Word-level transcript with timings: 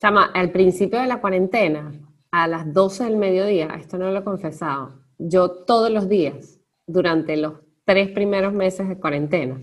Chama, 0.00 0.30
al 0.32 0.50
principio 0.50 0.98
de 0.98 1.06
la 1.06 1.20
cuarentena, 1.20 1.92
a 2.30 2.48
las 2.48 2.72
12 2.72 3.04
del 3.04 3.16
mediodía, 3.16 3.68
esto 3.78 3.98
no 3.98 4.10
lo 4.10 4.20
he 4.20 4.24
confesado, 4.24 4.94
yo 5.18 5.50
todos 5.50 5.90
los 5.90 6.08
días, 6.08 6.58
durante 6.86 7.36
los 7.36 7.56
tres 7.84 8.08
primeros 8.08 8.54
meses 8.54 8.88
de 8.88 8.98
cuarentena, 8.98 9.60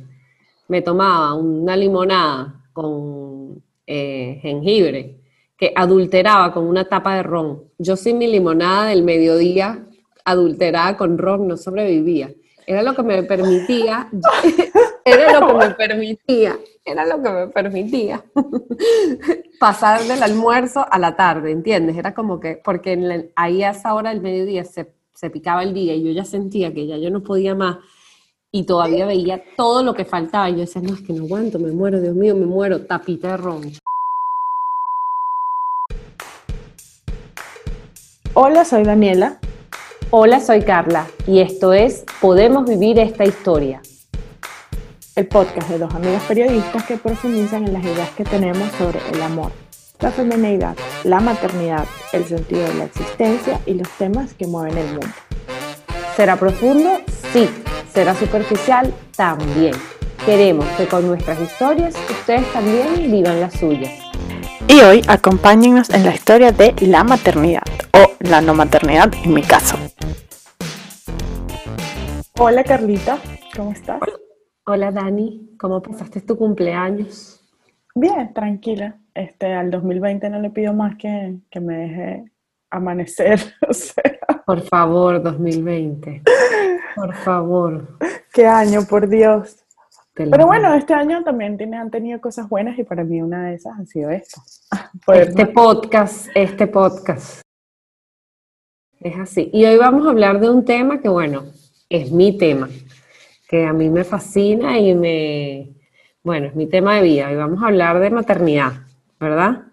me 0.68 0.84
tomaba 0.84 1.34
una 1.34 1.76
limonada 1.76 2.70
con 2.72 3.64
eh, 3.88 4.38
jengibre 4.44 5.22
que 5.58 5.74
adulteraba 5.76 6.54
con 6.54 6.66
una 6.66 6.88
tapa 6.88 7.16
de 7.16 7.24
ron. 7.24 7.64
Yo 7.80 7.96
sin 7.96 8.20
mi 8.20 8.28
limonada 8.28 8.90
del 8.90 9.02
mediodía 9.02 9.88
adulterada 10.24 10.98
con 10.98 11.18
ron 11.18 11.48
no 11.48 11.58
sobrevivía. 11.58 12.32
Era 12.68 12.84
lo 12.84 12.94
que 12.94 13.02
me 13.02 13.24
permitía, 13.24 14.12
era 15.08 15.40
lo 15.40 15.48
que 15.48 15.54
me 15.54 15.70
permitía, 15.76 16.58
era 16.86 17.06
lo 17.06 17.22
que 17.22 17.30
me 17.30 17.48
permitía 17.48 18.24
pasar 19.60 20.02
del 20.04 20.22
almuerzo 20.22 20.86
a 20.90 21.00
la 21.00 21.16
tarde, 21.16 21.52
¿entiendes? 21.52 21.98
Era 21.98 22.14
como 22.14 22.40
que, 22.40 22.62
porque 22.64 23.30
ahí 23.36 23.64
a 23.64 23.72
esa 23.72 23.94
hora 23.94 24.10
del 24.10 24.22
mediodía 24.22 24.64
se, 24.66 24.92
se 25.14 25.30
picaba 25.30 25.64
el 25.64 25.74
día 25.74 25.94
y 25.94 26.04
yo 26.04 26.12
ya 26.12 26.26
sentía 26.26 26.74
que 26.74 26.88
ya 26.88 26.98
yo 26.98 27.10
no 27.10 27.24
podía 27.24 27.56
más 27.56 27.78
y 28.52 28.66
todavía 28.66 29.06
veía 29.06 29.44
todo 29.56 29.84
lo 29.84 29.94
que 29.94 30.06
faltaba. 30.06 30.50
Y 30.50 30.54
yo 30.54 30.60
decía, 30.60 30.82
no, 30.82 30.94
es 30.94 31.02
que 31.02 31.14
no 31.14 31.24
aguanto, 31.26 31.60
me 31.60 31.72
muero, 31.72 32.00
Dios 32.02 32.16
mío, 32.16 32.36
me 32.36 32.46
muero, 32.46 32.86
tapita 32.86 33.32
de 33.32 33.38
ron. 33.38 33.72
Hola, 38.34 38.66
soy 38.66 38.84
Daniela. 38.84 39.40
Hola, 40.10 40.40
soy 40.40 40.62
Carla 40.62 41.06
y 41.28 41.40
esto 41.40 41.74
es 41.74 42.06
Podemos 42.22 42.66
Vivir 42.70 42.98
esta 42.98 43.26
Historia. 43.26 43.82
El 45.18 45.26
podcast 45.26 45.68
de 45.68 45.80
dos 45.80 45.96
amigos 45.96 46.22
periodistas 46.28 46.84
que 46.84 46.96
profundizan 46.96 47.66
en 47.66 47.74
las 47.74 47.84
ideas 47.84 48.12
que 48.12 48.24
tenemos 48.24 48.72
sobre 48.78 49.00
el 49.12 49.20
amor, 49.24 49.52
la 50.00 50.12
feminidad, 50.12 50.78
la 51.04 51.20
maternidad, 51.20 51.86
el 52.14 52.24
sentido 52.24 52.62
de 52.62 52.76
la 52.76 52.84
existencia 52.84 53.60
y 53.66 53.74
los 53.74 53.90
temas 53.98 54.36
que 54.36 54.46
mueven 54.46 54.78
el 54.78 54.86
mundo. 54.90 55.08
¿Será 56.16 56.36
profundo? 56.36 57.02
Sí. 57.34 57.50
¿Será 57.92 58.14
superficial? 58.14 58.94
También. 59.16 59.74
Queremos 60.24 60.68
que 60.78 60.86
con 60.86 61.08
nuestras 61.08 61.42
historias 61.42 61.96
ustedes 62.12 62.54
también 62.54 63.12
vivan 63.12 63.42
las 63.42 63.54
suyas. 63.56 63.94
Y 64.68 64.82
hoy 64.82 65.02
acompáñennos 65.08 65.90
en 65.90 66.04
la 66.06 66.14
historia 66.14 66.52
de 66.52 66.76
la 66.82 67.04
maternidad, 67.04 67.64
o 67.92 68.12
la 68.20 68.40
no 68.42 68.54
maternidad 68.54 69.12
en 69.24 69.34
mi 69.34 69.42
caso. 69.42 69.78
Hola 72.38 72.64
Carlita, 72.64 73.18
¿cómo 73.56 73.72
estás? 73.72 74.00
Hola, 74.00 74.14
Dani, 74.76 75.56
¿cómo 75.58 75.82
pasaste 75.82 76.20
tu 76.20 76.38
cumpleaños? 76.38 77.42
Bien, 77.96 78.34
tranquila. 78.34 78.98
Este, 79.14 79.54
al 79.54 79.72
2020 79.72 80.30
no 80.30 80.42
le 80.42 80.50
pido 80.50 80.74
más 80.74 80.98
que, 80.98 81.38
que 81.50 81.60
me 81.62 81.78
deje 81.78 82.32
amanecer. 82.70 83.40
O 83.70 83.74
sea. 83.74 84.04
Por 84.46 84.62
favor, 84.62 85.24
2020. 85.24 86.22
Por 86.96 87.16
favor. 87.16 87.98
Qué 88.34 88.46
año, 88.46 88.82
por 88.90 89.08
Dios. 89.08 89.64
Pero 90.14 90.48
bueno, 90.48 90.74
este 90.74 90.94
año 90.94 91.24
también 91.24 91.58
tiene, 91.58 91.78
han 91.78 91.92
tenido 91.92 92.20
cosas 92.20 92.50
buenas 92.50 92.78
y 92.78 92.84
para 92.84 93.04
mí 93.04 93.22
una 93.22 93.48
de 93.48 93.56
esas 93.56 93.80
ha 93.80 93.86
sido 93.86 94.10
esto. 94.10 94.42
Este 95.14 95.46
podcast, 95.46 96.28
este 96.34 96.68
podcast. 96.68 97.42
Es 99.00 99.18
así. 99.18 99.50
Y 99.54 99.64
hoy 99.66 99.78
vamos 99.78 100.06
a 100.08 100.10
hablar 100.10 100.40
de 100.40 100.50
un 100.50 100.66
tema 100.66 101.00
que, 101.00 101.08
bueno, 101.08 101.46
es 101.90 102.12
mi 102.12 102.38
tema, 102.38 102.68
que 103.48 103.66
a 103.66 103.74
mí 103.74 103.90
me 103.90 104.04
fascina 104.04 104.78
y 104.78 104.94
me, 104.94 105.74
bueno, 106.24 106.48
es 106.48 106.56
mi 106.56 106.68
tema 106.68 106.96
de 106.96 107.04
vida. 107.04 107.30
Hoy 107.30 107.36
vamos 107.36 107.64
a 107.64 107.68
hablar 107.68 108.00
de 108.00 108.10
maternidad, 108.10 108.74
¿verdad? 109.20 109.64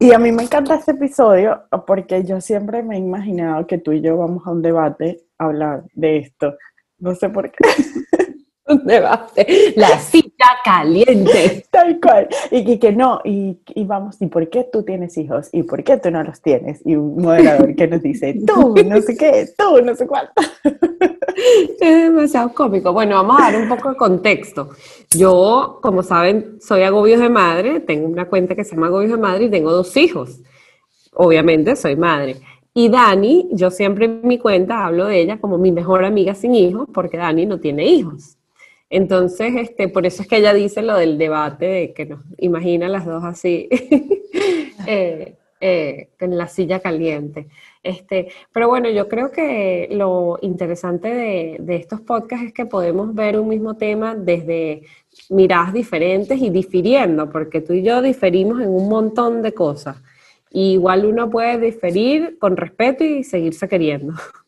Y 0.00 0.12
a 0.12 0.18
mí 0.18 0.32
me 0.32 0.42
encanta 0.42 0.74
este 0.74 0.90
episodio 0.92 1.62
porque 1.86 2.24
yo 2.24 2.40
siempre 2.40 2.82
me 2.82 2.96
he 2.96 2.98
imaginado 2.98 3.66
que 3.66 3.78
tú 3.78 3.92
y 3.92 4.00
yo 4.00 4.16
vamos 4.16 4.44
a 4.46 4.50
un 4.50 4.60
debate 4.60 5.20
a 5.38 5.44
hablar 5.44 5.84
de 5.94 6.18
esto. 6.18 6.56
No 6.98 7.14
sé 7.14 7.28
por 7.28 7.50
qué. 7.52 7.58
un 8.66 8.84
debate. 8.84 9.74
La 9.76 9.98
cita 9.98 10.46
caliente. 10.64 11.66
Tal 11.70 12.00
cual. 12.00 12.28
Y 12.50 12.78
que, 12.78 12.92
no, 12.92 13.20
y, 13.24 13.58
y, 13.74 13.84
vamos, 13.84 14.20
¿y 14.20 14.26
por 14.26 14.48
qué 14.48 14.66
tú 14.72 14.82
tienes 14.82 15.16
hijos? 15.18 15.48
¿Y 15.52 15.62
por 15.64 15.84
qué 15.84 15.98
tú 15.98 16.10
no 16.10 16.22
los 16.22 16.40
tienes? 16.40 16.80
Y 16.84 16.96
un 16.96 17.20
moderador 17.20 17.74
que 17.74 17.86
nos 17.86 18.02
dice, 18.02 18.40
tú, 18.46 18.74
no 18.84 19.00
sé 19.00 19.16
qué, 19.16 19.48
tú, 19.56 19.82
no 19.82 19.94
sé 19.94 20.06
cuánto. 20.06 20.32
Es 21.36 22.04
demasiado 22.04 22.54
cómico. 22.54 22.92
Bueno, 22.92 23.16
vamos 23.16 23.40
a 23.40 23.50
dar 23.50 23.60
un 23.60 23.68
poco 23.68 23.90
de 23.90 23.96
contexto. 23.96 24.70
Yo, 25.10 25.80
como 25.82 26.04
saben, 26.04 26.58
soy 26.60 26.82
agobios 26.82 27.20
de 27.20 27.28
madre, 27.28 27.80
tengo 27.80 28.06
una 28.06 28.26
cuenta 28.26 28.54
que 28.54 28.62
se 28.62 28.76
llama 28.76 28.86
agobios 28.86 29.10
de 29.10 29.18
madre 29.18 29.44
y 29.46 29.50
tengo 29.50 29.72
dos 29.72 29.96
hijos. 29.96 30.40
Obviamente 31.12 31.74
soy 31.74 31.96
madre. 31.96 32.36
Y 32.72 32.88
Dani, 32.88 33.48
yo 33.52 33.70
siempre 33.72 34.06
en 34.06 34.20
mi 34.22 34.38
cuenta 34.38 34.86
hablo 34.86 35.06
de 35.06 35.20
ella 35.20 35.38
como 35.40 35.58
mi 35.58 35.72
mejor 35.72 36.04
amiga 36.04 36.34
sin 36.34 36.54
hijos, 36.54 36.88
porque 36.94 37.16
Dani 37.16 37.46
no 37.46 37.58
tiene 37.58 37.86
hijos. 37.86 38.36
Entonces, 38.96 39.56
este, 39.56 39.88
por 39.88 40.06
eso 40.06 40.22
es 40.22 40.28
que 40.28 40.36
ella 40.36 40.54
dice 40.54 40.80
lo 40.80 40.96
del 40.96 41.18
debate, 41.18 41.66
de 41.66 41.92
que 41.92 42.06
nos 42.06 42.20
imagina 42.38 42.88
las 42.88 43.04
dos 43.04 43.24
así, 43.24 43.68
eh, 44.86 45.34
eh, 45.60 46.10
en 46.20 46.38
la 46.38 46.46
silla 46.46 46.78
caliente. 46.78 47.48
Este, 47.82 48.28
pero 48.52 48.68
bueno, 48.68 48.88
yo 48.90 49.08
creo 49.08 49.32
que 49.32 49.88
lo 49.90 50.38
interesante 50.42 51.08
de, 51.08 51.74
estos 51.74 52.02
podcasts 52.02 52.46
es 52.46 52.52
que 52.52 52.66
podemos 52.66 53.12
ver 53.16 53.36
un 53.36 53.48
mismo 53.48 53.76
tema 53.76 54.14
desde 54.14 54.82
miradas 55.28 55.72
diferentes 55.72 56.40
y 56.40 56.50
difiriendo, 56.50 57.28
porque 57.30 57.60
tú 57.62 57.72
y 57.72 57.82
yo 57.82 58.00
diferimos 58.00 58.62
en 58.62 58.68
un 58.68 58.88
montón 58.88 59.42
de 59.42 59.52
cosas. 59.54 59.96
Igual 60.50 61.04
uno 61.04 61.28
puede 61.28 61.58
diferir 61.58 62.38
con 62.38 62.56
respeto 62.56 63.02
y 63.02 63.24
seguirse 63.24 63.66
queriendo. 63.68 64.12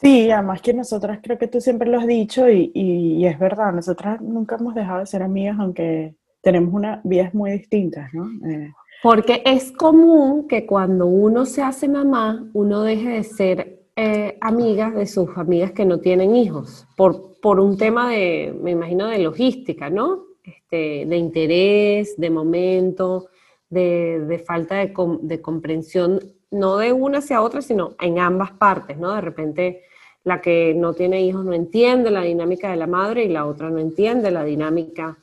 Sí, 0.00 0.30
además 0.30 0.62
que 0.62 0.72
nosotras 0.72 1.18
creo 1.22 1.36
que 1.36 1.46
tú 1.46 1.60
siempre 1.60 1.90
lo 1.90 1.98
has 1.98 2.06
dicho 2.06 2.48
y, 2.48 2.70
y, 2.74 3.26
es 3.26 3.38
verdad, 3.38 3.70
nosotras 3.72 4.18
nunca 4.22 4.56
hemos 4.56 4.74
dejado 4.74 5.00
de 5.00 5.06
ser 5.06 5.22
amigas 5.22 5.58
aunque 5.58 6.14
tenemos 6.40 6.72
una 6.72 7.02
vidas 7.04 7.34
muy 7.34 7.50
distintas, 7.50 8.08
¿no? 8.14 8.26
Eh, 8.48 8.72
Porque 9.02 9.42
es 9.44 9.72
común 9.72 10.48
que 10.48 10.64
cuando 10.64 11.06
uno 11.06 11.44
se 11.44 11.62
hace 11.62 11.86
mamá, 11.86 12.48
uno 12.54 12.82
deje 12.82 13.10
de 13.10 13.24
ser 13.24 13.80
eh, 13.94 14.38
amigas 14.40 14.94
de 14.94 15.04
sus 15.04 15.36
amigas 15.36 15.72
que 15.72 15.84
no 15.84 16.00
tienen 16.00 16.34
hijos, 16.34 16.86
por, 16.96 17.38
por 17.42 17.60
un 17.60 17.76
tema 17.76 18.08
de, 18.10 18.56
me 18.58 18.70
imagino, 18.70 19.06
de 19.06 19.18
logística, 19.18 19.90
¿no? 19.90 20.24
Este, 20.42 21.04
de 21.04 21.16
interés, 21.18 22.14
de 22.16 22.30
momento, 22.30 23.28
de, 23.68 24.20
de 24.20 24.38
falta 24.38 24.76
de, 24.76 24.94
de 25.20 25.42
comprensión, 25.42 26.20
no 26.50 26.78
de 26.78 26.94
una 26.94 27.18
hacia 27.18 27.42
otra, 27.42 27.60
sino 27.60 27.96
en 28.00 28.18
ambas 28.18 28.52
partes, 28.52 28.96
¿no? 28.96 29.14
De 29.14 29.20
repente 29.20 29.82
la 30.24 30.40
que 30.40 30.74
no 30.74 30.92
tiene 30.94 31.22
hijos 31.22 31.44
no 31.44 31.52
entiende 31.52 32.10
la 32.10 32.22
dinámica 32.22 32.70
de 32.70 32.76
la 32.76 32.86
madre 32.86 33.24
y 33.24 33.28
la 33.28 33.46
otra 33.46 33.70
no 33.70 33.78
entiende 33.78 34.30
la 34.30 34.44
dinámica. 34.44 35.18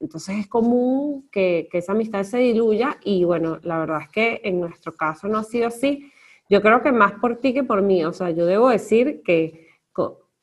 Entonces 0.00 0.38
es 0.38 0.46
común 0.46 1.28
que, 1.30 1.68
esa 1.72 1.92
amistad 1.92 2.22
se 2.24 2.38
diluya 2.38 2.98
y 3.02 3.24
bueno, 3.24 3.58
la 3.62 3.78
verdad 3.78 4.02
es 4.02 4.08
que 4.10 4.40
en 4.44 4.60
nuestro 4.60 4.94
caso 4.94 5.28
no 5.28 5.38
ha 5.38 5.44
sido 5.44 5.68
así. 5.68 6.12
Yo 6.50 6.60
creo 6.62 6.82
que 6.82 6.92
más 6.92 7.12
por 7.14 7.36
ti 7.36 7.52
que 7.54 7.64
por 7.64 7.82
mí. 7.82 8.04
O 8.04 8.12
sea, 8.12 8.30
yo 8.30 8.46
debo 8.46 8.68
decir 8.68 9.22
que 9.24 9.68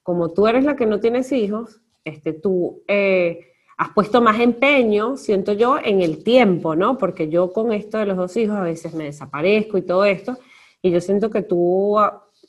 como 0.04 0.34
tú 0.34 0.48
eres 0.48 0.64
la 0.64 0.76
que 0.76 0.86
no 0.86 1.00
tienes 1.00 1.32
hijos, 1.32 1.82
este, 2.04 2.34
tú 2.34 2.84
eh, 2.88 3.54
has 3.78 3.90
puesto 3.90 4.22
más 4.22 4.40
empeño, 4.40 5.18
siento 5.18 5.54
yo, 5.54 5.80
en 5.84 6.02
el 6.02 6.24
tiempo, 6.24 6.76
¿no? 6.76 6.98
Porque 6.98 7.28
yo 7.28 7.52
con 7.52 7.74
esto 7.74 7.98
de 7.98 8.06
los 8.06 8.18
dos 8.18 8.38
hijos 8.38 8.56
a 8.56 8.62
veces 8.62 8.94
me 8.94 9.06
desaparezco 9.06 9.78
y 9.78 9.82
todo 9.82 10.06
esto, 10.06 10.38
y 10.82 10.92
yo 10.92 11.02
siento 11.02 11.32
que 11.32 11.42
tú, 11.42 11.98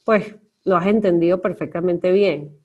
pues, 0.05 0.37
lo 0.67 0.77
has 0.77 0.87
entendido 0.87 1.41
perfectamente 1.41 2.11
bien. 2.11 2.59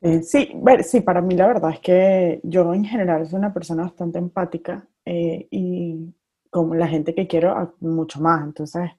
Eh, 0.00 0.22
sí, 0.22 0.50
ver, 0.54 0.84
sí, 0.84 1.00
para 1.00 1.20
mí 1.20 1.36
la 1.36 1.48
verdad 1.48 1.72
es 1.72 1.80
que 1.80 2.40
yo 2.44 2.72
en 2.72 2.84
general 2.84 3.26
soy 3.26 3.38
una 3.38 3.52
persona 3.52 3.82
bastante 3.82 4.18
empática 4.18 4.86
eh, 5.04 5.48
y 5.50 6.14
como 6.50 6.74
la 6.74 6.86
gente 6.86 7.14
que 7.14 7.26
quiero 7.26 7.74
mucho 7.80 8.20
más, 8.20 8.44
entonces 8.44 8.90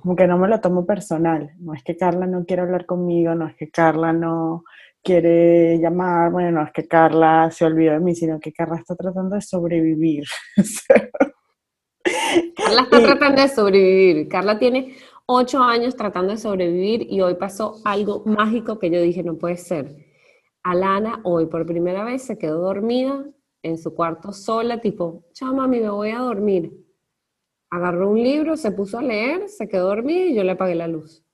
como 0.00 0.16
que 0.16 0.26
no 0.26 0.38
me 0.38 0.48
lo 0.48 0.60
tomo 0.60 0.86
personal, 0.86 1.52
no 1.58 1.74
es 1.74 1.84
que 1.84 1.96
Carla 1.96 2.26
no 2.26 2.44
quiere 2.44 2.62
hablar 2.62 2.86
conmigo, 2.86 3.34
no 3.34 3.46
es 3.46 3.54
que 3.56 3.70
Carla 3.70 4.12
no 4.12 4.64
quiere 5.02 5.78
llamar, 5.78 6.32
bueno, 6.32 6.50
no 6.50 6.64
es 6.64 6.72
que 6.72 6.88
Carla 6.88 7.50
se 7.50 7.64
olvidó 7.64 7.92
de 7.92 8.00
mí, 8.00 8.14
sino 8.14 8.40
que 8.40 8.52
Carla 8.52 8.76
está 8.76 8.96
tratando 8.96 9.36
de 9.36 9.42
sobrevivir. 9.42 10.24
Carla 12.56 12.82
está 12.82 13.02
tratando 13.02 13.42
de 13.42 13.48
sobrevivir, 13.48 14.28
Carla 14.28 14.58
tiene 14.58 14.96
ocho 15.26 15.62
años 15.62 15.96
tratando 15.96 16.32
de 16.32 16.38
sobrevivir 16.38 17.06
y 17.10 17.20
hoy 17.20 17.34
pasó 17.34 17.80
algo 17.84 18.22
mágico 18.26 18.78
que 18.78 18.90
yo 18.90 19.00
dije, 19.00 19.22
no 19.22 19.36
puede 19.36 19.56
ser. 19.56 19.96
Alana 20.62 21.20
hoy 21.24 21.46
por 21.46 21.66
primera 21.66 22.04
vez 22.04 22.22
se 22.22 22.38
quedó 22.38 22.60
dormida 22.60 23.24
en 23.62 23.78
su 23.78 23.94
cuarto 23.94 24.32
sola, 24.32 24.80
tipo, 24.80 25.24
chao 25.32 25.54
mami, 25.54 25.80
me 25.80 25.90
voy 25.90 26.10
a 26.10 26.18
dormir. 26.18 26.72
Agarró 27.70 28.10
un 28.10 28.22
libro, 28.22 28.56
se 28.56 28.70
puso 28.70 28.98
a 28.98 29.02
leer, 29.02 29.48
se 29.48 29.68
quedó 29.68 29.88
dormida 29.88 30.26
y 30.26 30.34
yo 30.34 30.44
le 30.44 30.52
apagué 30.52 30.74
la 30.74 30.86
luz. 30.86 31.24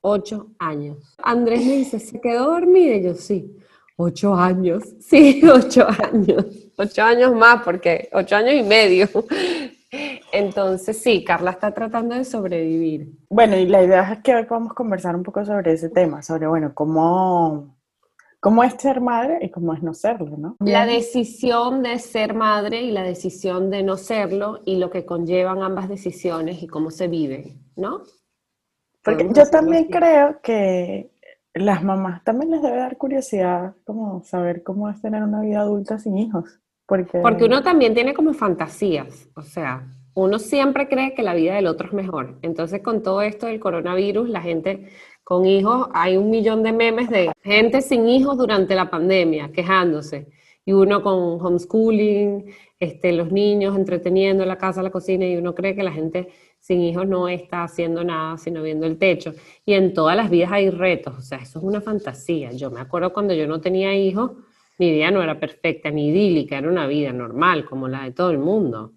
Ocho 0.00 0.52
años. 0.58 1.16
Andrés 1.18 1.64
me 1.64 1.76
dice, 1.78 1.98
¿se 1.98 2.20
quedó 2.20 2.52
dormida? 2.52 2.94
Y 2.94 3.02
yo, 3.02 3.14
sí. 3.14 3.56
Ocho 3.96 4.34
años. 4.34 4.84
Sí, 5.00 5.42
ocho 5.48 5.86
años. 5.88 6.46
ocho 6.76 7.02
años 7.02 7.34
más, 7.34 7.62
porque 7.64 8.08
ocho 8.12 8.36
años 8.36 8.54
y 8.54 8.62
medio. 8.62 9.08
Entonces, 9.90 11.02
sí, 11.02 11.24
Carla 11.24 11.52
está 11.52 11.72
tratando 11.72 12.14
de 12.14 12.24
sobrevivir. 12.24 13.12
Bueno, 13.30 13.56
y 13.56 13.66
la 13.66 13.82
idea 13.82 14.12
es 14.12 14.22
que 14.22 14.34
hoy 14.34 14.44
podamos 14.44 14.74
conversar 14.74 15.16
un 15.16 15.22
poco 15.22 15.44
sobre 15.44 15.72
ese 15.72 15.88
tema, 15.88 16.22
sobre, 16.22 16.46
bueno, 16.46 16.72
cómo, 16.74 17.76
cómo 18.40 18.64
es 18.64 18.74
ser 18.74 19.00
madre 19.00 19.38
y 19.42 19.50
cómo 19.50 19.72
es 19.72 19.82
no 19.82 19.94
serlo, 19.94 20.36
¿no? 20.36 20.56
La 20.60 20.84
decisión 20.84 21.82
de 21.82 21.98
ser 21.98 22.34
madre 22.34 22.82
y 22.82 22.90
la 22.90 23.02
decisión 23.02 23.70
de 23.70 23.82
no 23.82 23.96
serlo 23.96 24.60
y 24.66 24.76
lo 24.76 24.90
que 24.90 25.06
conllevan 25.06 25.62
ambas 25.62 25.88
decisiones 25.88 26.62
y 26.62 26.66
cómo 26.66 26.90
se 26.90 27.08
viven, 27.08 27.62
¿no? 27.76 28.02
Porque 29.02 29.28
yo 29.32 29.46
también 29.46 29.84
creo 29.86 30.40
que 30.42 31.10
las 31.54 31.82
mamás 31.82 32.22
también 32.24 32.50
les 32.50 32.62
debe 32.62 32.76
dar 32.76 32.98
curiosidad 32.98 33.74
como 33.84 34.22
saber 34.22 34.62
cómo 34.62 34.90
es 34.90 35.00
tener 35.00 35.22
una 35.22 35.40
vida 35.40 35.60
adulta 35.60 35.98
sin 35.98 36.18
hijos. 36.18 36.60
Porque, 36.88 37.44
uno 37.44 37.62
también 37.62 37.92
tiene 37.92 38.14
como 38.14 38.32
fantasías, 38.32 39.28
o 39.34 39.42
sea, 39.42 39.86
uno 40.14 40.38
siempre 40.38 40.88
cree 40.88 41.12
que 41.12 41.22
la 41.22 41.34
vida 41.34 41.54
del 41.54 41.66
otro 41.66 41.88
es 41.88 41.92
mejor. 41.92 42.38
Entonces, 42.40 42.80
con 42.80 43.02
todo 43.02 43.20
esto 43.20 43.46
del 43.46 43.60
coronavirus, 43.60 44.30
la 44.30 44.40
gente 44.40 44.88
con 45.22 45.44
hijos, 45.44 45.88
hay 45.92 46.16
un 46.16 46.30
millón 46.30 46.62
de 46.62 46.72
memes 46.72 47.10
de 47.10 47.30
gente 47.44 47.82
sin 47.82 48.08
hijos 48.08 48.38
durante 48.38 48.74
la 48.74 48.88
pandemia, 48.88 49.52
quejándose. 49.52 50.28
Y 50.64 50.72
uno 50.72 51.02
con 51.02 51.14
homeschooling, 51.44 52.46
este, 52.80 53.12
los 53.12 53.30
niños 53.30 53.76
entreteniendo 53.76 54.42
en 54.42 54.48
la 54.48 54.56
casa, 54.56 54.82
la 54.82 54.90
cocina, 54.90 55.26
y 55.26 55.36
uno 55.36 55.54
cree 55.54 55.74
que 55.74 55.82
la 55.82 55.92
gente 55.92 56.30
sin 56.58 56.80
hijos 56.80 57.06
no 57.06 57.28
está 57.28 57.64
haciendo 57.64 58.02
nada, 58.02 58.38
sino 58.38 58.62
viendo 58.62 58.86
el 58.86 58.96
techo. 58.96 59.34
Y 59.66 59.74
en 59.74 59.92
todas 59.92 60.16
las 60.16 60.30
vidas 60.30 60.52
hay 60.52 60.70
retos, 60.70 61.18
o 61.18 61.20
sea, 61.20 61.38
eso 61.38 61.58
es 61.58 61.64
una 61.66 61.82
fantasía. 61.82 62.50
Yo 62.52 62.70
me 62.70 62.80
acuerdo 62.80 63.12
cuando 63.12 63.34
yo 63.34 63.46
no 63.46 63.60
tenía 63.60 63.94
hijos, 63.94 64.32
mi 64.78 64.92
vida 64.92 65.10
no 65.10 65.22
era 65.22 65.38
perfecta 65.38 65.90
ni 65.90 66.08
idílica, 66.08 66.58
era 66.58 66.68
una 66.68 66.86
vida 66.86 67.12
normal, 67.12 67.64
como 67.64 67.88
la 67.88 68.04
de 68.04 68.12
todo 68.12 68.30
el 68.30 68.38
mundo. 68.38 68.92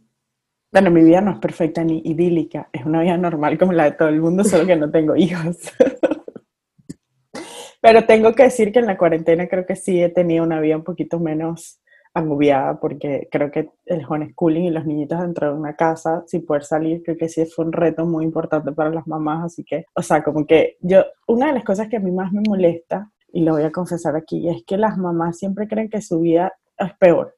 Bueno, 0.72 0.92
mi 0.92 1.04
vida 1.04 1.22
no 1.22 1.32
es 1.32 1.40
perfecta 1.40 1.84
ni 1.84 2.02
idílica, 2.06 2.70
es 2.72 2.86
una 2.86 3.02
vida 3.02 3.18
normal 3.18 3.58
como 3.58 3.74
la 3.74 3.86
de 3.86 3.92
todo 3.92 4.08
el 4.08 4.22
mundo, 4.22 4.44
solo 4.44 4.66
que 4.66 4.76
no 4.76 4.90
tengo 4.90 5.16
hijos. 5.16 5.58
Pero 7.82 8.06
tengo 8.06 8.34
que 8.34 8.44
decir 8.44 8.72
que 8.72 8.80
en 8.80 8.86
la 8.86 8.98
cuarentena 8.98 9.48
creo 9.48 9.66
que 9.66 9.76
sí 9.76 10.02
he 10.02 10.10
tenido 10.10 10.44
una 10.44 10.62
vida 10.62 10.78
un 10.78 10.84
poquito 10.84 11.20
menos 11.20 11.82
agobiada 12.14 12.80
porque 12.80 13.28
creo 13.32 13.50
que 13.50 13.70
el 13.86 14.06
homeschooling 14.08 14.66
y 14.66 14.70
los 14.70 14.86
niñitos 14.86 15.20
dentro 15.20 15.48
de 15.48 15.60
una 15.60 15.76
casa 15.76 16.24
sin 16.28 16.46
poder 16.46 16.64
salir, 16.64 17.02
creo 17.04 17.18
que 17.18 17.30
sí 17.30 17.46
fue 17.46 17.66
un 17.66 17.72
reto 17.72 18.06
muy 18.06 18.26
importante 18.26 18.72
para 18.72 18.92
las 18.92 19.08
mamás, 19.08 19.46
así 19.46 19.64
que, 19.64 19.86
o 19.96 20.02
sea, 20.02 20.24
como 20.24 20.46
que 20.46 20.78
yo, 20.82 21.04
una 21.28 21.48
de 21.48 21.54
las 21.54 21.64
cosas 21.64 21.88
que 21.88 21.98
a 21.98 22.02
mí 22.02 22.12
más 22.12 22.32
me 22.32 22.42
molesta 22.48 23.10
y 23.34 23.44
lo 23.44 23.54
voy 23.54 23.64
a 23.64 23.72
confesar 23.72 24.16
aquí, 24.16 24.50
es 24.50 24.64
que 24.66 24.78
las 24.78 24.98
mamás 24.98 25.38
siempre 25.38 25.68
creen 25.68 25.90
que 25.90 26.02
su 26.02 26.20
vida 26.20 26.54
es 26.78 26.92
peor. 27.00 27.36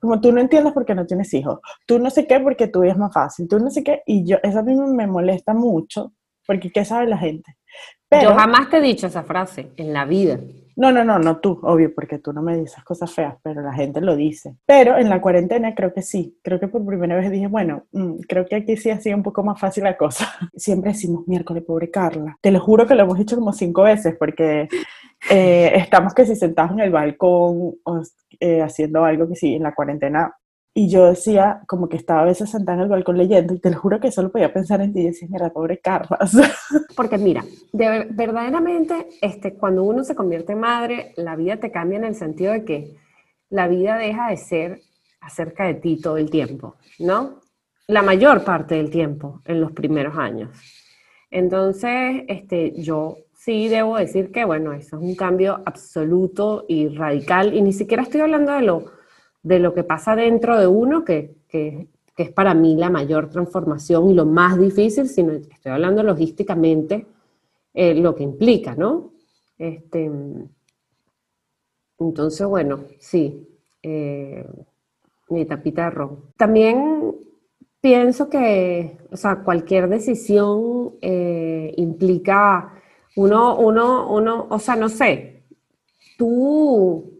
Como 0.00 0.20
tú 0.20 0.32
no 0.32 0.40
entiendes 0.40 0.72
por 0.72 0.84
qué 0.84 0.94
no 0.94 1.06
tienes 1.06 1.32
hijos, 1.34 1.58
tú 1.86 1.98
no 1.98 2.10
sé 2.10 2.26
qué 2.26 2.38
porque 2.40 2.68
tu 2.68 2.80
vida 2.80 2.92
es 2.92 2.98
más 2.98 3.12
fácil, 3.12 3.48
tú 3.48 3.58
no 3.58 3.70
sé 3.70 3.82
qué, 3.82 4.02
y 4.06 4.24
yo, 4.24 4.36
eso 4.42 4.60
a 4.60 4.62
mí 4.62 4.74
me 4.74 5.06
molesta 5.06 5.54
mucho, 5.54 6.12
porque 6.46 6.70
¿qué 6.70 6.84
sabe 6.84 7.06
la 7.06 7.18
gente? 7.18 7.56
yo 8.10 8.34
jamás 8.34 8.70
te 8.70 8.78
he 8.78 8.80
dicho 8.80 9.06
esa 9.06 9.22
frase 9.22 9.70
en 9.76 9.92
la 9.92 10.04
vida. 10.04 10.40
No, 10.76 10.92
no, 10.92 11.04
no, 11.04 11.18
no 11.18 11.38
tú, 11.38 11.58
obvio, 11.64 11.92
porque 11.92 12.20
tú 12.20 12.32
no 12.32 12.40
me 12.40 12.56
dices 12.56 12.84
cosas 12.84 13.12
feas, 13.12 13.34
pero 13.42 13.62
la 13.62 13.72
gente 13.72 14.00
lo 14.00 14.14
dice. 14.14 14.54
Pero 14.64 14.96
en 14.96 15.08
la 15.08 15.20
cuarentena 15.20 15.74
creo 15.74 15.92
que 15.92 16.02
sí, 16.02 16.38
creo 16.40 16.60
que 16.60 16.68
por 16.68 16.86
primera 16.86 17.16
vez 17.16 17.32
dije, 17.32 17.48
bueno, 17.48 17.86
mm, 17.90 18.20
creo 18.28 18.46
que 18.46 18.54
aquí 18.54 18.76
sí 18.76 18.88
ha 18.88 19.00
sido 19.00 19.16
un 19.16 19.24
poco 19.24 19.42
más 19.42 19.58
fácil 19.58 19.82
la 19.82 19.96
cosa. 19.96 20.28
Siempre 20.54 20.92
decimos 20.92 21.26
miércoles, 21.26 21.64
pobre 21.66 21.90
Carla. 21.90 22.38
Te 22.40 22.52
lo 22.52 22.60
juro 22.60 22.86
que 22.86 22.94
lo 22.94 23.02
hemos 23.02 23.18
hecho 23.18 23.34
como 23.34 23.52
cinco 23.52 23.82
veces, 23.82 24.14
porque 24.16 24.68
eh, 25.30 25.72
estamos 25.74 26.14
que 26.14 26.26
si 26.26 26.36
sentados 26.36 26.72
en 26.72 26.80
el 26.80 26.90
balcón 26.90 27.74
eh, 28.40 28.62
haciendo 28.62 29.04
algo 29.04 29.28
que 29.28 29.36
sí, 29.36 29.54
en 29.54 29.62
la 29.62 29.74
cuarentena 29.74 30.32
y 30.78 30.88
yo 30.88 31.06
decía, 31.06 31.60
como 31.66 31.88
que 31.88 31.96
estaba 31.96 32.20
a 32.20 32.26
veces 32.26 32.50
sentada 32.50 32.78
en 32.78 32.84
el 32.84 32.88
balcón 32.88 33.18
leyendo, 33.18 33.52
y 33.52 33.58
te 33.58 33.68
lo 33.68 33.76
juro 33.76 33.98
que 33.98 34.12
solo 34.12 34.30
podía 34.30 34.52
pensar 34.52 34.80
en 34.80 34.92
ti 34.92 35.00
y 35.00 35.06
decía, 35.06 35.26
mira, 35.28 35.50
pobre 35.50 35.80
Carlos. 35.80 36.18
Porque 36.96 37.18
mira, 37.18 37.44
de, 37.72 38.06
verdaderamente, 38.10 39.08
este, 39.20 39.54
cuando 39.54 39.82
uno 39.82 40.04
se 40.04 40.14
convierte 40.14 40.52
en 40.52 40.60
madre, 40.60 41.14
la 41.16 41.34
vida 41.34 41.56
te 41.56 41.72
cambia 41.72 41.98
en 41.98 42.04
el 42.04 42.14
sentido 42.14 42.52
de 42.52 42.64
que 42.64 42.96
la 43.50 43.66
vida 43.66 43.96
deja 43.96 44.30
de 44.30 44.36
ser 44.36 44.80
acerca 45.20 45.66
de 45.66 45.74
ti 45.74 46.00
todo 46.00 46.16
el 46.16 46.30
tiempo, 46.30 46.76
¿no? 47.00 47.40
La 47.88 48.02
mayor 48.02 48.44
parte 48.44 48.76
del 48.76 48.90
tiempo 48.90 49.42
en 49.46 49.60
los 49.60 49.72
primeros 49.72 50.16
años. 50.16 50.50
Entonces, 51.28 52.22
este, 52.28 52.80
yo 52.80 53.16
sí 53.48 53.68
debo 53.68 53.96
decir 53.96 54.30
que, 54.30 54.44
bueno, 54.44 54.74
eso 54.74 54.96
es 54.98 55.02
un 55.02 55.14
cambio 55.14 55.62
absoluto 55.64 56.66
y 56.68 56.88
radical, 56.88 57.54
y 57.54 57.62
ni 57.62 57.72
siquiera 57.72 58.02
estoy 58.02 58.20
hablando 58.20 58.52
de 58.52 58.60
lo 58.60 58.84
de 59.42 59.58
lo 59.58 59.72
que 59.72 59.84
pasa 59.84 60.14
dentro 60.14 60.58
de 60.60 60.66
uno, 60.66 61.02
que, 61.02 61.34
es 61.50 62.30
para 62.32 62.52
mí 62.52 62.76
la 62.76 62.90
mayor 62.90 63.30
transformación 63.30 64.10
y 64.10 64.12
lo 64.12 64.26
más 64.26 64.58
difícil, 64.58 65.08
sino 65.08 65.32
estoy 65.32 65.72
hablando 65.72 66.02
logísticamente, 66.02 67.06
eh, 67.72 67.94
lo 67.94 68.14
que 68.14 68.24
implica, 68.24 68.74
¿no? 68.74 69.12
Este, 69.56 70.10
entonces, 71.98 72.46
bueno, 72.46 72.80
sí, 72.98 73.48
eh, 73.82 74.46
mi 75.30 75.46
tapita 75.46 75.84
de 75.84 75.90
ron. 75.90 76.18
También 76.36 77.14
pienso 77.80 78.28
que, 78.28 78.98
o 79.10 79.16
sea, 79.16 79.36
cualquier 79.36 79.88
decisión 79.88 80.96
eh, 81.00 81.72
implica 81.78 82.77
uno, 83.18 83.58
uno, 83.58 84.10
uno, 84.10 84.46
o 84.48 84.58
sea, 84.58 84.76
no 84.76 84.88
sé, 84.88 85.44
tú 86.16 87.18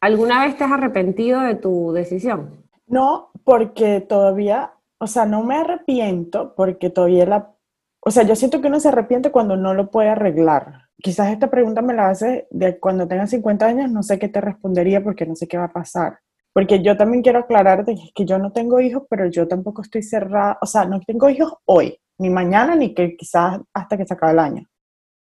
¿Alguna 0.00 0.46
vez 0.46 0.56
te 0.56 0.64
has 0.64 0.72
arrepentido 0.72 1.42
de 1.42 1.56
tu 1.56 1.92
decisión? 1.92 2.64
No, 2.86 3.30
porque 3.44 4.00
todavía, 4.00 4.72
o 4.98 5.06
sea, 5.06 5.26
no 5.26 5.44
me 5.44 5.56
arrepiento 5.56 6.54
porque 6.54 6.88
todavía 6.88 7.26
la, 7.26 7.54
o 8.00 8.10
sea, 8.10 8.22
yo 8.22 8.34
siento 8.34 8.62
que 8.62 8.68
uno 8.68 8.80
se 8.80 8.88
arrepiente 8.88 9.30
cuando 9.30 9.56
no 9.56 9.74
lo 9.74 9.90
puede 9.90 10.08
arreglar. 10.08 10.88
Quizás 10.96 11.30
esta 11.30 11.50
pregunta 11.50 11.82
me 11.82 11.92
la 11.92 12.08
hace 12.08 12.48
de 12.50 12.78
cuando 12.78 13.06
tenga 13.06 13.26
50 13.26 13.66
años, 13.66 13.90
no 13.90 14.02
sé 14.02 14.18
qué 14.18 14.28
te 14.28 14.40
respondería 14.40 15.02
porque 15.02 15.26
no 15.26 15.36
sé 15.36 15.46
qué 15.46 15.58
va 15.58 15.64
a 15.64 15.72
pasar. 15.72 16.18
Porque 16.54 16.82
yo 16.82 16.96
también 16.96 17.22
quiero 17.22 17.40
aclararte 17.40 17.94
que 18.14 18.24
yo 18.24 18.38
no 18.38 18.52
tengo 18.52 18.80
hijos, 18.80 19.02
pero 19.10 19.26
yo 19.26 19.46
tampoco 19.46 19.82
estoy 19.82 20.02
cerrada, 20.02 20.58
o 20.62 20.66
sea, 20.66 20.86
no 20.86 21.00
tengo 21.00 21.28
hijos 21.28 21.54
hoy, 21.66 21.98
ni 22.18 22.30
mañana, 22.30 22.74
ni 22.74 22.94
que 22.94 23.16
quizás 23.16 23.60
hasta 23.74 23.98
que 23.98 24.06
se 24.06 24.14
acabe 24.14 24.32
el 24.32 24.38
año. 24.38 24.69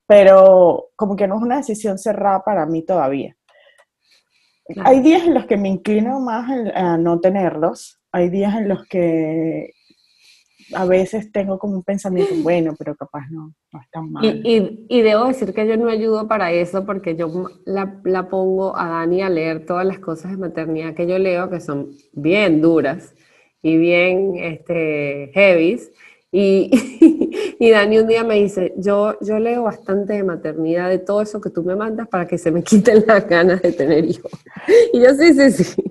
Pero 0.08 0.88
como 0.96 1.14
que 1.14 1.28
no 1.28 1.36
es 1.36 1.42
una 1.42 1.58
decisión 1.58 1.98
cerrada 1.98 2.42
para 2.42 2.66
mí 2.66 2.82
todavía. 2.82 3.36
Hay 4.84 5.00
días 5.00 5.22
en 5.22 5.34
los 5.34 5.46
que 5.46 5.56
me 5.56 5.68
inclino 5.68 6.18
más 6.18 6.50
a 6.74 6.98
no 6.98 7.20
tenerlos, 7.20 8.00
hay 8.10 8.28
días 8.28 8.54
en 8.56 8.68
los 8.68 8.84
que 8.86 9.72
a 10.74 10.84
veces 10.84 11.32
tengo 11.32 11.58
como 11.58 11.76
un 11.76 11.82
pensamiento, 11.82 12.34
bueno, 12.42 12.74
pero 12.78 12.94
capaz 12.94 13.30
no, 13.30 13.54
no 13.72 13.80
es 13.80 13.90
tan 13.90 14.12
mal. 14.12 14.24
Y, 14.24 14.86
y, 14.88 15.00
debo 15.00 15.26
decir 15.26 15.54
que 15.54 15.66
yo 15.66 15.76
no 15.76 15.88
ayudo 15.88 16.28
para 16.28 16.52
eso 16.52 16.84
porque 16.84 17.16
yo 17.16 17.50
la, 17.64 18.00
la, 18.04 18.28
pongo 18.28 18.76
a 18.76 18.88
Dani 18.88 19.22
a 19.22 19.30
leer 19.30 19.64
todas 19.64 19.86
las 19.86 19.98
cosas 19.98 20.32
de 20.32 20.36
maternidad 20.36 20.94
que 20.94 21.06
yo 21.06 21.18
leo, 21.18 21.48
que 21.48 21.60
son 21.60 21.90
bien 22.12 22.60
duras 22.60 23.14
y 23.62 23.78
bien 23.78 24.34
este, 24.36 25.30
heavies. 25.32 25.90
Y, 26.30 26.70
y, 27.58 27.70
Dani 27.70 27.98
un 27.98 28.06
día 28.06 28.24
me 28.24 28.34
dice, 28.36 28.74
yo, 28.76 29.16
yo 29.20 29.38
leo 29.38 29.62
bastante 29.64 30.14
de 30.14 30.22
maternidad, 30.22 30.88
de 30.88 30.98
todo 30.98 31.22
eso 31.22 31.40
que 31.40 31.50
tú 31.50 31.62
me 31.62 31.76
mandas 31.76 32.08
para 32.08 32.26
que 32.26 32.38
se 32.38 32.50
me 32.50 32.62
quiten 32.64 33.04
las 33.06 33.26
ganas 33.26 33.62
de 33.62 33.72
tener 33.72 34.04
hijos. 34.04 34.32
Y 34.92 35.00
yo 35.00 35.14
sí, 35.14 35.34
sí, 35.34 35.64
sí. 35.64 35.82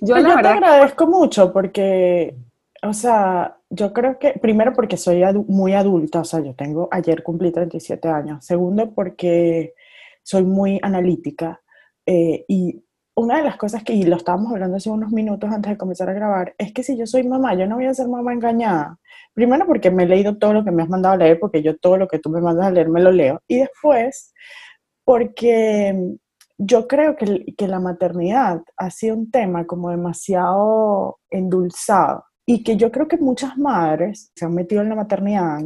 Yo, 0.00 0.14
pues 0.14 0.22
la 0.22 0.40
te 0.40 0.48
agradezco 0.48 1.06
mucho 1.06 1.52
porque, 1.52 2.36
o 2.82 2.92
sea, 2.92 3.58
yo 3.68 3.92
creo 3.92 4.18
que, 4.18 4.34
primero 4.40 4.72
porque 4.72 4.96
soy 4.96 5.22
muy 5.46 5.74
adulta, 5.74 6.20
o 6.20 6.24
sea, 6.24 6.40
yo 6.40 6.54
tengo, 6.54 6.88
ayer 6.90 7.22
cumplí 7.22 7.50
37 7.50 8.08
años. 8.08 8.44
Segundo 8.44 8.94
porque 8.94 9.74
soy 10.22 10.44
muy 10.44 10.78
analítica 10.82 11.60
eh, 12.06 12.44
y 12.48 12.82
una 13.18 13.38
de 13.38 13.44
las 13.44 13.56
cosas 13.56 13.82
que, 13.82 13.92
y 13.92 14.04
lo 14.04 14.16
estábamos 14.16 14.52
hablando 14.52 14.76
hace 14.76 14.90
unos 14.90 15.10
minutos 15.10 15.50
antes 15.50 15.70
de 15.70 15.76
comenzar 15.76 16.08
a 16.08 16.12
grabar, 16.12 16.54
es 16.56 16.72
que 16.72 16.82
si 16.82 16.96
yo 16.96 17.06
soy 17.06 17.26
mamá, 17.26 17.54
yo 17.54 17.66
no 17.66 17.76
voy 17.76 17.86
a 17.86 17.94
ser 17.94 18.08
mamá 18.08 18.32
engañada. 18.32 18.98
Primero 19.34 19.66
porque 19.66 19.90
me 19.90 20.04
he 20.04 20.06
leído 20.06 20.38
todo 20.38 20.52
lo 20.52 20.64
que 20.64 20.70
me 20.70 20.82
has 20.82 20.88
mandado 20.88 21.14
a 21.14 21.18
leer, 21.18 21.38
porque 21.40 21.62
yo 21.62 21.76
todo 21.78 21.96
lo 21.96 22.06
que 22.06 22.18
tú 22.20 22.30
me 22.30 22.40
mandas 22.40 22.66
a 22.66 22.70
leer 22.70 22.88
me 22.88 23.00
lo 23.02 23.10
leo. 23.10 23.40
Y 23.48 23.58
después 23.58 24.32
porque 25.04 26.16
yo 26.58 26.86
creo 26.86 27.16
que, 27.16 27.54
que 27.56 27.66
la 27.66 27.80
maternidad 27.80 28.62
ha 28.76 28.90
sido 28.90 29.16
un 29.16 29.30
tema 29.30 29.66
como 29.66 29.90
demasiado 29.90 31.18
endulzado 31.30 32.24
y 32.46 32.62
que 32.62 32.76
yo 32.76 32.92
creo 32.92 33.08
que 33.08 33.18
muchas 33.18 33.58
madres 33.58 34.30
se 34.34 34.44
han 34.44 34.54
metido 34.54 34.82
en 34.82 34.90
la 34.90 34.94
maternidad, 34.94 35.60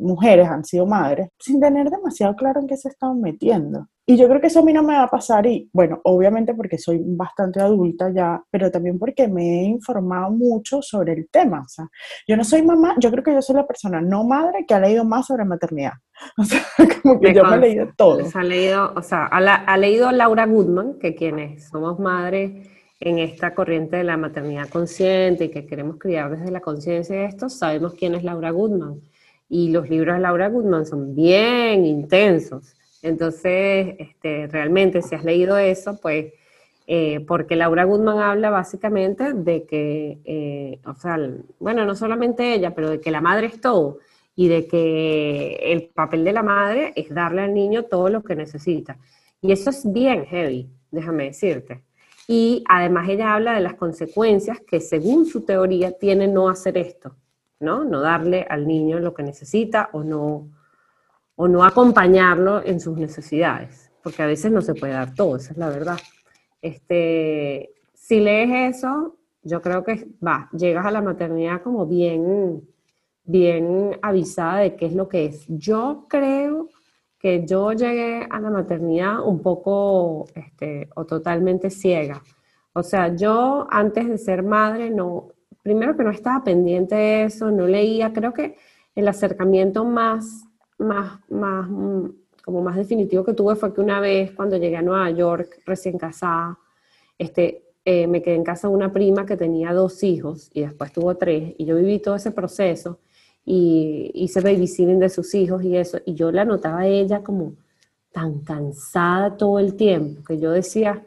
mujeres 0.00 0.48
han 0.48 0.64
sido 0.64 0.86
madres, 0.86 1.30
sin 1.38 1.60
tener 1.60 1.90
demasiado 1.90 2.36
claro 2.36 2.60
en 2.60 2.66
qué 2.66 2.76
se 2.76 2.88
están 2.88 3.20
metiendo. 3.20 3.86
Y 4.10 4.16
yo 4.16 4.26
creo 4.26 4.40
que 4.40 4.46
eso 4.46 4.60
a 4.60 4.64
mí 4.64 4.72
no 4.72 4.82
me 4.82 4.94
va 4.94 5.02
a 5.02 5.10
pasar 5.10 5.44
y, 5.44 5.68
bueno, 5.70 6.00
obviamente 6.04 6.54
porque 6.54 6.78
soy 6.78 6.98
bastante 7.04 7.60
adulta 7.60 8.10
ya, 8.10 8.42
pero 8.50 8.70
también 8.70 8.98
porque 8.98 9.28
me 9.28 9.60
he 9.60 9.64
informado 9.64 10.30
mucho 10.30 10.80
sobre 10.80 11.12
el 11.12 11.28
tema. 11.28 11.60
O 11.60 11.68
sea, 11.68 11.86
yo 12.26 12.34
no 12.34 12.42
soy 12.42 12.62
mamá, 12.62 12.94
yo 12.98 13.10
creo 13.10 13.22
que 13.22 13.34
yo 13.34 13.42
soy 13.42 13.56
la 13.56 13.66
persona 13.66 14.00
no 14.00 14.24
madre 14.24 14.64
que 14.66 14.72
ha 14.72 14.80
leído 14.80 15.04
más 15.04 15.26
sobre 15.26 15.44
maternidad. 15.44 15.92
O 16.38 16.44
sea, 16.44 16.64
como 17.02 17.20
que 17.20 17.34
yo 17.34 17.44
me 17.44 17.56
he 17.56 17.58
leído 17.58 17.88
todo. 17.98 18.20
ha 18.32 18.42
leído, 18.42 18.94
o 18.96 19.02
sea, 19.02 19.26
ha, 19.26 19.76
leído 19.76 20.10
Laura 20.10 20.46
Goodman, 20.46 20.98
que 20.98 21.14
quienes 21.14 21.68
somos 21.68 21.98
madres, 21.98 22.66
en 23.00 23.18
esta 23.18 23.54
corriente 23.54 23.98
de 23.98 24.04
la 24.04 24.16
maternidad 24.16 24.70
consciente 24.70 25.44
y 25.44 25.50
que 25.50 25.66
queremos 25.66 25.98
criar 25.98 26.34
desde 26.34 26.50
la 26.50 26.62
conciencia 26.62 27.14
de 27.14 27.26
esto, 27.26 27.50
sabemos 27.50 27.92
quién 27.92 28.14
es 28.14 28.24
Laura 28.24 28.52
Goodman. 28.52 29.02
Y 29.50 29.70
los 29.70 29.90
libros 29.90 30.16
de 30.16 30.22
Laura 30.22 30.48
Goodman 30.48 30.86
son 30.86 31.14
bien 31.14 31.84
intensos. 31.84 32.74
Entonces, 33.02 33.94
este, 33.98 34.46
realmente, 34.48 35.02
si 35.02 35.14
has 35.14 35.24
leído 35.24 35.56
eso, 35.58 35.98
pues, 36.00 36.32
eh, 36.86 37.20
porque 37.26 37.54
Laura 37.54 37.84
Goodman 37.84 38.18
habla 38.18 38.50
básicamente 38.50 39.34
de 39.34 39.64
que, 39.64 40.18
eh, 40.24 40.80
o 40.86 40.94
sea, 40.94 41.18
bueno, 41.58 41.84
no 41.84 41.94
solamente 41.94 42.54
ella, 42.54 42.74
pero 42.74 42.90
de 42.90 43.00
que 43.00 43.10
la 43.10 43.20
madre 43.20 43.48
es 43.48 43.60
todo 43.60 43.98
y 44.34 44.48
de 44.48 44.66
que 44.66 45.58
el 45.62 45.88
papel 45.88 46.24
de 46.24 46.32
la 46.32 46.42
madre 46.42 46.92
es 46.96 47.12
darle 47.12 47.42
al 47.42 47.54
niño 47.54 47.84
todo 47.84 48.08
lo 48.08 48.22
que 48.22 48.34
necesita. 48.36 48.98
Y 49.42 49.52
eso 49.52 49.70
es 49.70 49.90
bien 49.92 50.24
heavy, 50.26 50.70
déjame 50.90 51.24
decirte. 51.24 51.82
Y 52.26 52.64
además 52.68 53.08
ella 53.08 53.34
habla 53.34 53.54
de 53.54 53.60
las 53.60 53.74
consecuencias 53.74 54.60
que 54.60 54.80
según 54.80 55.26
su 55.26 55.42
teoría 55.44 55.92
tiene 55.92 56.28
no 56.28 56.48
hacer 56.48 56.78
esto, 56.78 57.16
¿no? 57.60 57.84
No 57.84 58.00
darle 58.00 58.46
al 58.48 58.66
niño 58.66 58.98
lo 58.98 59.14
que 59.14 59.22
necesita 59.22 59.90
o 59.92 60.04
no, 60.04 60.48
o 61.40 61.46
no 61.46 61.62
acompañarlo 61.62 62.64
en 62.64 62.80
sus 62.80 62.98
necesidades, 62.98 63.92
porque 64.02 64.22
a 64.24 64.26
veces 64.26 64.50
no 64.50 64.60
se 64.60 64.74
puede 64.74 64.92
dar 64.92 65.14
todo, 65.14 65.36
esa 65.36 65.52
es 65.52 65.58
la 65.58 65.68
verdad. 65.68 65.96
Este, 66.60 67.70
si 67.94 68.18
lees 68.18 68.76
eso, 68.76 69.16
yo 69.44 69.62
creo 69.62 69.84
que 69.84 70.08
va, 70.24 70.50
llegas 70.52 70.84
a 70.84 70.90
la 70.90 71.00
maternidad 71.00 71.62
como 71.62 71.86
bien, 71.86 72.68
bien 73.22 73.96
avisada 74.02 74.58
de 74.58 74.74
qué 74.74 74.86
es 74.86 74.94
lo 74.94 75.08
que 75.08 75.26
es. 75.26 75.44
Yo 75.46 76.06
creo 76.08 76.70
que 77.20 77.46
yo 77.46 77.72
llegué 77.72 78.26
a 78.28 78.40
la 78.40 78.50
maternidad 78.50 79.20
un 79.24 79.40
poco 79.40 80.26
este, 80.34 80.88
o 80.96 81.04
totalmente 81.04 81.70
ciega. 81.70 82.20
O 82.72 82.82
sea, 82.82 83.14
yo 83.14 83.68
antes 83.70 84.08
de 84.08 84.18
ser 84.18 84.42
madre, 84.42 84.90
no, 84.90 85.28
primero 85.62 85.96
que 85.96 86.02
no 86.02 86.10
estaba 86.10 86.42
pendiente 86.42 86.96
de 86.96 87.24
eso, 87.24 87.52
no 87.52 87.68
leía, 87.68 88.12
creo 88.12 88.32
que 88.32 88.56
el 88.96 89.06
acercamiento 89.06 89.84
más, 89.84 90.47
más, 90.78 91.20
más, 91.28 91.68
mm, 91.68 92.06
como 92.44 92.62
más 92.62 92.76
definitivo 92.76 93.24
que 93.24 93.34
tuve 93.34 93.56
fue 93.56 93.74
que 93.74 93.80
una 93.80 94.00
vez 94.00 94.32
cuando 94.32 94.56
llegué 94.56 94.76
a 94.76 94.82
Nueva 94.82 95.10
York, 95.10 95.60
recién 95.66 95.98
casada, 95.98 96.58
este, 97.18 97.64
eh, 97.84 98.06
me 98.06 98.22
quedé 98.22 98.36
en 98.36 98.44
casa 98.44 98.68
de 98.68 98.74
una 98.74 98.92
prima 98.92 99.26
que 99.26 99.36
tenía 99.36 99.72
dos 99.72 100.02
hijos 100.02 100.50
y 100.54 100.62
después 100.62 100.92
tuvo 100.92 101.16
tres, 101.16 101.54
y 101.58 101.64
yo 101.64 101.76
viví 101.76 101.98
todo 101.98 102.16
ese 102.16 102.30
proceso 102.30 103.00
y 103.44 104.10
hice 104.14 104.40
babysitting 104.40 104.98
de 104.98 105.08
sus 105.08 105.34
hijos 105.34 105.62
y 105.64 105.76
eso, 105.76 105.98
y 106.04 106.14
yo 106.14 106.30
la 106.30 106.44
notaba 106.44 106.80
a 106.80 106.86
ella 106.86 107.22
como 107.22 107.54
tan 108.12 108.40
cansada 108.40 109.36
todo 109.36 109.58
el 109.58 109.74
tiempo, 109.74 110.22
que 110.24 110.38
yo 110.38 110.50
decía, 110.50 111.02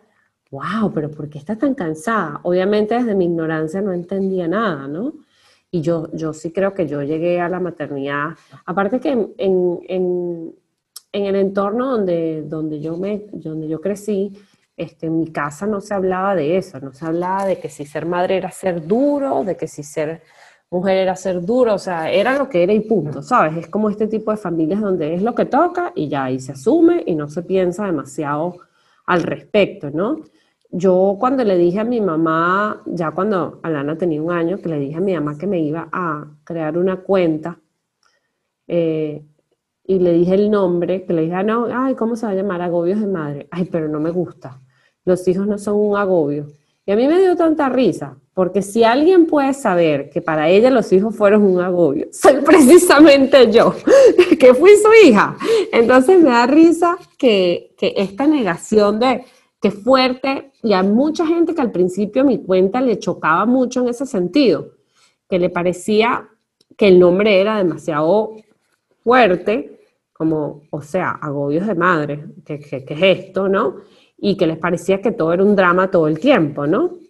wow, 0.49 0.91
pero 0.93 1.09
¿por 1.11 1.29
qué 1.29 1.37
está 1.37 1.55
tan 1.57 1.73
cansada? 1.75 2.39
Obviamente 2.43 2.95
desde 2.95 3.15
mi 3.15 3.25
ignorancia 3.25 3.81
no 3.81 3.93
entendía 3.93 4.47
nada, 4.47 4.87
¿no? 4.87 5.13
Y 5.71 5.81
yo, 5.81 6.09
yo 6.13 6.33
sí 6.33 6.51
creo 6.51 6.73
que 6.73 6.85
yo 6.87 7.01
llegué 7.01 7.39
a 7.39 7.47
la 7.47 7.59
maternidad, 7.59 8.31
aparte 8.65 8.99
que 8.99 9.11
en, 9.11 9.33
en, 9.37 10.53
en, 11.13 11.25
el 11.25 11.35
entorno 11.35 11.91
donde, 11.91 12.43
donde, 12.43 12.81
yo 12.81 12.97
me, 12.97 13.27
donde 13.31 13.69
yo 13.69 13.79
crecí, 13.79 14.33
este, 14.75 15.07
en 15.07 15.19
mi 15.19 15.31
casa 15.31 15.65
no 15.65 15.79
se 15.79 15.93
hablaba 15.93 16.35
de 16.35 16.57
eso, 16.57 16.79
no 16.79 16.91
se 16.91 17.05
hablaba 17.05 17.45
de 17.45 17.59
que 17.59 17.69
si 17.69 17.85
ser 17.85 18.05
madre 18.05 18.37
era 18.37 18.51
ser 18.51 18.85
duro, 18.85 19.43
de 19.45 19.55
que 19.55 19.67
si 19.67 19.83
ser 19.83 20.21
mujer 20.71 20.97
era 20.97 21.15
ser 21.15 21.45
duro, 21.45 21.75
o 21.75 21.79
sea, 21.79 22.09
era 22.11 22.37
lo 22.37 22.47
que 22.47 22.63
era 22.63 22.73
y 22.73 22.79
punto, 22.79 23.21
¿sabes? 23.21 23.57
Es 23.57 23.67
como 23.67 23.89
este 23.89 24.07
tipo 24.07 24.31
de 24.31 24.37
familias 24.37 24.79
donde 24.79 25.13
es 25.13 25.21
lo 25.21 25.35
que 25.35 25.45
toca 25.45 25.91
y 25.95 26.07
ya, 26.07 26.31
y 26.31 26.39
se 26.39 26.53
asume 26.53 27.03
y 27.05 27.13
no 27.13 27.27
se 27.27 27.43
piensa 27.43 27.85
demasiado 27.85 28.57
al 29.05 29.23
respecto, 29.23 29.91
¿no? 29.91 30.21
Yo 30.71 31.17
cuando 31.19 31.43
le 31.43 31.57
dije 31.57 31.79
a 31.79 31.83
mi 31.83 31.99
mamá, 31.99 32.81
ya 32.85 33.11
cuando 33.11 33.59
Alana 33.61 33.97
tenía 33.97 34.21
un 34.21 34.31
año, 34.31 34.57
que 34.57 34.69
le 34.69 34.79
dije 34.79 34.95
a 34.95 35.01
mi 35.01 35.13
mamá 35.13 35.37
que 35.37 35.45
me 35.45 35.59
iba 35.59 35.89
a 35.91 36.25
crear 36.45 36.77
una 36.77 37.01
cuenta, 37.01 37.59
eh, 38.67 39.21
y 39.83 39.99
le 39.99 40.13
dije 40.13 40.33
el 40.33 40.49
nombre, 40.49 41.03
que 41.03 41.11
le 41.11 41.23
dije, 41.23 41.35
ah, 41.35 41.43
no, 41.43 41.67
ay, 41.69 41.95
¿cómo 41.95 42.15
se 42.15 42.25
va 42.25 42.31
a 42.31 42.35
llamar? 42.35 42.61
Agobios 42.61 43.01
de 43.01 43.07
madre. 43.07 43.47
Ay, 43.51 43.67
pero 43.69 43.89
no 43.89 43.99
me 43.99 44.11
gusta. 44.11 44.61
Los 45.03 45.27
hijos 45.27 45.45
no 45.45 45.57
son 45.57 45.75
un 45.75 45.97
agobio. 45.97 46.47
Y 46.85 46.91
a 46.91 46.95
mí 46.95 47.05
me 47.07 47.19
dio 47.19 47.35
tanta 47.35 47.67
risa, 47.67 48.17
porque 48.33 48.61
si 48.61 48.85
alguien 48.85 49.25
puede 49.27 49.53
saber 49.53 50.09
que 50.09 50.21
para 50.21 50.47
ella 50.47 50.71
los 50.71 50.91
hijos 50.93 51.15
fueron 51.15 51.43
un 51.43 51.59
agobio, 51.59 52.07
soy 52.11 52.41
precisamente 52.41 53.51
yo, 53.51 53.75
que 54.39 54.53
fui 54.53 54.71
su 54.77 55.07
hija. 55.07 55.35
Entonces 55.73 56.21
me 56.21 56.29
da 56.29 56.47
risa 56.47 56.97
que, 57.17 57.75
que 57.77 57.93
esta 57.97 58.25
negación 58.25 58.99
de 58.99 59.25
que 59.61 59.71
fuerte, 59.71 60.51
y 60.63 60.73
a 60.73 60.83
mucha 60.83 61.25
gente 61.25 61.53
que 61.53 61.61
al 61.61 61.71
principio 61.71 62.23
mi 62.23 62.43
cuenta 62.43 62.81
le 62.81 62.99
chocaba 62.99 63.45
mucho 63.45 63.81
en 63.81 63.89
ese 63.89 64.05
sentido, 64.05 64.71
que 65.29 65.39
le 65.39 65.49
parecía 65.49 66.27
que 66.75 66.87
el 66.87 66.99
nombre 66.99 67.39
era 67.39 67.57
demasiado 67.57 68.35
fuerte, 69.03 69.79
como, 70.13 70.63
o 70.71 70.81
sea, 70.81 71.11
agobios 71.11 71.67
de 71.67 71.75
madre, 71.75 72.25
que, 72.45 72.59
que, 72.59 72.83
que 72.83 72.93
es 72.93 73.19
esto, 73.19 73.47
¿no? 73.47 73.77
Y 74.17 74.35
que 74.35 74.47
les 74.47 74.57
parecía 74.57 75.01
que 75.01 75.11
todo 75.11 75.33
era 75.33 75.43
un 75.43 75.55
drama 75.55 75.89
todo 75.89 76.07
el 76.07 76.19
tiempo, 76.19 76.67
¿no? 76.67 77.01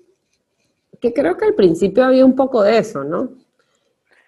que 1.02 1.14
creo 1.14 1.36
que 1.36 1.46
al 1.46 1.56
principio 1.56 2.06
había 2.06 2.24
un 2.24 2.36
poco 2.36 2.62
de 2.62 2.78
eso, 2.78 3.04
¿no? 3.04 3.32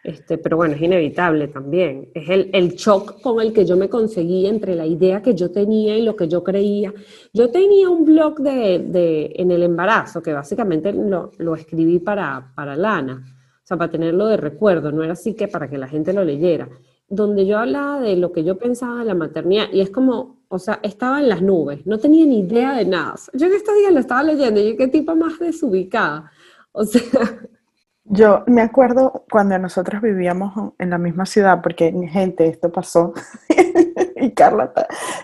Este, 0.03 0.37
pero 0.37 0.57
bueno, 0.57 0.75
es 0.75 0.81
inevitable 0.81 1.47
también. 1.47 2.09
Es 2.13 2.29
el, 2.29 2.49
el 2.51 2.71
shock 2.71 3.21
con 3.21 3.39
el 3.39 3.53
que 3.53 3.65
yo 3.65 3.77
me 3.77 3.87
conseguí 3.87 4.45
entre 4.47 4.75
la 4.75 4.85
idea 4.85 5.21
que 5.21 5.33
yo 5.33 5.49
tenía 5.49 5.97
y 5.97 6.01
lo 6.01 6.17
que 6.17 6.27
yo 6.27 6.43
creía. 6.43 6.93
Yo 7.33 7.49
tenía 7.49 7.89
un 7.89 8.03
blog 8.03 8.39
de, 8.41 8.79
de 8.79 9.31
en 9.35 9.51
el 9.51 9.63
embarazo, 9.63 10.21
que 10.21 10.33
básicamente 10.33 10.91
lo, 10.91 11.31
lo, 11.37 11.55
escribí 11.55 11.99
para, 11.99 12.51
para 12.53 12.75
Lana, 12.75 13.23
o 13.63 13.65
sea, 13.65 13.77
para 13.77 13.91
tenerlo 13.91 14.27
de 14.27 14.35
recuerdo, 14.35 14.91
no 14.91 15.03
era 15.03 15.13
así 15.13 15.35
que 15.35 15.47
para 15.47 15.69
que 15.69 15.77
la 15.77 15.87
gente 15.87 16.11
lo 16.11 16.25
leyera, 16.25 16.67
donde 17.07 17.45
yo 17.45 17.57
hablaba 17.59 18.01
de 18.01 18.17
lo 18.17 18.33
que 18.33 18.43
yo 18.43 18.57
pensaba 18.57 18.99
de 18.99 19.05
la 19.05 19.15
maternidad 19.15 19.67
y 19.71 19.79
es 19.79 19.89
como, 19.89 20.43
o 20.49 20.59
sea, 20.59 20.81
estaba 20.83 21.21
en 21.21 21.29
las 21.29 21.41
nubes, 21.41 21.85
no 21.85 21.97
tenía 21.97 22.25
ni 22.25 22.39
idea 22.39 22.75
de 22.75 22.83
nada. 22.83 23.15
Yo 23.33 23.45
en 23.47 23.53
estos 23.53 23.73
días 23.77 23.93
lo 23.93 24.01
estaba 24.01 24.23
leyendo 24.23 24.59
y 24.59 24.71
yo, 24.71 24.77
qué 24.77 24.89
tipo 24.89 25.15
más 25.15 25.39
desubicada. 25.39 26.29
O 26.73 26.83
sea... 26.83 27.01
Yo 28.05 28.43
me 28.47 28.61
acuerdo 28.61 29.23
cuando 29.31 29.57
nosotros 29.57 30.01
vivíamos 30.01 30.73
en 30.77 30.89
la 30.89 30.97
misma 30.97 31.25
ciudad, 31.25 31.61
porque 31.61 31.93
gente, 32.09 32.47
esto 32.47 32.69
pasó, 32.69 33.13
y 34.17 34.31
Carla 34.33 34.73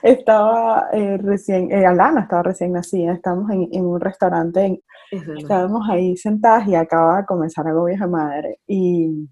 estaba 0.02 0.88
eh, 0.94 1.18
recién, 1.18 1.72
eh, 1.72 1.86
Alana 1.86 2.22
estaba 2.22 2.44
recién 2.44 2.72
nacida, 2.72 3.14
estábamos 3.14 3.52
en, 3.52 3.86
un 3.86 4.00
restaurante, 4.00 4.82
estábamos 5.12 5.90
ahí 5.90 6.16
sentadas 6.16 6.68
y 6.68 6.76
acaba 6.76 7.18
de 7.18 7.26
comenzar 7.26 7.68
algo 7.68 7.84
vieja 7.84 8.08
madre, 8.08 8.60
y 8.66 9.30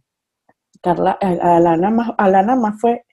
Carla, 0.82 1.18
Alana 1.22 1.89
más, 1.89 2.12
Alana 2.18 2.56
más 2.58 2.82
fue 2.82 3.06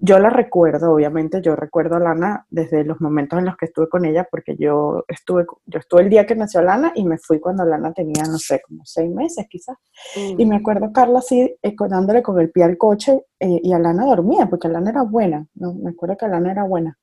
yo 0.00 0.20
la 0.20 0.30
recuerdo, 0.30 0.92
obviamente, 0.92 1.42
yo 1.42 1.56
recuerdo 1.56 1.96
a 1.96 1.98
Lana 1.98 2.46
desde 2.50 2.84
los 2.84 3.00
momentos 3.00 3.36
en 3.38 3.46
los 3.46 3.56
que 3.56 3.66
estuve 3.66 3.88
con 3.88 4.04
ella, 4.04 4.28
porque 4.30 4.56
yo 4.56 5.04
estuve, 5.08 5.44
yo 5.66 5.80
estuve 5.80 6.02
el 6.02 6.08
día 6.08 6.24
que 6.24 6.36
nació 6.36 6.62
Lana 6.62 6.92
y 6.94 7.04
me 7.04 7.18
fui 7.18 7.40
cuando 7.40 7.64
Lana 7.64 7.92
tenía, 7.92 8.22
no 8.22 8.38
sé, 8.38 8.60
como 8.64 8.84
seis 8.84 9.10
meses 9.10 9.46
quizás. 9.50 9.76
Y 10.14 10.46
me 10.46 10.56
acuerdo 10.56 10.92
Carla 10.92 11.18
así, 11.18 11.52
eh, 11.60 11.74
dándole 11.88 12.22
con 12.22 12.38
el 12.38 12.50
pie 12.52 12.62
al 12.62 12.78
coche 12.78 13.24
eh, 13.40 13.60
y 13.60 13.72
Alana 13.72 14.06
dormía, 14.06 14.46
porque 14.46 14.68
Alana 14.68 14.90
era 14.90 15.02
buena, 15.02 15.44
¿no? 15.54 15.74
me 15.74 15.90
acuerdo 15.90 16.16
que 16.16 16.26
Alana 16.26 16.52
era 16.52 16.62
buena. 16.62 16.96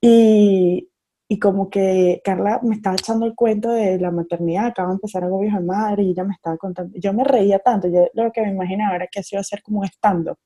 Y, 0.00 0.90
y 1.28 1.38
como 1.38 1.70
que 1.70 2.20
Carla 2.24 2.58
me 2.64 2.74
estaba 2.74 2.96
echando 2.96 3.24
el 3.24 3.36
cuento 3.36 3.70
de 3.70 4.00
la 4.00 4.10
maternidad, 4.10 4.66
acaba 4.66 4.88
de 4.88 4.94
empezar 4.94 5.22
algo 5.22 5.38
viejo 5.38 5.58
de 5.58 5.64
madre 5.64 6.02
y 6.02 6.10
ella 6.10 6.24
me 6.24 6.34
estaba 6.34 6.56
contando, 6.56 6.92
yo 6.98 7.12
me 7.12 7.22
reía 7.22 7.60
tanto, 7.60 7.86
yo 7.88 8.08
lo 8.14 8.32
que 8.32 8.42
me 8.42 8.50
imaginaba 8.50 8.96
era 8.96 9.06
que 9.06 9.20
eso 9.20 9.36
iba 9.36 9.40
a 9.40 9.44
ser 9.44 9.62
como 9.62 9.80
un 9.80 9.86
stand-up 9.86 10.38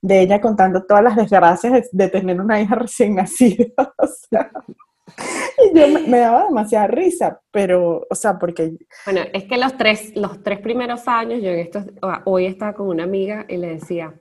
de 0.00 0.22
ella 0.22 0.40
contando 0.40 0.84
todas 0.84 1.02
las 1.02 1.16
desgracias 1.16 1.88
de, 1.92 2.08
tener 2.08 2.40
una 2.40 2.60
hija 2.60 2.74
recién 2.74 3.14
nacida. 3.14 3.66
y 5.64 5.78
yo 5.78 6.00
me, 6.06 6.18
daba 6.18 6.44
demasiada 6.44 6.86
risa, 6.86 7.40
pero, 7.50 8.06
o 8.08 8.14
sea, 8.14 8.38
porque... 8.38 8.76
Bueno, 9.04 9.22
es 9.32 9.44
que 9.44 9.58
los 9.58 9.76
tres, 9.76 10.16
los 10.16 10.42
tres 10.42 10.60
primeros 10.60 11.06
años, 11.06 11.42
yo 11.42 11.50
en 11.50 11.58
estos, 11.58 11.84
hoy 12.24 12.46
estaba 12.46 12.74
con 12.74 12.88
una 12.88 13.04
amiga 13.04 13.44
y 13.48 13.56
le 13.56 13.74
decía, 13.74 14.14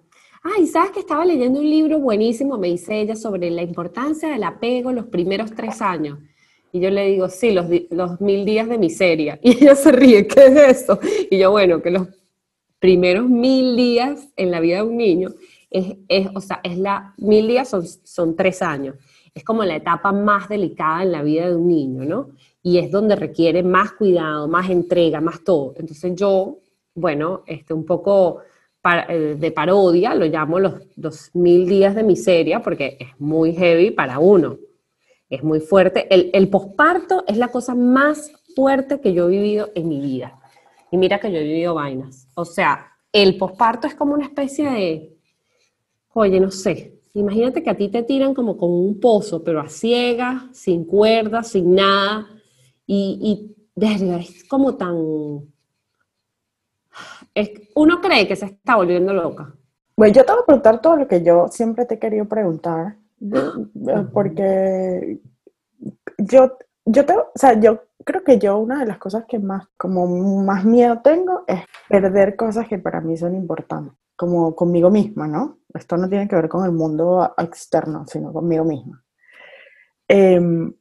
ay, 0.43 0.67
¿sabes 0.67 0.91
que 0.91 0.99
estaba 0.99 1.25
leyendo 1.25 1.59
un 1.59 1.69
libro 1.69 1.99
buenísimo? 1.99 2.57
Me 2.57 2.67
dice 2.67 2.99
ella 2.99 3.15
sobre 3.15 3.49
la 3.49 3.61
importancia 3.61 4.29
del 4.29 4.43
apego 4.43 4.91
los 4.91 5.05
primeros 5.05 5.53
tres 5.53 5.81
años. 5.81 6.19
Y 6.71 6.79
yo 6.81 6.91
le 6.91 7.07
digo, 7.07 7.29
sí, 7.29 7.51
los, 7.51 7.65
los 7.89 8.21
mil 8.21 8.45
días 8.45 8.67
de 8.67 8.77
miseria. 8.77 9.39
Y 9.43 9.51
ella 9.51 9.75
se 9.75 9.91
ríe, 9.91 10.27
¿qué 10.27 10.45
es 10.45 10.81
eso? 10.81 10.99
Y 11.29 11.39
yo, 11.39 11.51
bueno, 11.51 11.81
que 11.81 11.91
los 11.91 12.07
primeros 12.79 13.29
mil 13.29 13.75
días 13.75 14.29
en 14.35 14.51
la 14.51 14.59
vida 14.59 14.77
de 14.77 14.83
un 14.83 14.97
niño, 14.97 15.29
es, 15.69 15.97
es 16.07 16.27
o 16.33 16.41
sea, 16.41 16.61
es 16.63 16.77
la, 16.77 17.13
mil 17.17 17.47
días 17.47 17.69
son, 17.69 17.85
son 17.85 18.35
tres 18.35 18.61
años. 18.61 18.95
Es 19.33 19.43
como 19.43 19.63
la 19.63 19.75
etapa 19.75 20.11
más 20.11 20.49
delicada 20.49 21.03
en 21.03 21.11
la 21.11 21.21
vida 21.21 21.47
de 21.47 21.55
un 21.55 21.67
niño, 21.67 22.03
¿no? 22.03 22.29
Y 22.63 22.79
es 22.79 22.91
donde 22.91 23.15
requiere 23.15 23.63
más 23.63 23.93
cuidado, 23.93 24.47
más 24.47 24.69
entrega, 24.69 25.21
más 25.21 25.43
todo. 25.43 25.73
Entonces 25.77 26.15
yo, 26.15 26.59
bueno, 26.95 27.43
este, 27.45 27.73
un 27.73 27.85
poco 27.85 28.41
eh, 29.09 29.35
de 29.37 29.51
parodia, 29.51 30.15
lo 30.15 30.25
llamo 30.25 30.59
los, 30.59 30.73
dos 30.95 31.29
mil 31.33 31.67
días 31.67 31.95
de 31.95 32.03
miseria, 32.03 32.61
porque 32.61 32.97
es 32.99 33.07
muy 33.19 33.53
heavy 33.53 33.91
para 33.91 34.19
uno. 34.19 34.57
Es 35.29 35.43
muy 35.43 35.59
fuerte. 35.59 36.07
El, 36.13 36.31
el 36.33 36.49
posparto 36.49 37.23
es 37.27 37.37
la 37.37 37.49
cosa 37.49 37.75
más 37.75 38.31
fuerte 38.55 38.99
que 38.99 39.13
yo 39.13 39.27
he 39.27 39.31
vivido 39.31 39.69
en 39.75 39.87
mi 39.87 39.99
vida. 39.99 40.39
Y 40.91 40.97
mira 40.97 41.19
que 41.19 41.31
yo 41.31 41.39
he 41.39 41.43
vivido 41.43 41.75
vainas. 41.75 42.27
O 42.35 42.45
sea, 42.45 42.87
el 43.11 43.37
posparto 43.37 43.87
es 43.87 43.95
como 43.95 44.13
una 44.13 44.25
especie 44.25 44.69
de, 44.69 45.17
oye, 46.13 46.39
no 46.39 46.51
sé, 46.51 46.99
imagínate 47.13 47.63
que 47.63 47.69
a 47.69 47.77
ti 47.77 47.89
te 47.89 48.03
tiran 48.03 48.33
como 48.33 48.57
con 48.57 48.71
un 48.71 48.99
pozo, 48.99 49.43
pero 49.43 49.59
a 49.59 49.67
ciega, 49.67 50.49
sin 50.51 50.85
cuerda, 50.85 51.43
sin 51.43 51.75
nada, 51.75 52.27
y, 52.85 53.19
y 53.21 53.85
es 53.85 54.43
como 54.45 54.75
tan... 54.75 54.95
Es, 57.33 57.51
uno 57.75 58.01
cree 58.01 58.27
que 58.27 58.35
se 58.35 58.45
está 58.45 58.75
volviendo 58.75 59.13
loca. 59.13 59.53
Bueno, 59.95 60.13
yo 60.13 60.25
te 60.25 60.31
voy 60.31 60.41
a 60.41 60.45
preguntar 60.45 60.81
todo 60.81 60.95
lo 60.95 61.07
que 61.07 61.21
yo 61.23 61.47
siempre 61.49 61.85
te 61.85 61.95
he 61.95 61.99
querido 61.99 62.25
preguntar, 62.25 62.97
porque 64.13 65.19
yo, 66.17 66.57
yo, 66.85 67.05
te, 67.05 67.13
o 67.13 67.31
sea, 67.35 67.59
yo 67.59 67.81
creo 68.05 68.23
que 68.23 68.37
yo 68.39 68.57
una 68.57 68.79
de 68.79 68.85
las 68.85 68.97
cosas 68.97 69.25
que 69.27 69.39
más, 69.39 69.67
como 69.77 70.07
más 70.43 70.65
miedo 70.65 70.99
tengo 71.01 71.43
es 71.47 71.61
perder 71.87 72.35
cosas 72.35 72.67
que 72.67 72.79
para 72.79 73.01
mí 73.01 73.17
son 73.17 73.35
importantes, 73.35 73.93
como 74.15 74.55
conmigo 74.55 74.89
misma, 74.89 75.27
¿no? 75.27 75.59
Esto 75.73 75.97
no 75.97 76.09
tiene 76.09 76.27
que 76.27 76.35
ver 76.35 76.49
con 76.49 76.65
el 76.65 76.71
mundo 76.71 77.33
externo, 77.37 78.05
sino 78.07 78.33
conmigo 78.33 78.63
misma. 78.63 79.03
Em, 80.07 80.73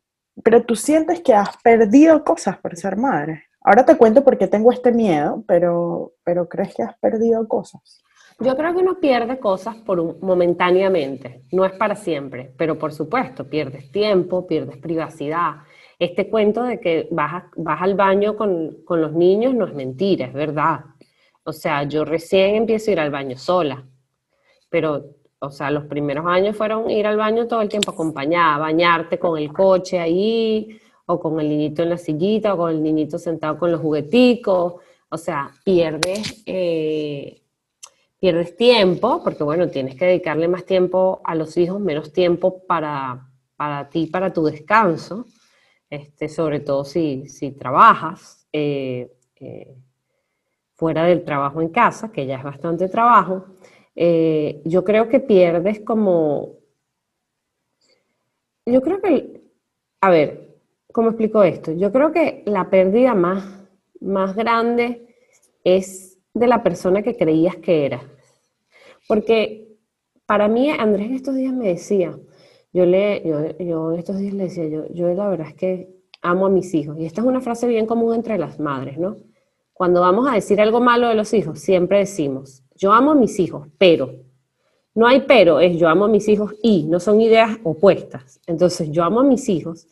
pero 0.43 0.65
tú 0.65 0.77
sientes 0.77 1.21
que 1.21 1.35
has 1.35 1.57
perdido 1.59 2.25
cosas 2.25 2.59
por 2.59 2.77
ser 2.77 2.97
madre. 2.97 3.45
Ahora 3.61 3.85
te 3.85 3.97
cuento 3.97 4.25
por 4.25 4.39
qué 4.39 4.47
tengo 4.47 4.73
este 4.73 4.93
miedo, 4.93 5.45
pero, 5.47 6.15
pero 6.25 6.49
crees 6.49 6.75
que 6.75 6.83
has 6.83 6.97
perdido 6.99 7.47
cosas. 7.47 8.03
Yo 8.41 8.57
creo 8.57 8.73
que 8.73 8.81
uno 8.81 9.01
pierde 9.01 9.41
cosas 9.41 9.75
por 9.77 9.99
un, 9.99 10.17
momentáneamente, 10.21 11.43
no 11.51 11.65
es 11.65 11.73
para 11.73 11.97
siempre, 11.97 12.55
pero 12.57 12.79
por 12.79 12.93
supuesto, 12.93 13.51
pierdes 13.51 13.91
tiempo, 13.91 14.47
pierdes 14.47 14.77
privacidad. 14.77 15.57
Este 15.99 16.29
cuento 16.29 16.63
de 16.63 16.79
que 16.79 17.09
vas, 17.11 17.45
vas 17.57 17.83
al 17.83 17.95
baño 17.95 18.37
con, 18.37 18.83
con 18.85 19.01
los 19.01 19.13
niños 19.13 19.55
no 19.55 19.67
es 19.67 19.75
mentira, 19.75 20.27
es 20.27 20.33
verdad. 20.33 20.81
O 21.43 21.53
sea, 21.53 21.83
yo 21.85 22.05
recién 22.05 22.55
empiezo 22.57 22.91
a 22.91 22.93
ir 22.93 23.01
al 23.01 23.11
baño 23.11 23.37
sola, 23.37 23.85
pero, 24.69 25.05
o 25.41 25.51
sea, 25.51 25.71
los 25.71 25.85
primeros 25.85 26.27
años 26.27 26.57
fueron 26.57 26.91
ir 26.91 27.07
al 27.07 27.17
baño 27.17 27.49
todo 27.49 27.63
el 27.63 27.69
tiempo 27.69 27.91
acompañada, 27.91 28.59
bañarte 28.59 29.19
con 29.19 29.39
el 29.39 29.53
coche 29.53 29.99
ahí, 29.99 30.79
o 31.07 31.19
con 31.19 31.41
el 31.41 31.49
niñito 31.49 31.83
en 31.83 31.91
la 31.91 31.99
sillita, 31.99 32.55
o 32.55 32.59
con 32.59 32.71
el 32.71 32.83
niñito 32.83 33.19
sentado 33.19 33.59
con 33.59 33.73
los 33.73 33.81
jugueticos. 33.81 34.75
O 35.09 35.17
sea, 35.17 35.51
pierdes... 35.65 36.43
Eh, 36.47 37.43
pierdes 38.19 38.57
tiempo, 38.57 39.23
porque 39.23 39.45
bueno, 39.45 39.69
tienes 39.69 39.95
que 39.95 40.07
dedicarle 40.07 40.49
más 40.49 40.65
tiempo 40.65 41.21
a 41.25 41.35
los 41.35 41.57
hijos, 41.57 41.81
menos 41.81 42.13
tiempo 42.13 42.65
para, 42.67 43.29
para 43.57 43.89
ti, 43.89 44.07
para 44.07 44.33
tu 44.33 44.45
descanso, 44.45 45.27
este, 45.91 46.29
sobre 46.29 46.61
todo 46.61 46.85
si, 46.85 47.29
si 47.29 47.53
trabajas 47.53 48.47
eh, 48.53 49.11
eh, 49.37 49.75
fuera 50.75 51.05
del 51.05 51.25
trabajo 51.25 51.61
en 51.61 51.71
casa, 51.71 52.13
que 52.13 52.27
ya 52.27 52.37
es 52.37 52.45
bastante 52.45 52.89
trabajo. 52.89 53.45
Eh, 53.97 54.63
yo 54.65 54.85
creo 54.85 55.09
que 55.09 55.21
pierdes 55.21 55.81
como... 55.81 56.57
Yo 58.65 58.83
creo 58.83 59.01
que, 59.01 59.41
a 60.01 60.11
ver, 60.11 60.57
¿cómo 60.93 61.09
explico 61.09 61.43
esto? 61.43 61.73
Yo 61.73 61.91
creo 61.91 62.13
que 62.13 62.43
la 62.47 62.69
pérdida 62.69 63.15
más, 63.15 63.45
más 64.01 64.37
grande 64.37 65.17
es 65.65 66.19
de 66.35 66.47
la 66.47 66.63
persona 66.63 67.03
que 67.03 67.17
creías 67.17 67.57
que 67.57 67.87
era. 67.87 68.03
Porque 69.09 69.69
para 70.27 70.47
mí, 70.47 70.71
Andrés 70.71 71.11
estos 71.13 71.35
días 71.35 71.55
me 71.55 71.69
decía, 71.69 72.17
yo, 72.73 72.87
le, 72.87 73.23
yo, 73.59 73.93
estos 73.93 74.19
días 74.19 74.35
le 74.35 74.45
decía, 74.45 74.67
yo, 74.67 74.87
yo 74.93 75.09
la 75.15 75.29
verdad 75.29 75.49
es 75.49 75.55
que 75.55 75.99
amo 76.23 76.47
a 76.47 76.51
mis 76.51 76.75
hijos. 76.75 76.99
Y 76.99 77.07
esta 77.07 77.21
es 77.21 77.27
una 77.27 77.41
frase 77.41 77.67
bien 77.67 77.87
común 77.87 78.15
entre 78.15 78.39
las 78.39 78.59
madres, 78.59 78.99
¿no? 78.99 79.17
Cuando 79.73 80.01
vamos 80.01 80.29
a 80.29 80.35
decir 80.35 80.61
algo 80.61 80.81
malo 80.81 81.09
de 81.09 81.15
los 81.15 81.33
hijos, 81.33 81.61
siempre 81.61 81.99
decimos, 81.99 82.65
yo 82.75 82.93
amo 82.93 83.13
a 83.13 83.15
mis 83.15 83.39
hijos, 83.39 83.69
pero. 83.79 84.13
No 84.95 85.07
hay 85.07 85.21
pero, 85.29 85.61
es 85.61 85.79
yo 85.79 85.89
amo 85.89 86.07
a 86.07 86.09
mis 86.09 86.27
hijos 86.27 86.55
y, 86.61 86.85
no 86.85 86.99
son 86.99 87.21
ideas 87.21 87.59
opuestas. 87.63 88.41
Entonces, 88.49 88.91
yo 88.91 89.05
amo 89.05 89.21
a 89.21 89.25
mis 89.25 89.49
hijos 89.49 89.87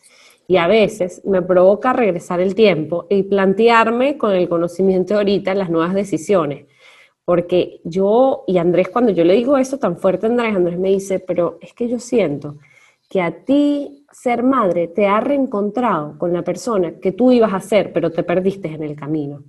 y 0.48 0.56
a 0.56 0.66
veces 0.66 1.22
me 1.24 1.42
provoca 1.42 1.92
regresar 1.92 2.40
el 2.40 2.56
tiempo 2.56 3.06
y 3.08 3.22
plantearme 3.22 4.18
con 4.18 4.32
el 4.32 4.48
conocimiento 4.48 5.14
de 5.14 5.18
ahorita 5.18 5.54
las 5.54 5.70
nuevas 5.70 5.94
decisiones. 5.94 6.66
Porque 7.26 7.80
yo, 7.82 8.44
y 8.46 8.56
Andrés, 8.58 8.88
cuando 8.88 9.10
yo 9.10 9.24
le 9.24 9.34
digo 9.34 9.58
eso 9.58 9.78
tan 9.78 9.98
fuerte 9.98 10.26
a 10.26 10.30
Andrés, 10.30 10.54
Andrés 10.54 10.78
me 10.78 10.90
dice, 10.90 11.18
pero 11.18 11.58
es 11.60 11.74
que 11.74 11.88
yo 11.88 11.98
siento 11.98 12.58
que 13.10 13.20
a 13.20 13.44
ti 13.44 14.06
ser 14.12 14.44
madre 14.44 14.86
te 14.86 15.08
ha 15.08 15.18
reencontrado 15.18 16.16
con 16.18 16.32
la 16.32 16.42
persona 16.42 17.00
que 17.00 17.10
tú 17.10 17.32
ibas 17.32 17.52
a 17.52 17.58
ser, 17.58 17.92
pero 17.92 18.12
te 18.12 18.22
perdiste 18.22 18.68
en 18.68 18.84
el 18.84 18.94
camino. 18.94 19.42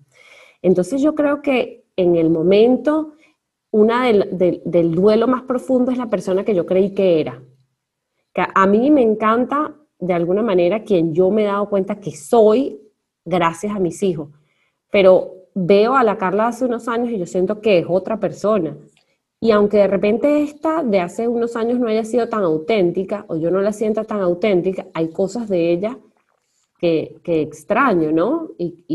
Entonces 0.64 1.04
yo 1.04 1.14
creo 1.14 1.44
que 1.44 1.86
en 1.96 2.16
el 2.16 2.32
momento, 2.32 3.14
una 3.70 4.08
del, 4.08 4.62
del 4.66 4.96
duelo 4.96 5.28
más 5.28 5.44
profundo 5.44 5.92
es 5.92 6.00
la 6.00 6.10
persona 6.10 6.44
que 6.44 6.56
yo 6.56 6.66
creí 6.66 6.96
que 6.96 7.22
era. 7.22 7.44
Que 8.34 8.44
a 8.52 8.66
mí 8.66 8.90
me 8.90 9.04
encanta 9.04 9.76
de 10.00 10.14
alguna 10.16 10.42
manera 10.42 10.84
quien 10.84 11.14
yo 11.14 11.30
me 11.30 11.44
he 11.44 11.46
dado 11.46 11.70
cuenta 11.70 12.00
que 12.00 12.12
soy 12.12 12.82
gracias 13.24 13.76
a 13.76 13.80
mis 13.80 14.02
hijos. 14.02 14.30
Pero 14.90 15.37
veo 15.60 15.96
a 15.96 16.04
la 16.04 16.18
Carla 16.18 16.48
hace 16.48 16.66
unos 16.66 16.88
años 16.88 17.10
y 17.10 17.18
yo 17.18 17.26
siento 17.26 17.62
que 17.62 17.80
es 17.80 17.86
otra 17.90 18.20
persona. 18.20 18.78
Y 19.40 19.52
aunque 19.52 19.78
de 19.78 19.88
repente 19.88 20.44
esta 20.44 20.84
de 20.84 21.00
hace 21.00 21.28
unos 21.28 21.56
años 21.56 21.80
no 21.80 21.88
haya 21.88 22.04
sido 22.04 22.30
tan 22.30 22.44
auténtica, 22.44 23.26
o 23.28 23.38
yo 23.38 23.50
no 23.50 23.62
la 23.62 23.74
sienta 23.74 24.04
tan 24.04 24.22
auténtica, 24.22 24.88
hay 24.94 25.10
cosas 25.10 25.50
de 25.50 25.72
ella 25.72 25.98
que, 26.80 27.20
extraño, 27.26 28.12
¿no? 28.12 28.50
Y, 28.58 28.86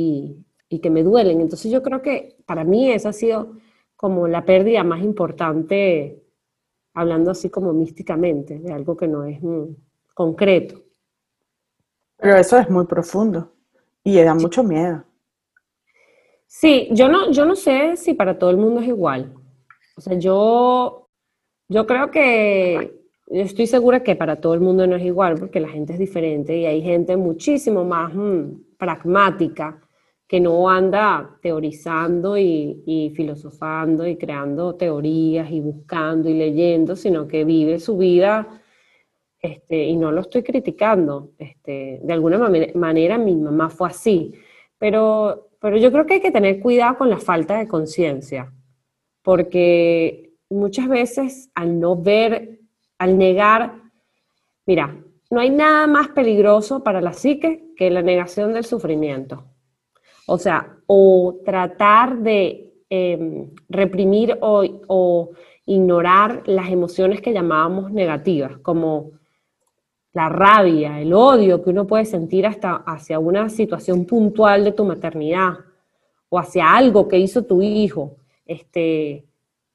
y, 0.68 0.78
que 0.78 0.90
me 0.90 1.02
duelen. 1.02 1.40
Entonces 1.40 1.70
yo 1.70 1.82
creo 1.82 2.00
que 2.00 2.36
para 2.46 2.64
mí 2.64 2.90
esa 2.90 3.10
ha 3.10 3.12
sido 3.12 3.56
como 3.94 4.26
la 4.26 4.44
pérdida 4.44 4.82
más 4.84 5.02
importante, 5.02 6.22
hablando 6.94 7.30
así 7.30 7.50
como 7.50 7.72
místicamente, 7.72 8.58
de 8.58 8.72
algo 8.72 8.96
que 8.96 9.06
no 9.06 9.24
es 9.24 9.42
mm, 9.42 9.64
concreto. 10.14 10.80
Pero 12.16 12.36
eso 12.36 12.56
es 12.58 12.70
muy 12.70 12.86
profundo 12.86 13.52
y 14.02 14.20
da 14.22 14.34
mucho 14.34 14.64
miedo. 14.64 15.04
Sí, 16.54 16.88
yo 16.92 17.08
no, 17.08 17.32
yo 17.32 17.46
no 17.46 17.56
sé 17.56 17.96
si 17.96 18.12
para 18.12 18.38
todo 18.38 18.50
el 18.50 18.58
mundo 18.58 18.82
es 18.82 18.88
igual. 18.88 19.32
O 19.96 20.00
sea, 20.02 20.18
yo, 20.18 21.08
yo 21.66 21.86
creo 21.86 22.10
que, 22.10 22.92
estoy 23.26 23.66
segura 23.66 24.02
que 24.02 24.16
para 24.16 24.36
todo 24.36 24.52
el 24.52 24.60
mundo 24.60 24.86
no 24.86 24.96
es 24.96 25.02
igual, 25.02 25.38
porque 25.38 25.60
la 25.60 25.70
gente 25.70 25.94
es 25.94 25.98
diferente 25.98 26.56
y 26.58 26.66
hay 26.66 26.82
gente 26.82 27.16
muchísimo 27.16 27.84
más 27.84 28.14
mm, 28.14 28.76
pragmática 28.78 29.80
que 30.28 30.40
no 30.40 30.68
anda 30.68 31.38
teorizando 31.40 32.36
y, 32.36 32.82
y, 32.86 33.10
filosofando 33.16 34.06
y 34.06 34.16
creando 34.16 34.74
teorías 34.74 35.50
y 35.50 35.60
buscando 35.60 36.28
y 36.28 36.34
leyendo, 36.34 36.96
sino 36.96 37.26
que 37.26 37.44
vive 37.44 37.80
su 37.80 37.96
vida 37.96 38.62
este, 39.40 39.84
y 39.84 39.96
no 39.96 40.12
lo 40.12 40.20
estoy 40.20 40.42
criticando, 40.42 41.32
este, 41.38 41.98
de 42.02 42.12
alguna 42.12 42.38
manera 42.74 43.18
mi 43.18 43.34
mamá 43.36 43.70
fue 43.70 43.88
así, 43.88 44.34
pero, 44.78 45.51
pero 45.62 45.76
yo 45.76 45.92
creo 45.92 46.04
que 46.06 46.14
hay 46.14 46.20
que 46.20 46.32
tener 46.32 46.58
cuidado 46.58 46.98
con 46.98 47.08
la 47.08 47.18
falta 47.18 47.56
de 47.56 47.68
conciencia, 47.68 48.52
porque 49.22 50.32
muchas 50.50 50.88
veces 50.88 51.50
al 51.54 51.78
no 51.78 51.94
ver, 51.94 52.58
al 52.98 53.16
negar, 53.16 53.80
mira, 54.66 54.96
no 55.30 55.40
hay 55.40 55.50
nada 55.50 55.86
más 55.86 56.08
peligroso 56.08 56.82
para 56.82 57.00
la 57.00 57.12
psique 57.12 57.64
que 57.76 57.90
la 57.90 58.02
negación 58.02 58.52
del 58.52 58.64
sufrimiento. 58.64 59.44
O 60.26 60.36
sea, 60.36 60.78
o 60.86 61.40
tratar 61.44 62.18
de 62.18 62.74
em, 62.90 63.50
reprimir 63.68 64.36
o, 64.40 64.64
o 64.88 65.30
ignorar 65.64 66.42
las 66.46 66.70
emociones 66.70 67.20
que 67.20 67.32
llamábamos 67.32 67.92
negativas, 67.92 68.58
como 68.58 69.12
la 70.12 70.28
rabia, 70.28 71.00
el 71.00 71.12
odio 71.12 71.62
que 71.62 71.70
uno 71.70 71.86
puede 71.86 72.04
sentir 72.04 72.46
hasta 72.46 72.76
hacia 72.86 73.18
una 73.18 73.48
situación 73.48 74.04
puntual 74.04 74.64
de 74.64 74.72
tu 74.72 74.84
maternidad 74.84 75.54
o 76.28 76.38
hacia 76.38 76.74
algo 76.74 77.08
que 77.08 77.18
hizo 77.18 77.44
tu 77.44 77.62
hijo, 77.62 78.16
este, 78.46 79.24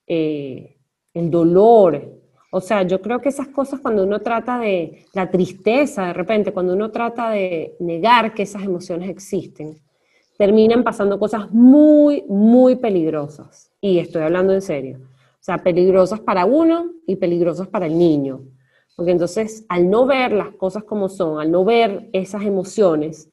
eh, 0.06 0.78
el 1.14 1.32
dolor. 1.32 2.14
O 2.52 2.62
sea, 2.62 2.84
yo 2.84 3.02
creo 3.02 3.20
que 3.20 3.30
esas 3.30 3.48
cosas 3.50 3.80
cuando 3.80 4.04
uno 4.04 4.22
trata 4.22 4.60
de 4.60 5.06
la 5.14 5.30
tristeza, 5.30 6.08
de 6.08 6.14
repente, 6.14 6.54
cuando 6.54 6.74
uno 6.74 6.92
trata 6.92 7.32
de 7.32 7.76
negar 7.80 8.34
que 8.34 8.44
esas 8.44 8.64
emociones 8.64 9.10
existen, 9.10 9.80
terminan 10.38 10.84
pasando 10.84 11.20
cosas 11.20 11.52
muy, 11.52 12.24
muy 12.28 12.76
peligrosas. 12.76 13.72
Y 13.82 14.00
estoy 14.00 14.22
hablando 14.22 14.54
en 14.54 14.62
serio. 14.62 15.00
O 15.00 15.44
sea, 15.48 15.58
peligrosas 15.60 16.20
para 16.20 16.46
uno 16.46 16.92
y 17.06 17.16
peligrosas 17.16 17.68
para 17.68 17.88
el 17.88 17.98
niño. 17.98 18.42
Porque 18.98 19.12
entonces, 19.12 19.64
al 19.70 19.92
no 19.92 20.08
ver 20.08 20.32
las 20.32 20.56
cosas 20.56 20.84
como 20.84 21.08
son, 21.08 21.40
al 21.40 21.52
no 21.52 21.64
ver 21.64 22.10
esas 22.14 22.42
emociones, 22.42 23.30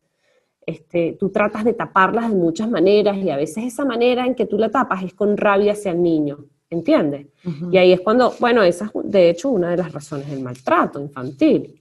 este, 0.67 1.17
tú 1.19 1.31
tratas 1.31 1.65
de 1.65 1.73
taparlas 1.73 2.29
de 2.29 2.37
muchas 2.37 2.69
maneras 2.69 3.17
y 3.17 3.31
a 3.31 3.37
veces 3.37 3.65
esa 3.65 3.87
manera 3.87 4.27
en 4.27 4.35
que 4.35 4.45
tú 4.45 4.59
la 4.59 4.71
tapas 4.71 5.03
es 5.03 5.15
con 5.15 5.39
rabia 5.39 5.73
hacia 5.73 5.93
el 5.93 6.03
niño, 6.03 6.45
¿entiendes? 6.69 7.29
Y 7.71 7.79
ahí 7.79 7.93
es 7.93 8.03
cuando, 8.03 8.35
bueno, 8.39 8.63
esa 8.63 8.85
es 8.85 8.91
de 9.05 9.31
hecho 9.31 9.49
una 9.49 9.71
de 9.71 9.79
las 9.79 9.91
razones 9.91 10.29
del 10.31 10.43
maltrato 10.43 11.01
infantil. 11.01 11.81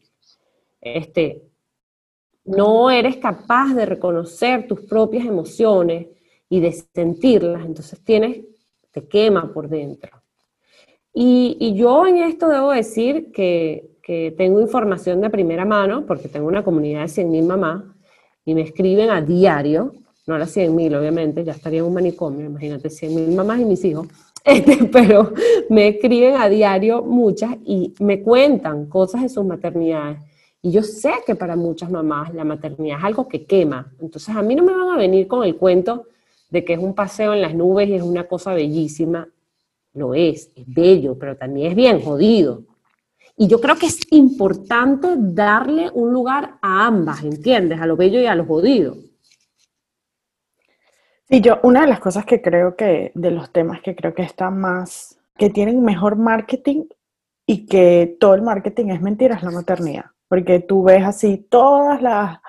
Este, 0.80 1.44
no 2.46 2.90
eres 2.90 3.18
capaz 3.18 3.74
de 3.74 3.86
reconocer 3.86 4.66
tus 4.66 4.80
propias 4.80 5.26
emociones 5.26 6.08
y 6.48 6.62
de 6.62 6.72
sentirlas, 6.72 7.66
entonces 7.66 8.02
tienes, 8.02 8.46
te 8.92 9.06
quema 9.10 9.52
por 9.52 9.68
dentro. 9.68 10.23
Y, 11.14 11.74
yo 11.76 12.08
en 12.08 12.18
esto 12.18 12.48
debo 12.50 12.72
decir 12.72 13.32
que, 13.32 13.90
tengo 14.38 14.60
información 14.60 15.22
de 15.22 15.30
primera 15.30 15.64
mano, 15.64 16.06
porque 16.06 16.28
tengo 16.28 16.48
una 16.48 16.64
comunidad 16.64 17.02
de 17.02 17.08
100.000 17.08 17.46
mamás, 17.46 17.84
y 18.44 18.54
me 18.54 18.62
escriben 18.62 19.10
a 19.10 19.22
diario, 19.22 19.94
no 20.28 20.36
a 20.36 20.40
las 20.40 20.56
100.000 20.56 21.00
obviamente, 21.00 21.44
ya 21.44 21.54
estaría 21.54 21.80
en 21.80 21.86
un 21.86 21.94
manicomio, 21.94 22.46
imagínate, 22.46 22.90
100.000 22.90 23.34
mamás 23.34 23.62
y 23.62 23.66
mis 23.66 23.86
hijos, 23.86 24.08
este, 24.44 24.86
pero 24.92 25.32
me 25.70 25.88
escriben 25.88 26.36
a 26.36 26.50
diario 26.50 27.02
muchas 27.02 27.56
y 27.66 27.94
me 28.00 28.22
cuentan 28.22 28.88
cosas 28.88 29.22
de 29.22 29.30
sus 29.30 29.46
maternidades. 29.46 30.20
Y 30.62 30.72
yo 30.72 30.82
sé 30.84 31.12
que 31.26 31.36
para 31.36 31.56
muchas 31.56 31.90
mamás 31.90 32.34
la 32.34 32.44
maternidad 32.44 32.98
es 32.98 33.04
algo 33.04 33.28
que 33.28 33.46
quema. 33.46 33.94
Entonces 34.02 34.36
a 34.36 34.42
mí 34.42 34.56
no 34.56 34.64
me 34.64 34.74
van 34.74 34.90
a 34.90 34.98
venir 34.98 35.28
con 35.28 35.44
el 35.44 35.56
cuento 35.56 36.08
de 36.50 36.64
que 36.64 36.74
es 36.74 36.80
un 36.80 36.94
paseo 36.94 37.34
en 37.34 37.42
las 37.42 37.54
nubes 37.54 37.90
y 37.90 37.96
es 37.96 38.02
una 38.02 38.28
cosa 38.28 38.54
bellísima. 38.54 39.28
Lo 39.94 40.14
es, 40.16 40.52
es 40.56 40.66
bello, 40.68 41.18
pero 41.18 41.38
también 41.38 41.72
es 41.72 41.76
bien 41.76 42.02
jodido. 42.02 42.64
Y 43.36 43.48
yo 43.48 43.60
creo 43.60 43.76
que 43.76 43.88
es 43.88 44.00
importante 44.12 45.08
darle 45.18 45.90
un 45.94 46.14
lugar 46.14 46.58
a 46.62 46.86
ambas, 46.86 47.24
¿entiendes? 47.24 47.82
A 47.82 47.88
lo 47.88 47.96
bello 47.96 48.20
y 48.20 48.26
a 48.26 48.36
lo 48.36 48.46
jodido. 48.46 48.96
Sí, 51.30 51.42
yo, 51.42 51.60
una 51.64 51.82
de 51.82 51.88
las 51.88 52.00
cosas 52.00 52.26
que 52.26 52.42
creo 52.42 52.76
que, 52.76 53.12
de 53.16 53.32
los 53.32 53.52
temas 53.52 53.82
que 53.82 53.96
creo 53.96 54.14
que 54.14 54.22
están 54.22 54.60
más, 54.60 55.18
que 55.38 55.50
tienen 55.50 55.84
mejor 55.84 56.16
marketing 56.16 56.86
y 57.48 57.66
que 57.66 58.18
todo 58.20 58.36
el 58.36 58.44
marketing 58.44 58.90
es 58.90 59.02
mentira, 59.02 59.36
es 59.36 59.44
la 59.44 59.52
maternidad. 59.52 60.06
Porque 60.28 60.60
tú 60.60 60.84
ves 60.84 61.04
así 61.04 61.38
todas 61.50 62.02
las, 62.02 62.40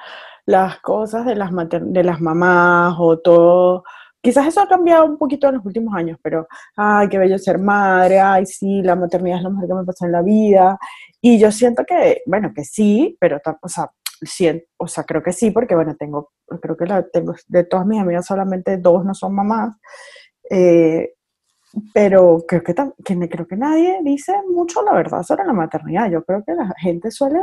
las 0.44 0.80
cosas 0.80 1.24
de 1.24 1.34
las, 1.34 1.50
de 1.70 2.04
las 2.04 2.20
mamás 2.20 2.96
o 2.98 3.18
todo. 3.18 3.84
Quizás 4.24 4.46
eso 4.46 4.62
ha 4.62 4.68
cambiado 4.68 5.04
un 5.04 5.18
poquito 5.18 5.48
en 5.48 5.56
los 5.56 5.66
últimos 5.66 5.94
años, 5.94 6.18
pero, 6.22 6.48
ay, 6.76 7.10
qué 7.10 7.18
bello 7.18 7.38
ser 7.38 7.58
madre, 7.58 8.20
ay, 8.20 8.46
sí, 8.46 8.80
la 8.82 8.96
maternidad 8.96 9.36
es 9.36 9.44
lo 9.44 9.50
mejor 9.50 9.68
que 9.68 9.74
me 9.74 9.84
pasa 9.84 10.06
en 10.06 10.12
la 10.12 10.22
vida. 10.22 10.78
Y 11.20 11.38
yo 11.38 11.52
siento 11.52 11.84
que, 11.84 12.22
bueno, 12.24 12.50
que 12.54 12.64
sí, 12.64 13.18
pero, 13.20 13.38
o 13.60 13.68
sea, 13.68 13.90
o 14.78 14.86
sea, 14.86 15.04
creo 15.04 15.22
que 15.22 15.32
sí, 15.32 15.50
porque 15.50 15.74
bueno, 15.74 15.94
tengo, 15.96 16.32
creo 16.62 16.74
que 16.74 16.86
la, 16.86 17.02
tengo, 17.02 17.34
de 17.48 17.64
todas 17.64 17.84
mis 17.86 18.00
amigas 18.00 18.24
solamente 18.24 18.78
dos 18.78 19.04
no 19.04 19.12
son 19.12 19.34
mamás, 19.34 19.76
eh, 20.50 21.12
pero 21.92 22.44
creo 22.48 22.62
que, 22.62 22.74
que, 23.04 23.28
creo 23.28 23.46
que 23.46 23.56
nadie 23.56 23.98
dice 24.02 24.32
mucho 24.48 24.82
la 24.82 24.94
verdad 24.94 25.22
sobre 25.22 25.44
la 25.44 25.52
maternidad. 25.52 26.10
Yo 26.10 26.24
creo 26.24 26.42
que 26.44 26.54
la 26.54 26.72
gente 26.78 27.10
suele 27.10 27.40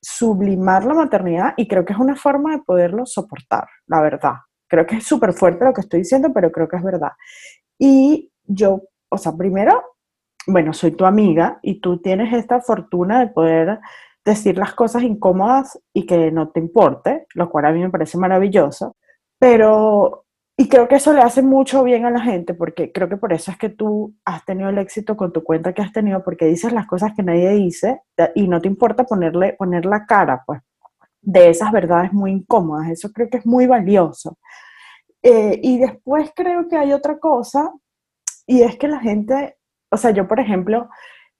sublimar 0.00 0.84
la 0.84 0.94
maternidad 0.94 1.54
y 1.56 1.66
creo 1.66 1.84
que 1.84 1.92
es 1.92 1.98
una 1.98 2.14
forma 2.14 2.52
de 2.52 2.62
poderlo 2.62 3.04
soportar, 3.06 3.66
la 3.86 4.00
verdad. 4.00 4.34
Creo 4.68 4.86
que 4.86 4.96
es 4.96 5.04
súper 5.04 5.32
fuerte 5.32 5.64
lo 5.64 5.72
que 5.72 5.80
estoy 5.80 6.00
diciendo, 6.00 6.30
pero 6.32 6.52
creo 6.52 6.68
que 6.68 6.76
es 6.76 6.82
verdad. 6.82 7.12
Y 7.78 8.30
yo, 8.44 8.82
o 9.08 9.18
sea, 9.18 9.32
primero, 9.32 9.82
bueno, 10.46 10.72
soy 10.72 10.92
tu 10.92 11.04
amiga 11.04 11.58
y 11.62 11.80
tú 11.80 12.00
tienes 12.00 12.32
esta 12.32 12.60
fortuna 12.60 13.20
de 13.20 13.28
poder 13.28 13.80
decir 14.24 14.58
las 14.58 14.74
cosas 14.74 15.02
incómodas 15.02 15.80
y 15.92 16.06
que 16.06 16.30
no 16.30 16.50
te 16.50 16.60
importe, 16.60 17.26
lo 17.34 17.50
cual 17.50 17.66
a 17.66 17.72
mí 17.72 17.80
me 17.80 17.90
parece 17.90 18.18
maravilloso, 18.18 18.96
pero, 19.38 20.26
y 20.56 20.68
creo 20.68 20.88
que 20.88 20.96
eso 20.96 21.12
le 21.12 21.20
hace 21.20 21.42
mucho 21.42 21.82
bien 21.84 22.04
a 22.04 22.10
la 22.10 22.20
gente, 22.20 22.54
porque 22.54 22.92
creo 22.92 23.08
que 23.08 23.16
por 23.16 23.32
eso 23.32 23.50
es 23.50 23.56
que 23.56 23.70
tú 23.70 24.14
has 24.24 24.44
tenido 24.44 24.68
el 24.68 24.78
éxito 24.78 25.16
con 25.16 25.32
tu 25.32 25.42
cuenta 25.42 25.72
que 25.72 25.82
has 25.82 25.92
tenido, 25.92 26.22
porque 26.24 26.46
dices 26.46 26.72
las 26.72 26.86
cosas 26.86 27.12
que 27.16 27.22
nadie 27.22 27.50
dice 27.50 28.02
y 28.34 28.48
no 28.48 28.60
te 28.60 28.68
importa 28.68 29.04
ponerle, 29.04 29.54
poner 29.54 29.86
la 29.86 30.04
cara, 30.04 30.42
pues, 30.46 30.60
de 31.20 31.50
esas 31.50 31.72
verdades 31.72 32.12
muy 32.12 32.32
incómodas, 32.32 32.90
eso 32.90 33.10
creo 33.12 33.28
que 33.28 33.38
es 33.38 33.46
muy 33.46 33.66
valioso. 33.66 34.38
Eh, 35.22 35.58
y 35.62 35.78
después 35.78 36.30
creo 36.34 36.68
que 36.68 36.76
hay 36.76 36.92
otra 36.92 37.18
cosa, 37.18 37.72
y 38.46 38.62
es 38.62 38.76
que 38.76 38.88
la 38.88 39.00
gente, 39.00 39.56
o 39.90 39.96
sea, 39.96 40.10
yo 40.12 40.26
por 40.26 40.40
ejemplo, 40.40 40.88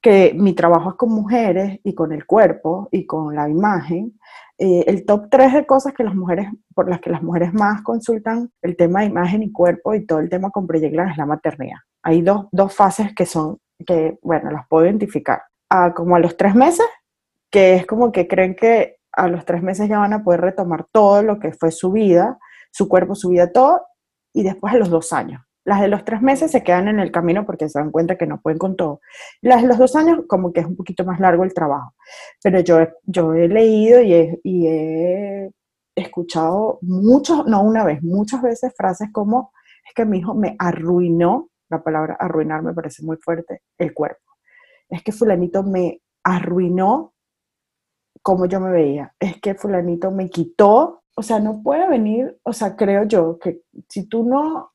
que 0.00 0.32
mi 0.34 0.54
trabajo 0.54 0.90
es 0.90 0.96
con 0.96 1.10
mujeres 1.10 1.80
y 1.82 1.94
con 1.94 2.12
el 2.12 2.24
cuerpo 2.26 2.88
y 2.92 3.06
con 3.06 3.34
la 3.34 3.48
imagen, 3.48 4.18
eh, 4.58 4.84
el 4.86 5.04
top 5.04 5.28
3 5.30 5.54
de 5.54 5.66
cosas 5.66 5.92
que 5.92 6.04
las 6.04 6.14
mujeres, 6.14 6.48
por 6.74 6.88
las 6.88 7.00
que 7.00 7.10
las 7.10 7.22
mujeres 7.22 7.52
más 7.52 7.82
consultan 7.82 8.50
el 8.62 8.76
tema 8.76 9.00
de 9.00 9.06
imagen 9.06 9.42
y 9.42 9.52
cuerpo 9.52 9.94
y 9.94 10.06
todo 10.06 10.20
el 10.20 10.28
tema 10.28 10.50
con 10.50 10.66
Project 10.66 10.98
es 10.98 11.16
la 11.16 11.26
maternidad. 11.26 11.78
Hay 12.02 12.22
dos, 12.22 12.46
dos, 12.52 12.74
fases 12.74 13.14
que 13.14 13.26
son, 13.26 13.58
que, 13.86 14.18
bueno, 14.22 14.50
las 14.50 14.66
puedo 14.68 14.86
identificar. 14.86 15.42
Ah, 15.70 15.92
como 15.94 16.16
a 16.16 16.20
los 16.20 16.36
tres 16.36 16.54
meses, 16.54 16.86
que 17.50 17.74
es 17.74 17.86
como 17.86 18.12
que 18.12 18.26
creen 18.26 18.54
que 18.54 18.97
a 19.18 19.28
los 19.28 19.44
tres 19.44 19.62
meses 19.62 19.88
ya 19.88 19.98
van 19.98 20.12
a 20.12 20.22
poder 20.22 20.40
retomar 20.40 20.86
todo 20.92 21.22
lo 21.22 21.40
que 21.40 21.52
fue 21.52 21.72
su 21.72 21.90
vida, 21.90 22.38
su 22.70 22.88
cuerpo, 22.88 23.14
su 23.14 23.30
vida, 23.30 23.52
todo, 23.52 23.82
y 24.32 24.44
después 24.44 24.72
a 24.72 24.78
los 24.78 24.90
dos 24.90 25.12
años. 25.12 25.42
Las 25.64 25.80
de 25.80 25.88
los 25.88 26.04
tres 26.04 26.22
meses 26.22 26.50
se 26.50 26.62
quedan 26.62 26.88
en 26.88 27.00
el 27.00 27.10
camino 27.10 27.44
porque 27.44 27.68
se 27.68 27.78
dan 27.78 27.90
cuenta 27.90 28.16
que 28.16 28.26
no 28.26 28.40
pueden 28.40 28.58
con 28.58 28.76
todo. 28.76 29.00
Las 29.42 29.60
de 29.60 29.68
los 29.68 29.76
dos 29.76 29.96
años, 29.96 30.20
como 30.26 30.52
que 30.52 30.60
es 30.60 30.66
un 30.66 30.76
poquito 30.76 31.04
más 31.04 31.20
largo 31.20 31.44
el 31.44 31.52
trabajo. 31.52 31.92
Pero 32.42 32.60
yo, 32.60 32.78
yo 33.04 33.34
he 33.34 33.48
leído 33.48 34.00
y 34.00 34.14
he, 34.14 34.40
y 34.44 34.66
he 34.66 35.50
escuchado 35.96 36.78
muchos, 36.82 37.44
no 37.46 37.62
una 37.62 37.84
vez, 37.84 38.02
muchas 38.02 38.40
veces 38.40 38.72
frases 38.76 39.10
como, 39.12 39.52
es 39.86 39.94
que 39.94 40.04
mi 40.04 40.18
hijo 40.18 40.34
me 40.34 40.54
arruinó, 40.58 41.50
la 41.68 41.82
palabra 41.82 42.16
arruinar 42.18 42.62
me 42.62 42.72
parece 42.72 43.02
muy 43.02 43.16
fuerte, 43.16 43.62
el 43.78 43.92
cuerpo. 43.92 44.22
Es 44.88 45.02
que 45.02 45.12
fulanito 45.12 45.64
me 45.64 46.00
arruinó 46.24 47.12
como 48.22 48.46
yo 48.46 48.60
me 48.60 48.70
veía. 48.70 49.14
Es 49.18 49.40
que 49.40 49.54
fulanito 49.54 50.10
me 50.10 50.28
quitó. 50.28 51.02
O 51.14 51.22
sea, 51.22 51.40
no 51.40 51.62
puede 51.62 51.88
venir, 51.88 52.38
o 52.44 52.52
sea, 52.52 52.76
creo 52.76 53.02
yo 53.02 53.38
que 53.40 53.62
si 53.88 54.06
tú 54.06 54.22
no 54.22 54.72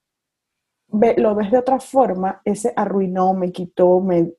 lo 1.18 1.36
ves 1.36 1.52
de 1.52 1.58
otra 1.58 1.80
forma, 1.80 2.42
ese 2.44 2.74
arruinó, 2.76 3.34
me 3.34 3.52
quitó, 3.52 4.00
me, 4.02 4.34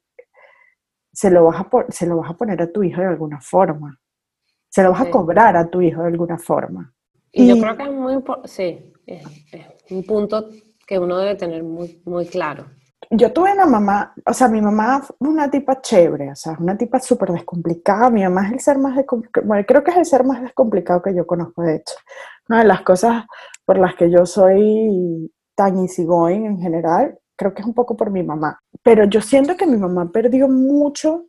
se, 1.12 1.30
lo 1.30 1.44
vas 1.44 1.60
a, 1.60 1.68
se 1.88 2.06
lo 2.06 2.18
vas 2.18 2.30
a 2.30 2.36
poner 2.36 2.60
a 2.60 2.70
tu 2.70 2.82
hijo 2.82 3.00
de 3.00 3.08
alguna 3.08 3.40
forma. 3.40 3.98
Se 4.68 4.82
lo 4.82 4.90
vas 4.90 5.02
a 5.02 5.10
cobrar 5.10 5.56
a 5.56 5.68
tu 5.68 5.80
hijo 5.80 6.02
de 6.02 6.08
alguna 6.08 6.36
forma. 6.36 6.92
Y, 7.32 7.48
yo 7.48 7.60
creo 7.60 7.76
que 7.76 7.82
es 7.84 7.92
muy 7.92 8.12
importante, 8.12 8.48
sí, 8.48 8.92
es, 9.06 9.24
un 9.90 10.04
punto 10.04 10.48
que 10.86 10.98
uno 10.98 11.18
debe 11.18 11.36
tener 11.36 11.62
muy, 11.62 12.02
muy 12.04 12.26
claro. 12.26 12.66
Yo 13.10 13.32
tuve 13.32 13.52
una 13.52 13.66
mamá, 13.66 14.14
o 14.26 14.32
sea, 14.32 14.48
mi 14.48 14.60
mamá 14.60 15.02
fue 15.02 15.28
una 15.28 15.50
tipa 15.50 15.80
chévere, 15.80 16.32
o 16.32 16.34
sea, 16.34 16.56
una 16.58 16.76
tipa 16.76 16.98
súper 17.00 17.30
descomplicada. 17.32 18.10
Mi 18.10 18.22
mamá 18.22 18.46
es 18.46 18.52
el 18.54 18.60
ser 18.60 18.78
más 18.78 18.96
descomplicado, 18.96 19.46
bueno, 19.46 19.64
creo 19.66 19.84
que 19.84 19.90
es 19.90 19.96
el 19.98 20.06
ser 20.06 20.24
más 20.24 20.42
descomplicado 20.42 21.02
que 21.02 21.14
yo 21.14 21.26
conozco, 21.26 21.62
de 21.62 21.76
hecho. 21.76 21.94
Una 22.48 22.60
de 22.60 22.64
las 22.64 22.82
cosas 22.82 23.24
por 23.64 23.78
las 23.78 23.94
que 23.94 24.10
yo 24.10 24.26
soy 24.26 25.32
tan 25.54 25.78
easygoing 25.78 26.46
en 26.46 26.58
general, 26.58 27.18
creo 27.36 27.54
que 27.54 27.62
es 27.62 27.66
un 27.66 27.74
poco 27.74 27.96
por 27.96 28.10
mi 28.10 28.22
mamá. 28.22 28.58
Pero 28.82 29.04
yo 29.04 29.20
siento 29.20 29.56
que 29.56 29.66
mi 29.66 29.76
mamá 29.76 30.10
perdió 30.10 30.48
mucho 30.48 31.26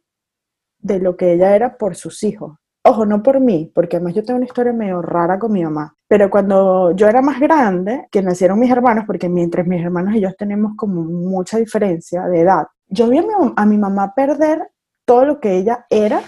de 0.80 1.00
lo 1.00 1.16
que 1.16 1.34
ella 1.34 1.56
era 1.56 1.78
por 1.78 1.96
sus 1.96 2.24
hijos. 2.24 2.58
Ojo, 2.88 3.04
no 3.04 3.24
por 3.24 3.40
mí, 3.40 3.72
porque 3.74 3.96
además 3.96 4.14
yo 4.14 4.24
tengo 4.24 4.38
una 4.38 4.46
historia 4.46 4.72
medio 4.72 5.02
rara 5.02 5.40
con 5.40 5.52
mi 5.52 5.64
mamá. 5.64 5.96
Pero 6.08 6.30
cuando 6.30 6.92
yo 6.92 7.08
era 7.08 7.20
más 7.20 7.40
grande, 7.40 8.06
que 8.12 8.22
nacieron 8.22 8.60
mis 8.60 8.70
hermanos, 8.70 9.06
porque 9.08 9.28
mientras 9.28 9.66
mis 9.66 9.84
hermanos 9.84 10.14
y 10.14 10.22
yo 10.22 10.32
tenemos 10.36 10.74
como 10.78 11.04
mucha 11.04 11.58
diferencia 11.58 12.28
de 12.28 12.42
edad, 12.42 12.68
yo 12.88 13.10
vi 13.10 13.18
a 13.18 13.24
mi, 13.24 13.30
a 13.56 13.66
mi 13.66 13.80
mamá 13.80 14.14
perder 14.14 14.70
todo 15.04 15.26
lo 15.26 15.40
que 15.40 15.58
ella 15.58 15.88
era 15.90 16.22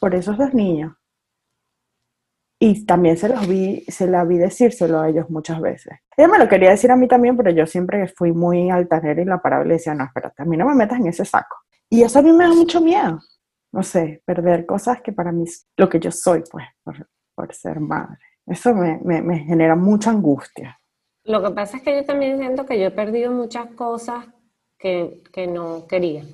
por 0.00 0.16
esos 0.16 0.36
dos 0.36 0.52
niños. 0.54 0.92
Y 2.58 2.84
también 2.84 3.16
se 3.16 3.28
los 3.28 3.46
vi, 3.46 3.84
se 3.86 4.08
la 4.08 4.24
vi 4.24 4.38
decírselo 4.38 4.98
a 4.98 5.08
ellos 5.08 5.30
muchas 5.30 5.60
veces. 5.60 5.98
Ella 6.16 6.26
me 6.26 6.38
lo 6.38 6.48
quería 6.48 6.70
decir 6.70 6.90
a 6.90 6.96
mí 6.96 7.06
también, 7.06 7.36
pero 7.36 7.52
yo 7.52 7.64
siempre 7.64 8.08
fui 8.08 8.32
muy 8.32 8.70
altanera 8.70 9.22
y 9.22 9.24
la 9.24 9.40
decía, 9.64 9.94
no, 9.94 10.02
espérate, 10.02 10.42
a 10.42 10.46
mí 10.46 10.56
no 10.56 10.66
me 10.66 10.74
metas 10.74 10.98
en 10.98 11.06
ese 11.06 11.24
saco. 11.24 11.58
Y 11.88 12.02
eso 12.02 12.18
a 12.18 12.22
mí 12.22 12.32
me 12.32 12.42
da 12.42 12.54
mucho 12.54 12.80
miedo. 12.80 13.20
No 13.72 13.82
sé, 13.82 14.22
perder 14.24 14.66
cosas 14.66 15.00
que 15.00 15.12
para 15.12 15.32
mí 15.32 15.44
es 15.44 15.66
lo 15.76 15.88
que 15.88 16.00
yo 16.00 16.10
soy, 16.10 16.42
pues, 16.50 16.66
por, 16.82 17.08
por 17.34 17.54
ser 17.54 17.80
madre. 17.80 18.18
Eso 18.46 18.74
me, 18.74 18.98
me, 19.04 19.22
me 19.22 19.38
genera 19.38 19.76
mucha 19.76 20.10
angustia. 20.10 20.80
Lo 21.24 21.42
que 21.42 21.50
pasa 21.50 21.76
es 21.76 21.82
que 21.82 21.96
yo 21.96 22.04
también 22.04 22.38
siento 22.38 22.66
que 22.66 22.78
yo 22.80 22.86
he 22.86 22.90
perdido 22.90 23.30
muchas 23.30 23.68
cosas 23.74 24.26
que, 24.78 25.22
que 25.32 25.46
no 25.46 25.86
quería. 25.86 26.24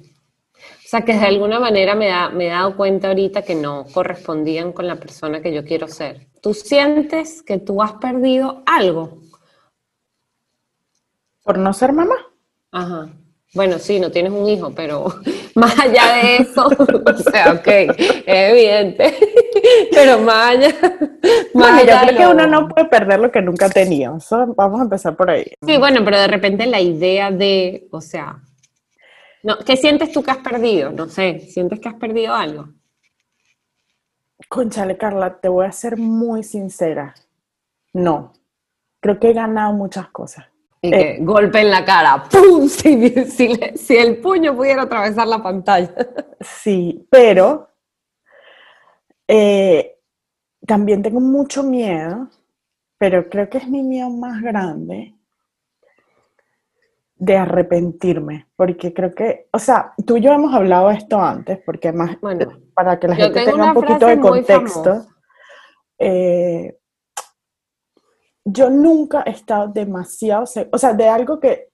O 0.57 0.89
sea, 0.89 1.03
que 1.03 1.13
de 1.13 1.27
alguna 1.27 1.61
manera 1.61 1.95
me, 1.95 2.09
da, 2.09 2.31
me 2.31 2.47
he 2.47 2.51
dado 2.51 2.77
cuenta 2.77 3.09
ahorita 3.09 3.43
que 3.43 3.55
no 3.55 3.85
correspondían 3.93 4.73
con 4.73 4.87
la 4.87 4.97
persona 4.97 5.43
que 5.43 5.53
yo 5.53 5.65
quiero 5.65 5.89
ser. 5.89 6.29
¿Tú 6.41 6.55
sientes 6.55 7.43
que 7.43 7.59
tú 7.59 7.83
has 7.83 7.95
perdido 7.95 8.63
algo? 8.65 9.21
¿Por 11.43 11.59
no 11.59 11.73
ser 11.73 11.93
mamá? 11.93 12.17
Ajá. 12.71 13.11
Bueno, 13.55 13.79
sí, 13.79 13.99
no 13.99 14.11
tienes 14.11 14.33
un 14.33 14.49
hijo, 14.49 14.73
pero 14.75 15.07
más 15.55 15.79
allá 15.79 16.15
de 16.15 16.37
eso, 16.39 16.67
o 16.69 17.31
sea, 17.31 17.53
ok, 17.53 17.67
es 17.67 18.51
evidente, 18.51 19.15
pero 19.93 20.19
más 20.19 20.57
allá. 20.57 20.75
Más 21.55 21.83
yo 21.87 21.95
creo 22.03 22.17
que 22.17 22.27
uno 22.27 22.47
no 22.47 22.69
puede 22.69 22.87
perder 22.89 23.21
lo 23.21 23.33
que 23.33 23.43
nunca 23.43 23.67
ha 23.67 23.71
tenido. 23.71 24.19
vamos 24.57 24.81
a 24.81 24.85
empezar 24.85 25.17
por 25.17 25.31
ahí. 25.31 25.45
Sí, 25.65 25.79
bueno, 25.79 26.05
pero 26.05 26.19
de 26.19 26.29
repente 26.29 26.67
la 26.67 26.81
idea 26.81 27.31
de, 27.31 27.89
o 27.91 28.01
sea, 28.01 28.43
no, 29.47 29.59
¿Qué 29.59 29.77
sientes 29.77 30.11
tú 30.11 30.25
que 30.25 30.33
has 30.33 30.39
perdido? 30.39 30.91
No 30.91 31.09
sé, 31.09 31.39
¿sientes 31.39 31.79
que 31.79 31.89
has 31.89 31.95
perdido 31.95 32.35
algo? 32.35 32.69
Conchale, 34.49 34.99
Carla, 34.99 35.39
te 35.39 35.49
voy 35.49 35.67
a 35.67 35.71
ser 35.71 35.97
muy 35.97 36.43
sincera. 36.43 37.15
No. 37.93 38.33
Creo 38.99 39.21
que 39.21 39.31
he 39.31 39.33
ganado 39.33 39.73
muchas 39.73 40.09
cosas. 40.09 40.47
Y 40.83 40.91
que 40.91 41.19
golpe 41.21 41.61
en 41.61 41.71
la 41.71 41.85
cara, 41.85 42.25
¡pum! 42.31 42.69
Si, 42.69 43.11
si 43.77 43.97
el 43.97 44.19
puño 44.19 44.55
pudiera 44.55 44.83
atravesar 44.83 45.27
la 45.27 45.43
pantalla. 45.43 45.93
Sí, 46.41 47.07
pero 47.11 47.71
eh, 49.27 49.99
también 50.67 51.03
tengo 51.03 51.19
mucho 51.19 51.63
miedo, 51.63 52.29
pero 52.99 53.29
creo 53.29 53.49
que 53.49 53.59
es 53.59 53.69
mi 53.69 53.83
miedo 53.83 54.11
más 54.11 54.43
grande 54.43 55.15
de 57.19 57.37
arrepentirme, 57.37 58.49
porque 58.57 58.93
creo 58.93 59.15
que, 59.15 59.49
o 59.51 59.59
sea, 59.59 59.95
tú 60.07 60.19
y 60.19 60.21
yo 60.21 60.33
hemos 60.33 60.55
hablado 60.55 60.89
de 60.89 60.97
esto 60.97 61.21
antes, 61.21 61.59
porque 61.65 61.91
más, 61.91 62.21
bueno, 62.21 62.59
para 62.75 62.99
que 62.99 63.09
la 63.09 63.17
gente 63.17 63.45
tenga 63.45 63.69
un 63.69 63.75
poquito 63.75 64.07
de 64.07 64.21
contexto, 64.21 65.07
eh, 65.99 66.79
yo 68.49 68.71
nunca 68.71 69.25
he 69.27 69.31
estado 69.31 69.67
demasiado, 69.67 70.45
o 70.71 70.79
sea, 70.79 70.95
de 70.95 71.09
algo 71.09 71.41
que, 71.41 71.69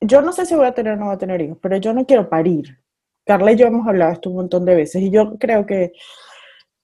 yo 0.00 0.22
no 0.22 0.32
sé 0.32 0.46
si 0.46 0.54
voy 0.54 0.66
a 0.66 0.72
tener 0.72 0.94
o 0.94 0.96
no 0.96 1.06
voy 1.06 1.14
a 1.14 1.18
tener 1.18 1.40
hijos, 1.42 1.58
pero 1.60 1.76
yo 1.76 1.92
no 1.92 2.06
quiero 2.06 2.28
parir. 2.28 2.78
Carla 3.26 3.52
y 3.52 3.56
yo 3.56 3.66
hemos 3.66 3.86
hablado 3.86 4.10
de 4.10 4.14
esto 4.14 4.30
un 4.30 4.36
montón 4.36 4.64
de 4.64 4.74
veces, 4.74 5.02
y 5.02 5.10
yo 5.10 5.36
creo 5.38 5.66
que 5.66 5.92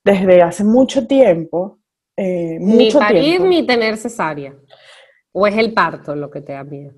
desde 0.05 0.43
hace 0.43 0.65
mucho 0.65 1.07
tiempo, 1.07 1.79
eh, 2.17 2.59
ni 2.61 2.91
parir 2.91 3.41
ni 3.41 3.65
tener 3.67 3.97
cesárea, 3.97 4.55
o 5.33 5.47
es 5.47 5.57
el 5.57 5.73
parto 5.73 6.15
lo 6.15 6.31
que 6.31 6.43
te 6.43 6.53
da 6.53 6.65
miedo. 6.65 6.93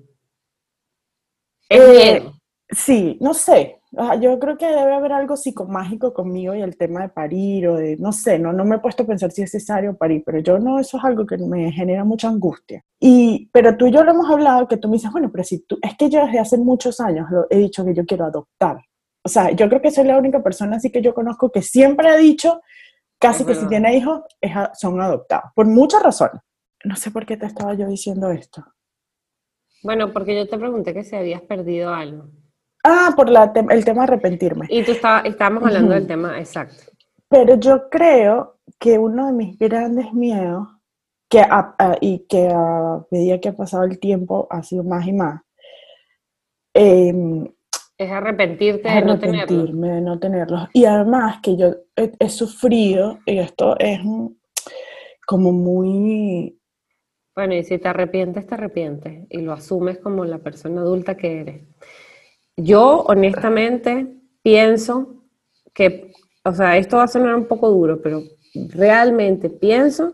Eh, 1.69 2.29
sí, 2.69 3.17
no 3.21 3.33
sé. 3.33 3.79
Yo 4.19 4.39
creo 4.39 4.57
que 4.57 4.67
debe 4.67 4.93
haber 4.93 5.13
algo 5.13 5.37
psicomágico 5.37 6.13
conmigo 6.13 6.53
y 6.53 6.61
el 6.61 6.75
tema 6.75 7.03
de 7.03 7.09
parir 7.09 7.67
o 7.69 7.75
de, 7.75 7.95
no 7.97 8.11
sé, 8.11 8.37
no, 8.39 8.51
no 8.51 8.65
me 8.65 8.75
he 8.75 8.79
puesto 8.79 9.03
a 9.03 9.05
pensar 9.05 9.31
si 9.31 9.41
es 9.41 9.53
necesario 9.53 9.95
parir, 9.95 10.21
pero 10.25 10.39
yo 10.39 10.59
no, 10.59 10.79
eso 10.79 10.97
es 10.97 11.03
algo 11.05 11.25
que 11.25 11.37
me 11.37 11.71
genera 11.71 12.03
mucha 12.03 12.27
angustia. 12.27 12.83
Y, 12.99 13.49
pero 13.53 13.77
tú 13.77 13.87
y 13.87 13.91
yo 13.91 14.03
lo 14.03 14.11
hemos 14.11 14.29
hablado, 14.29 14.67
que 14.67 14.77
tú 14.77 14.89
me 14.89 14.97
dices, 14.97 15.11
bueno, 15.11 15.31
pero 15.31 15.45
si 15.45 15.65
tú, 15.65 15.77
es 15.81 15.95
que 15.95 16.09
yo 16.09 16.25
desde 16.25 16.39
hace 16.39 16.57
muchos 16.57 16.99
años 16.99 17.27
he 17.49 17.57
dicho 17.57 17.85
que 17.85 17.93
yo 17.93 18.05
quiero 18.05 18.25
adoptar. 18.25 18.77
O 19.23 19.29
sea, 19.29 19.51
yo 19.51 19.69
creo 19.69 19.81
que 19.81 19.91
soy 19.91 20.03
la 20.03 20.17
única 20.17 20.43
persona 20.43 20.75
así 20.75 20.91
que 20.91 21.01
yo 21.01 21.13
conozco 21.13 21.49
que 21.49 21.61
siempre 21.61 22.09
ha 22.09 22.17
dicho, 22.17 22.61
casi 23.17 23.45
que 23.45 23.55
si 23.55 23.65
tiene 23.67 23.95
hijos, 23.95 24.23
son 24.73 24.99
adoptados, 24.99 25.51
por 25.55 25.67
muchas 25.67 26.03
razones. 26.03 26.41
No 26.83 26.95
sé 26.95 27.11
por 27.11 27.25
qué 27.25 27.37
te 27.37 27.45
estaba 27.45 27.73
yo 27.75 27.87
diciendo 27.87 28.29
esto. 28.29 28.63
Bueno, 29.83 30.11
porque 30.11 30.35
yo 30.35 30.47
te 30.49 30.57
pregunté 30.57 30.93
que 30.93 31.03
si 31.03 31.15
habías 31.15 31.41
perdido 31.41 31.93
algo. 31.93 32.29
Ah, 32.87 33.13
por 33.15 33.29
la 33.29 33.51
el 33.71 33.83
tema 33.83 34.05
de 34.05 34.13
arrepentirme. 34.13 34.67
Y 34.69 34.83
tú 34.83 34.91
estábamos 34.91 35.63
hablando 35.63 35.93
del 35.95 36.05
tema, 36.05 36.37
exacto. 36.37 36.83
Pero 37.27 37.55
yo 37.55 37.89
creo 37.89 38.59
que 38.79 38.99
uno 38.99 39.25
de 39.25 39.33
mis 39.33 39.57
grandes 39.57 40.13
miedos, 40.13 40.67
que 41.27 41.43
y 41.99 42.27
que 42.29 42.49
a 42.53 43.03
medida 43.09 43.39
que 43.41 43.49
ha 43.49 43.55
pasado 43.55 43.85
el 43.85 43.99
tiempo 43.99 44.47
ha 44.51 44.61
sido 44.61 44.83
más 44.83 45.07
y 45.07 45.13
más, 45.13 45.41
em, 46.75 47.47
es 47.97 48.11
arrepentirte 48.11 48.87
de 48.87 49.01
no 49.01 49.17
tenerlos. 49.17 49.81
de 49.81 50.01
no 50.01 50.19
tenerlos. 50.19 50.69
Y 50.73 50.85
además 50.85 51.39
que 51.41 51.57
yo 51.57 51.73
he, 51.95 52.11
he 52.19 52.29
sufrido, 52.29 53.17
y 53.25 53.39
esto 53.39 53.75
es 53.79 53.99
como 55.25 55.51
muy 55.51 56.59
bueno, 57.35 57.53
y 57.53 57.63
si 57.63 57.77
te 57.79 57.89
arrepientes, 57.89 58.47
te 58.47 58.53
arrepientes 58.55 59.25
y 59.29 59.39
lo 59.39 59.51
asumes 59.51 59.97
como 59.97 60.23
la 60.23 60.37
persona 60.37 60.81
adulta 60.81 61.17
que 61.17 61.41
eres. 61.41 61.63
Yo, 62.57 63.03
honestamente, 63.07 64.07
pienso 64.41 65.23
que, 65.73 66.13
o 66.43 66.53
sea, 66.53 66.77
esto 66.77 66.97
va 66.97 67.03
a 67.03 67.07
sonar 67.07 67.35
un 67.35 67.45
poco 67.45 67.69
duro, 67.69 68.01
pero 68.01 68.21
realmente 68.69 69.49
pienso 69.49 70.13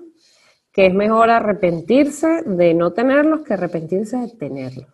que 0.72 0.88
es 0.88 0.94
mejor 0.94 1.30
arrepentirse 1.30 2.44
de 2.46 2.74
no 2.74 2.94
tenerlos 2.94 3.42
que 3.42 3.54
arrepentirse 3.54 4.18
de 4.18 4.30
tenerlos. 4.30 4.88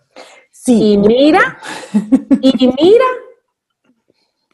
Sí. 0.52 0.94
Y 0.94 0.98
mira, 0.98 1.60
y 2.42 2.68
mira 2.82 3.06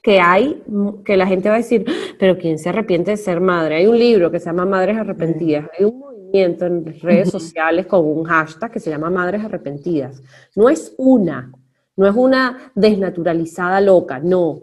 que 0.04 0.20
hay, 0.20 0.62
que 1.06 1.16
la 1.16 1.26
gente 1.26 1.50
va 1.50 1.56
a 1.56 1.60
decir, 1.60 1.86
pero 2.20 2.38
¿quién 2.38 2.60
se 2.60 2.70
arrepiente 2.70 3.12
de 3.12 3.18
ser 3.18 3.40
madre? 3.40 3.78
Hay 3.78 3.88
un 3.88 3.98
libro 3.98 4.30
que 4.30 4.40
se 4.40 4.48
llama 4.48 4.66
Madres 4.66 4.98
Arrepentidas, 4.98 5.70
hay 5.80 5.86
un 5.86 6.14
en 6.34 6.86
redes 7.00 7.30
sociales 7.30 7.86
con 7.86 8.06
un 8.06 8.24
hashtag 8.24 8.72
que 8.72 8.80
se 8.80 8.90
llama 8.90 9.10
Madres 9.12 9.46
Arrepentidas. 9.46 10.22
No 10.56 10.68
es 10.68 10.94
una, 10.98 11.52
no 11.96 12.08
es 12.08 12.16
una 12.16 12.72
desnaturalizada 12.76 13.82
loca, 13.82 14.20
no. 14.20 14.62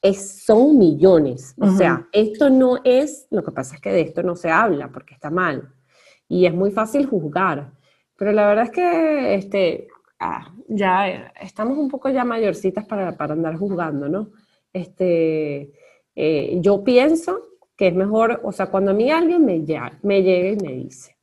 Es, 0.00 0.44
son 0.44 0.78
millones. 0.78 1.54
O 1.58 1.70
sea, 1.70 2.06
esto 2.12 2.50
no 2.50 2.78
es, 2.84 3.26
lo 3.30 3.42
que 3.42 3.52
pasa 3.52 3.76
es 3.76 3.80
que 3.80 3.90
de 3.90 4.02
esto 4.02 4.22
no 4.22 4.36
se 4.36 4.50
habla 4.50 4.92
porque 4.92 5.14
está 5.14 5.30
mal. 5.30 5.72
Y 6.28 6.44
es 6.46 6.52
muy 6.52 6.70
fácil 6.70 7.06
juzgar. 7.06 7.72
Pero 8.16 8.32
la 8.32 8.46
verdad 8.46 8.64
es 8.64 8.70
que 8.70 9.34
este, 9.34 9.88
ah, 10.20 10.52
ya 10.68 11.32
estamos 11.40 11.78
un 11.78 11.88
poco 11.88 12.10
ya 12.10 12.24
mayorcitas 12.24 12.84
para, 12.86 13.16
para 13.16 13.32
andar 13.32 13.56
juzgando, 13.56 14.08
¿no? 14.08 14.30
Este, 14.72 15.72
eh, 16.14 16.58
yo 16.60 16.84
pienso 16.84 17.40
que 17.76 17.88
es 17.88 17.94
mejor, 17.94 18.40
o 18.44 18.52
sea, 18.52 18.66
cuando 18.66 18.92
a 18.92 18.94
mí 18.94 19.10
alguien 19.10 19.44
me, 19.44 19.64
me 20.02 20.22
llega 20.22 20.48
y 20.52 20.56
me 20.56 20.72
dice, 20.74 21.13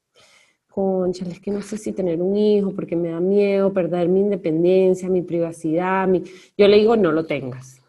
concha, 0.81 1.25
es 1.27 1.39
que 1.39 1.51
no 1.51 1.61
sé 1.61 1.77
si 1.77 1.91
tener 1.91 2.21
un 2.21 2.35
hijo 2.35 2.71
porque 2.71 2.95
me 2.95 3.09
da 3.09 3.19
miedo 3.19 3.71
perder 3.71 4.09
mi 4.09 4.21
independencia, 4.21 5.07
mi 5.09 5.21
privacidad, 5.21 6.07
mi... 6.07 6.23
yo 6.57 6.67
le 6.67 6.77
digo, 6.77 6.97
no 6.97 7.11
lo 7.11 7.25
tengas. 7.25 7.79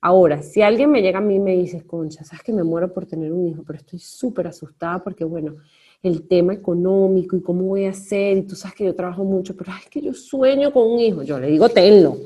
Ahora, 0.00 0.42
si 0.42 0.62
alguien 0.62 0.90
me 0.90 1.02
llega 1.02 1.18
a 1.18 1.22
mí 1.22 1.36
y 1.36 1.38
me 1.38 1.54
dice, 1.56 1.86
concha, 1.86 2.24
sabes 2.24 2.42
que 2.42 2.52
me 2.52 2.64
muero 2.64 2.92
por 2.92 3.04
tener 3.06 3.30
un 3.32 3.46
hijo, 3.48 3.62
pero 3.66 3.78
estoy 3.78 3.98
súper 3.98 4.46
asustada 4.46 5.04
porque, 5.04 5.24
bueno, 5.24 5.56
el 6.02 6.26
tema 6.26 6.54
económico 6.54 7.36
y 7.36 7.42
cómo 7.42 7.64
voy 7.64 7.84
a 7.84 7.90
hacer, 7.90 8.38
y 8.38 8.42
tú 8.42 8.56
sabes 8.56 8.76
que 8.76 8.84
yo 8.84 8.94
trabajo 8.96 9.24
mucho, 9.24 9.54
pero 9.54 9.70
es 9.78 9.88
que 9.90 10.00
yo 10.00 10.14
sueño 10.14 10.72
con 10.72 10.90
un 10.90 11.00
hijo, 11.00 11.22
yo 11.22 11.38
le 11.38 11.48
digo, 11.48 11.68
tenlo, 11.68 12.16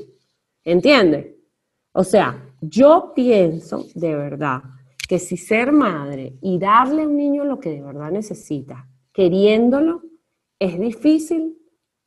¿entiendes? 0.63 1.35
O 1.91 2.03
sea, 2.03 2.43
yo 2.61 3.11
pienso 3.13 3.85
de 3.93 4.15
verdad 4.15 4.61
que 5.07 5.19
si 5.19 5.35
ser 5.37 5.71
madre 5.71 6.37
y 6.41 6.57
darle 6.57 7.03
a 7.03 7.07
un 7.07 7.17
niño 7.17 7.43
lo 7.43 7.59
que 7.59 7.69
de 7.69 7.81
verdad 7.81 8.09
necesita, 8.11 8.87
queriéndolo, 9.17 10.03
es 10.59 10.79
difícil, 10.79 11.57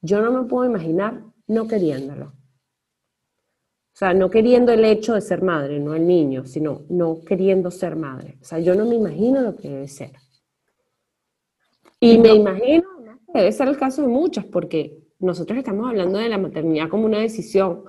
yo 0.00 0.22
no 0.22 0.30
me 0.30 0.48
puedo 0.48 0.70
imaginar 0.70 1.24
no 1.48 1.66
queriéndolo. 1.66 2.26
O 2.26 3.96
sea, 4.00 4.14
no 4.14 4.30
queriendo 4.30 4.70
el 4.70 4.84
hecho 4.84 5.14
de 5.14 5.20
ser 5.20 5.42
madre, 5.42 5.80
no 5.80 5.96
el 5.96 6.06
niño, 6.06 6.46
sino 6.46 6.82
no 6.88 7.20
queriendo 7.26 7.72
ser 7.72 7.96
madre. 7.96 8.38
O 8.40 8.44
sea, 8.44 8.60
yo 8.60 8.76
no 8.76 8.84
me 8.86 8.94
imagino 8.94 9.40
lo 9.40 9.56
que 9.56 9.68
debe 9.68 9.88
ser. 9.88 10.12
Y 11.98 12.16
me 12.18 12.32
imagino 12.32 12.84
que 13.02 13.40
debe 13.40 13.50
ser 13.50 13.66
el 13.66 13.76
caso 13.76 14.02
de 14.02 14.08
muchas, 14.08 14.44
porque 14.44 15.02
nosotros 15.18 15.58
estamos 15.58 15.88
hablando 15.88 16.16
de 16.16 16.28
la 16.28 16.38
maternidad 16.38 16.88
como 16.88 17.06
una 17.06 17.18
decisión, 17.18 17.86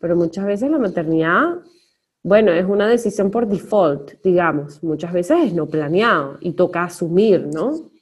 pero 0.00 0.16
muchas 0.16 0.44
veces 0.44 0.68
la 0.72 0.78
maternidad 0.78 1.62
bueno, 2.24 2.50
es 2.50 2.66
una 2.66 2.88
decisión 2.88 3.30
por 3.30 3.46
default, 3.46 4.20
digamos. 4.24 4.82
Muchas 4.82 5.12
veces 5.12 5.44
es 5.44 5.54
no 5.54 5.66
planeado 5.66 6.38
y 6.40 6.54
toca 6.54 6.82
asumir, 6.82 7.46
¿no? 7.46 7.92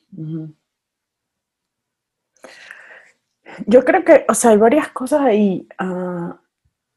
Yo 3.66 3.84
creo 3.84 4.04
que, 4.04 4.24
o 4.28 4.34
sea, 4.34 4.50
hay 4.50 4.56
varias 4.56 4.88
cosas 4.90 5.20
ahí. 5.20 5.68
Ah, 5.78 6.40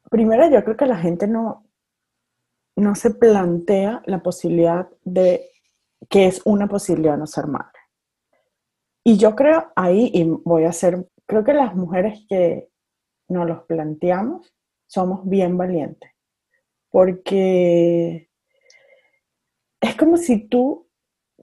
primero, 0.10 0.50
yo 0.50 0.64
creo 0.64 0.78
que 0.78 0.86
la 0.86 0.98
gente 0.98 1.28
no, 1.28 1.66
no 2.76 2.96
se 2.96 3.12
plantea 3.12 4.02
la 4.06 4.24
posibilidad 4.24 4.90
de 5.04 5.50
que 6.10 6.28
es 6.28 6.42
una 6.46 6.68
posibilidad 6.68 7.18
no 7.18 7.28
ser 7.28 7.48
madre. 7.48 7.80
Y 9.04 9.18
yo 9.18 9.36
creo 9.36 9.72
ahí, 9.76 10.12
y 10.14 10.24
voy 10.24 10.66
a 10.66 10.70
hacer, 10.70 11.08
creo 11.26 11.44
que 11.44 11.54
las 11.54 11.76
mujeres 11.76 12.26
que 12.30 12.70
nos 13.30 13.48
los 13.48 13.64
planteamos 13.64 14.54
somos 14.88 15.28
bien 15.28 15.58
valientes 15.58 16.12
porque 16.90 18.30
es 19.82 19.96
como 19.96 20.18
si 20.18 20.48
tú, 20.48 20.87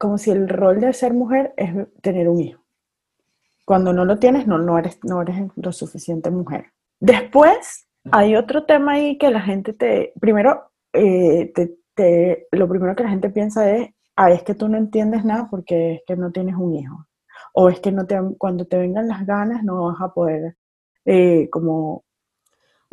como 0.05 0.19
si 0.19 0.31
el 0.31 0.51
rol 0.51 0.83
de 0.83 0.93
ser 0.93 1.15
mujer 1.15 1.55
es 1.57 1.75
tener 2.03 2.29
un 2.29 2.39
hijo. 2.39 2.63
Cuando 3.65 3.95
no 3.95 4.05
lo 4.05 4.19
tienes, 4.19 4.47
no, 4.47 4.59
no, 4.59 4.79
eres, 4.79 4.99
no 5.03 5.23
eres 5.23 5.51
lo 5.57 5.73
suficiente 5.73 6.31
mujer. 6.31 6.67
Después, 7.01 7.89
hay 8.13 8.37
otro 8.37 8.67
tema 8.67 8.93
ahí 8.93 9.17
que 9.17 9.31
la 9.31 9.41
gente 9.41 9.73
te, 9.73 10.13
primero, 10.21 10.71
eh, 10.93 11.55
te, 11.97 12.49
lo 12.53 12.69
primero 12.69 12.95
que 12.95 13.03
la 13.03 13.09
gente 13.09 13.31
piensa 13.31 13.71
es, 13.71 13.89
ah, 14.15 14.31
es 14.31 14.43
que 14.43 14.55
tú 14.55 14.69
no 14.69 14.77
entiendes 14.77 15.25
nada 15.25 15.49
porque 15.51 15.95
es 15.95 16.01
que 16.07 16.17
no 16.17 16.31
tienes 16.33 16.57
un 16.57 16.75
hijo. 16.75 17.07
O 17.55 17.71
es 17.71 17.81
que 17.81 17.91
no 17.91 18.07
te, 18.07 18.21
cuando 18.37 18.67
te 18.67 18.77
vengan 18.77 19.09
las 19.09 19.25
ganas 19.25 19.65
no 19.65 19.87
vas 19.87 20.03
a 20.03 20.13
poder 20.13 20.59
eh, 21.07 21.49
como 21.49 22.04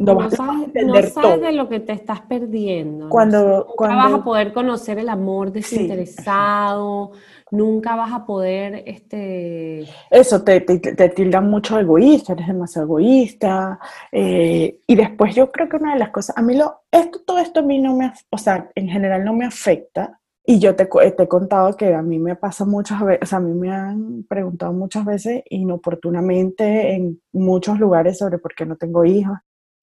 no, 0.01 0.29
sabes, 0.31 1.41
de 1.41 1.51
lo 1.51 1.69
que 1.69 1.79
te 1.79 1.93
estás 1.93 2.21
perdiendo. 2.21 3.09
Cuando, 3.09 3.67
nunca 3.67 3.95
vas 3.95 4.13
a 4.13 4.23
poder 4.23 4.53
conocer 4.53 4.99
el 4.99 5.09
amor 5.09 5.51
desinteresado, 5.51 7.11
nunca 7.51 7.95
vas 7.95 8.11
a 8.13 8.25
poder... 8.25 8.83
Este... 8.85 9.85
Eso, 10.09 10.43
te, 10.43 10.61
te, 10.61 11.09
tildan 11.09 11.49
mucho 11.49 11.79
egoísta, 11.79 12.33
eres 12.33 12.47
demasiado 12.47 12.87
egoísta. 12.87 13.79
Eh, 14.11 14.79
y 14.87 14.95
después 14.95 15.35
yo 15.35 15.51
creo 15.51 15.69
que 15.69 15.77
una 15.77 15.93
de 15.93 15.99
las 15.99 16.09
cosas, 16.09 16.37
a 16.37 16.41
mí 16.41 16.55
lo, 16.55 16.81
esto, 16.91 17.21
todo 17.25 17.39
esto 17.39 17.59
a 17.59 17.63
mí 17.63 17.79
no 17.79 17.95
me, 17.95 18.11
o 18.29 18.37
sea, 18.37 18.69
en 18.75 18.89
general 18.89 19.23
no 19.23 19.33
me 19.33 19.45
afecta, 19.45 20.19
Y 20.43 20.59
yo 20.59 20.75
te, 20.75 20.85
te, 20.85 21.23
he 21.23 21.27
contado 21.27 21.75
que 21.77 21.93
a 21.93 22.01
mí 22.01 22.17
me 22.17 22.35
pasa 22.35 22.65
muchas 22.65 22.99
veces, 23.01 23.19
o 23.21 23.25
sea, 23.27 23.37
a 23.37 23.41
mí 23.41 23.53
me 23.53 23.71
han 23.71 24.23
preguntado 24.23 24.73
muchas 24.73 25.05
veces 25.05 25.43
inoportunamente 25.49 26.95
en 26.95 27.21
muchos 27.31 27.79
lugares 27.79 28.17
sobre 28.17 28.39
por 28.39 28.55
qué 28.55 28.65
no 28.65 28.75
tengo 28.75 29.05
hijos. 29.05 29.37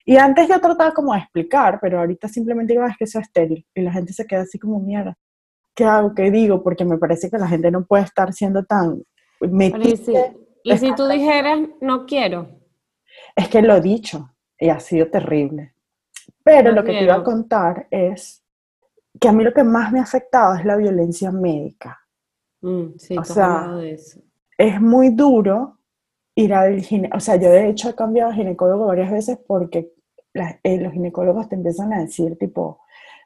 Y 0.09 0.17
antes 0.17 0.47
yo 0.47 0.59
trataba 0.59 0.91
como 0.91 1.13
de 1.13 1.19
explicar, 1.19 1.77
pero 1.79 1.99
ahorita 1.99 2.27
simplemente 2.27 2.73
digo, 2.73 2.83
ah, 2.83 2.89
es 2.89 2.97
que 2.97 3.05
soy 3.05 3.21
estéril. 3.21 3.63
Y 3.75 3.81
la 3.83 3.91
gente 3.91 4.11
se 4.11 4.25
queda 4.25 4.41
así 4.41 4.57
como, 4.57 4.79
mierda, 4.79 5.15
¿qué 5.75 5.83
hago? 5.83 6.15
¿Qué 6.15 6.31
digo? 6.31 6.63
Porque 6.63 6.83
me 6.83 6.97
parece 6.97 7.29
que 7.29 7.37
la 7.37 7.47
gente 7.47 7.69
no 7.69 7.85
puede 7.85 8.05
estar 8.05 8.33
siendo 8.33 8.65
tan... 8.65 9.03
¿Y 9.39 9.97
si, 9.97 10.13
y 10.63 10.77
si 10.79 10.95
tú 10.95 11.07
dijeras, 11.07 11.59
no 11.79 12.07
quiero? 12.07 12.49
Es 13.35 13.49
que 13.49 13.61
lo 13.61 13.75
he 13.75 13.81
dicho 13.81 14.33
y 14.57 14.69
ha 14.69 14.79
sido 14.79 15.11
terrible. 15.11 15.75
Pero 16.43 16.71
lo 16.71 16.83
que 16.83 16.93
te 16.93 17.03
iba 17.03 17.13
a 17.13 17.23
contar 17.23 17.85
es 17.91 18.43
que 19.21 19.27
a 19.27 19.31
mí 19.31 19.43
lo 19.43 19.53
que 19.53 19.63
más 19.63 19.91
me 19.91 19.99
ha 19.99 20.03
afectado 20.03 20.55
es 20.55 20.65
la 20.65 20.75
violencia 20.75 21.31
médica. 21.31 21.99
Mm, 22.61 22.97
sí, 22.97 23.15
o 23.15 23.23
sea, 23.23 23.73
de 23.75 23.91
eso. 23.91 24.19
es 24.57 24.81
muy 24.81 25.11
duro 25.11 25.77
ir 26.33 26.51
al 26.51 26.81
ginecólogo. 26.81 27.17
O 27.17 27.19
sea, 27.19 27.35
yo 27.35 27.51
de 27.51 27.69
hecho 27.69 27.89
he 27.89 27.95
cambiado 27.95 28.31
de 28.31 28.37
ginecólogo 28.37 28.87
varias 28.87 29.11
veces 29.11 29.37
porque 29.45 29.93
eh, 30.33 30.79
los 30.79 30.93
ginecólogos 30.93 31.49
te 31.49 31.55
empiezan 31.55 31.93
a 31.93 32.01
decir 32.01 32.37
tipo, 32.37 32.79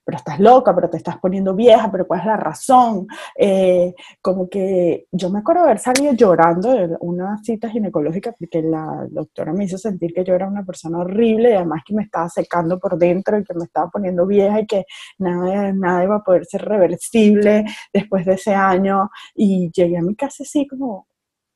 pero 0.05 0.17
estás 0.17 0.39
loca, 0.39 0.75
pero 0.75 0.89
te 0.89 0.97
estás 0.97 1.17
poniendo 1.17 1.55
vieja, 1.55 1.89
pero 1.91 2.05
¿cuál 2.05 2.21
es 2.21 2.25
la 2.25 2.37
razón? 2.37 3.07
Eh, 3.37 3.93
como 4.21 4.49
que 4.49 5.07
yo 5.11 5.29
me 5.29 5.39
acuerdo 5.39 5.63
haber 5.63 5.79
salido 5.79 6.13
llorando 6.13 6.71
de 6.71 6.97
una 6.99 7.37
cita 7.43 7.69
ginecológica 7.69 8.35
porque 8.37 8.61
la 8.61 9.07
doctora 9.09 9.53
me 9.53 9.65
hizo 9.65 9.77
sentir 9.77 10.13
que 10.13 10.23
yo 10.23 10.35
era 10.35 10.47
una 10.47 10.65
persona 10.65 10.99
horrible 10.99 11.51
y 11.51 11.53
además 11.53 11.83
que 11.85 11.95
me 11.95 12.03
estaba 12.03 12.29
secando 12.29 12.79
por 12.79 12.97
dentro 12.97 13.37
y 13.37 13.43
que 13.43 13.53
me 13.53 13.65
estaba 13.65 13.89
poniendo 13.89 14.25
vieja 14.25 14.59
y 14.61 14.67
que 14.67 14.85
nada, 15.19 15.71
nada 15.73 16.03
iba 16.03 16.15
a 16.17 16.23
poder 16.23 16.45
ser 16.45 16.63
reversible 16.65 17.65
después 17.93 18.25
de 18.25 18.33
ese 18.33 18.53
año. 18.53 19.09
Y 19.35 19.71
llegué 19.71 19.97
a 19.97 20.01
mi 20.01 20.15
casa 20.15 20.43
así 20.43 20.67
como, 20.67 21.07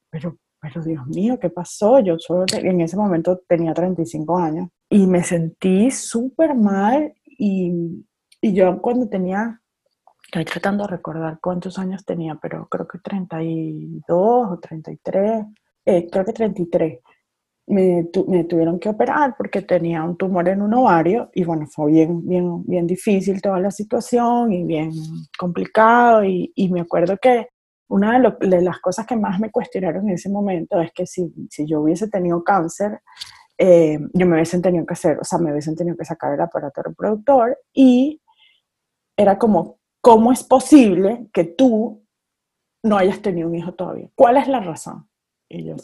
pero, 0.09 0.37
pero 0.73 0.83
Dios 0.83 1.07
mío, 1.07 1.39
¿qué 1.39 1.49
pasó? 1.49 1.99
Yo 1.99 2.17
solo 2.19 2.45
en 2.53 2.81
ese 2.81 2.97
momento 2.97 3.41
tenía 3.47 3.73
35 3.73 4.37
años 4.37 4.69
y 4.89 5.07
me 5.07 5.23
sentí 5.23 5.91
súper 5.91 6.55
mal 6.55 7.13
y 7.25 8.03
y 8.41 8.53
yo 8.53 8.81
cuando 8.81 9.09
tenía, 9.09 9.61
estoy 10.25 10.45
tratando 10.45 10.83
de 10.83 10.89
recordar 10.89 11.39
cuántos 11.41 11.79
años 11.79 12.05
tenía, 12.05 12.35
pero 12.35 12.67
creo 12.69 12.87
que 12.87 12.99
32 12.99 14.47
o 14.51 14.59
33, 14.59 15.45
eh, 15.85 16.07
creo 16.09 16.25
que 16.25 16.33
33. 16.33 16.99
Me, 17.69 18.07
me, 18.27 18.45
tuvieron 18.45 18.79
que 18.79 18.87
operar 18.87 19.35
porque 19.37 19.61
tenía 19.61 20.01
un 20.01 20.15
tumor 20.15 20.47
en 20.47 20.61
un 20.61 20.73
ovario 20.73 21.29
y 21.33 21.43
bueno, 21.43 21.67
fue 21.67 21.91
bien, 21.91 22.25
bien, 22.25 22.63
bien 22.65 22.87
difícil 22.87 23.41
toda 23.41 23.59
la 23.59 23.71
situación 23.71 24.53
y 24.53 24.63
bien 24.63 24.91
complicado 25.37 26.23
y, 26.23 26.53
y 26.55 26.69
me 26.69 26.79
acuerdo 26.79 27.17
que 27.21 27.47
una 27.89 28.19
de, 28.19 28.47
de, 28.47 28.61
las 28.61 28.79
cosas 28.79 29.05
que 29.05 29.15
más 29.15 29.39
me 29.39 29.51
cuestionaron 29.51 30.07
en 30.07 30.15
ese 30.15 30.29
momento 30.29 30.79
es 30.81 30.91
que 30.91 31.05
si, 31.05 31.33
si 31.49 31.65
yo 31.65 31.81
hubiese 31.81 32.09
tenido 32.09 32.43
cáncer, 32.43 33.01
eh, 33.57 33.97
yo 34.13 34.25
me 34.27 34.35
hubiesen 34.35 34.61
tenido 34.61 34.85
que 34.85 34.93
hacer, 34.93 35.17
o 35.19 35.23
sea, 35.23 35.39
me 35.39 35.51
hubiesen 35.51 35.75
tenido 35.75 35.97
que 35.97 36.05
sacar 36.05 36.33
el 36.33 36.41
aparato 36.41 36.83
reproductor 36.83 37.57
y 37.73 38.21
era 39.17 39.39
como, 39.39 39.79
¿cómo 40.01 40.31
es 40.31 40.43
posible 40.43 41.27
que 41.33 41.43
tú 41.43 42.05
no 42.83 42.97
hayas 42.97 43.21
tenido 43.21 43.47
un 43.47 43.55
hijo 43.55 43.73
todavía? 43.73 44.09
¿Cuál 44.15 44.37
es 44.37 44.47
la 44.47 44.59
razón? 44.59 45.09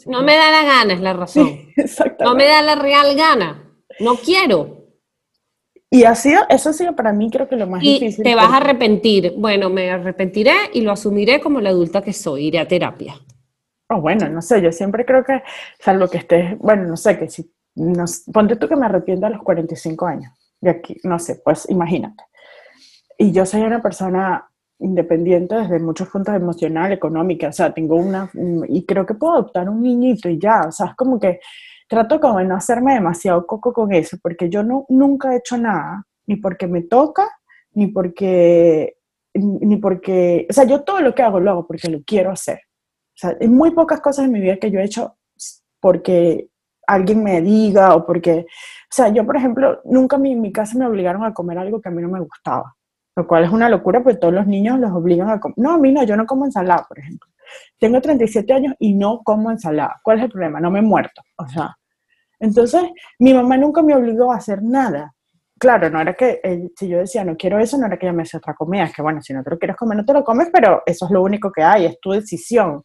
no 0.06 0.22
me 0.22 0.36
da 0.36 0.50
la 0.50 0.62
gana, 0.62 0.92
es 0.92 1.00
la 1.00 1.14
razón. 1.14 1.48
no 2.20 2.34
me 2.34 2.46
da 2.46 2.62
la 2.62 2.74
real 2.74 3.16
gana. 3.16 3.72
No 3.98 4.16
quiero. 4.16 4.83
Y 5.94 6.04
ha 6.04 6.14
sido, 6.14 6.42
eso 6.48 6.70
ha 6.70 6.72
sido 6.72 6.96
para 6.96 7.12
mí 7.12 7.30
creo 7.30 7.48
que 7.48 7.56
lo 7.56 7.66
más 7.66 7.82
y 7.82 7.94
difícil. 7.94 8.24
Te 8.24 8.34
vas 8.34 8.50
a 8.50 8.56
arrepentir. 8.56 9.34
Bueno, 9.36 9.70
me 9.70 9.90
arrepentiré 9.90 10.54
y 10.72 10.80
lo 10.80 10.92
asumiré 10.92 11.40
como 11.40 11.60
la 11.60 11.70
adulta 11.70 12.02
que 12.02 12.12
soy, 12.12 12.46
iré 12.46 12.58
a 12.58 12.68
terapia. 12.68 13.14
Oh, 13.88 14.00
bueno, 14.00 14.28
no 14.28 14.42
sé, 14.42 14.60
yo 14.62 14.72
siempre 14.72 15.04
creo 15.04 15.22
que, 15.22 15.42
salvo 15.78 16.08
que 16.08 16.18
estés, 16.18 16.58
bueno, 16.58 16.84
no 16.84 16.96
sé, 16.96 17.18
que 17.18 17.28
si, 17.28 17.52
ponte 18.32 18.56
tú 18.56 18.66
que 18.66 18.76
me 18.76 18.86
arrepiento 18.86 19.26
a 19.26 19.30
los 19.30 19.42
45 19.42 20.06
años, 20.06 20.32
de 20.60 20.70
aquí, 20.70 20.96
no 21.04 21.18
sé, 21.18 21.40
pues 21.44 21.68
imagínate 21.68 22.24
y 23.18 23.32
yo 23.32 23.46
soy 23.46 23.62
una 23.62 23.82
persona 23.82 24.48
independiente 24.78 25.54
desde 25.54 25.78
muchos 25.78 26.08
puntos 26.08 26.34
emocional, 26.34 26.92
económica, 26.92 27.48
o 27.48 27.52
sea, 27.52 27.72
tengo 27.72 27.96
una, 27.96 28.30
y 28.68 28.84
creo 28.84 29.06
que 29.06 29.14
puedo 29.14 29.34
adoptar 29.34 29.68
un 29.68 29.82
niñito 29.82 30.28
y 30.28 30.38
ya, 30.38 30.62
o 30.68 30.72
sea, 30.72 30.86
es 30.86 30.94
como 30.94 31.18
que 31.18 31.40
trato 31.88 32.20
como 32.20 32.38
de 32.38 32.44
no 32.44 32.56
hacerme 32.56 32.94
demasiado 32.94 33.46
coco 33.46 33.72
con 33.72 33.92
eso, 33.92 34.16
porque 34.22 34.48
yo 34.48 34.62
no, 34.62 34.86
nunca 34.88 35.32
he 35.32 35.38
hecho 35.38 35.56
nada, 35.58 36.06
ni 36.26 36.36
porque 36.36 36.66
me 36.66 36.82
toca, 36.82 37.28
ni 37.72 37.88
porque, 37.88 38.96
ni 39.34 39.76
porque, 39.76 40.46
o 40.48 40.52
sea, 40.52 40.64
yo 40.64 40.82
todo 40.82 41.00
lo 41.00 41.14
que 41.14 41.22
hago 41.22 41.40
lo 41.40 41.50
hago 41.50 41.66
porque 41.66 41.88
lo 41.88 42.02
quiero 42.04 42.30
hacer. 42.30 42.60
O 43.14 43.16
sea, 43.16 43.36
hay 43.40 43.48
muy 43.48 43.70
pocas 43.72 44.00
cosas 44.00 44.24
en 44.24 44.32
mi 44.32 44.40
vida 44.40 44.56
que 44.56 44.70
yo 44.70 44.80
he 44.80 44.84
hecho 44.84 45.16
porque 45.80 46.48
alguien 46.86 47.22
me 47.22 47.40
diga 47.40 47.94
o 47.94 48.06
porque, 48.06 48.46
o 48.48 48.90
sea, 48.90 49.08
yo 49.08 49.24
por 49.24 49.36
ejemplo, 49.36 49.80
nunca 49.84 50.16
en 50.16 50.40
mi 50.40 50.52
casa 50.52 50.78
me 50.78 50.86
obligaron 50.86 51.24
a 51.24 51.34
comer 51.34 51.58
algo 51.58 51.80
que 51.80 51.88
a 51.88 51.92
mí 51.92 52.02
no 52.02 52.08
me 52.08 52.20
gustaba. 52.20 52.74
Lo 53.16 53.26
cual 53.28 53.44
es 53.44 53.50
una 53.50 53.68
locura, 53.68 54.02
porque 54.02 54.18
todos 54.18 54.34
los 54.34 54.46
niños 54.46 54.80
los 54.80 54.90
obligan 54.90 55.30
a 55.30 55.38
comer. 55.38 55.54
No, 55.58 55.72
a 55.72 55.78
mí 55.78 55.92
no, 55.92 56.02
yo 56.02 56.16
no 56.16 56.26
como 56.26 56.46
ensalada, 56.46 56.84
por 56.88 56.98
ejemplo. 56.98 57.30
Tengo 57.78 58.00
37 58.00 58.52
años 58.52 58.74
y 58.78 58.94
no 58.94 59.20
como 59.22 59.50
ensalada. 59.50 60.00
¿Cuál 60.02 60.18
es 60.18 60.24
el 60.24 60.30
problema? 60.30 60.60
No 60.60 60.70
me 60.70 60.80
he 60.80 60.82
muerto. 60.82 61.22
O 61.36 61.46
sea, 61.46 61.76
entonces 62.40 62.82
mi 63.18 63.32
mamá 63.34 63.56
nunca 63.56 63.82
me 63.82 63.94
obligó 63.94 64.32
a 64.32 64.36
hacer 64.36 64.62
nada. 64.62 65.14
Claro, 65.58 65.88
no 65.88 66.00
era 66.00 66.14
que 66.14 66.40
eh, 66.42 66.68
si 66.76 66.88
yo 66.88 66.98
decía 66.98 67.24
no 67.24 67.36
quiero 67.36 67.58
eso, 67.58 67.78
no 67.78 67.86
era 67.86 67.96
que 67.96 68.06
ella 68.06 68.12
me 68.12 68.22
hacía 68.22 68.38
otra 68.38 68.54
comida. 68.54 68.84
Es 68.84 68.94
que 68.94 69.02
bueno, 69.02 69.22
si 69.22 69.32
no 69.32 69.42
te 69.42 69.50
lo 69.50 69.58
quieres 69.58 69.76
comer, 69.76 69.98
no 69.98 70.04
te 70.04 70.12
lo 70.12 70.24
comes, 70.24 70.48
pero 70.52 70.82
eso 70.84 71.06
es 71.06 71.10
lo 71.10 71.22
único 71.22 71.50
que 71.52 71.62
hay, 71.62 71.86
es 71.86 71.98
tu 72.00 72.10
decisión. 72.10 72.82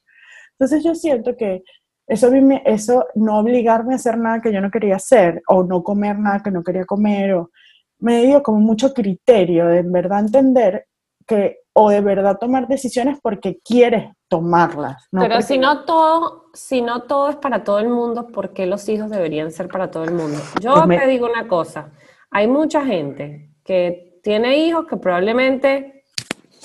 Entonces 0.52 0.84
yo 0.84 0.93
siento 0.95 1.36
que 1.36 1.63
eso, 2.08 2.32
eso 2.65 3.06
no 3.15 3.38
obligarme 3.39 3.93
a 3.93 3.95
hacer 3.98 4.17
nada 4.17 4.41
que 4.41 4.52
yo 4.52 4.62
no 4.62 4.72
quería 4.72 4.95
hacer, 4.95 5.41
o 5.48 5.63
no 5.63 5.84
comer 5.84 6.17
nada 6.19 6.41
que 6.43 6.52
no 6.52 6.63
quería 6.63 6.86
comer, 6.86 7.34
o 7.34 7.52
me 8.00 8.24
dio 8.26 8.41
como 8.41 8.60
mucho 8.60 8.93
criterio 8.93 9.67
de 9.67 9.80
en 9.80 9.91
verdad 9.91 10.22
entender 10.22 10.86
que 11.28 11.60
o 11.74 11.89
de 11.89 12.02
verdad 12.02 12.38
tomar 12.39 12.67
decisiones 12.67 13.19
porque 13.22 13.60
quieres 13.63 14.12
tomarlas. 14.29 15.07
Pero 15.11 15.41
si 15.41 15.57
no 15.57 15.83
todo, 15.83 16.45
si 16.53 16.81
no 16.81 17.03
todo 17.03 17.29
es 17.29 17.35
para 17.35 17.63
todo 17.63 17.79
el 17.79 17.89
mundo, 17.89 18.27
¿por 18.27 18.53
qué 18.53 18.65
los 18.65 18.87
hijos 18.87 19.09
deberían 19.09 19.51
ser 19.51 19.67
para 19.67 19.91
todo 19.91 20.05
el 20.05 20.13
mundo? 20.13 20.37
Yo 20.61 20.75
pues 20.85 21.01
te 21.01 21.07
digo 21.07 21.27
una 21.27 21.47
cosa, 21.47 21.91
hay 22.31 22.47
mucha 22.47 22.85
gente 22.85 23.51
que 23.65 24.19
tiene 24.23 24.57
hijos 24.57 24.85
que 24.85 24.97
probablemente 24.97 26.03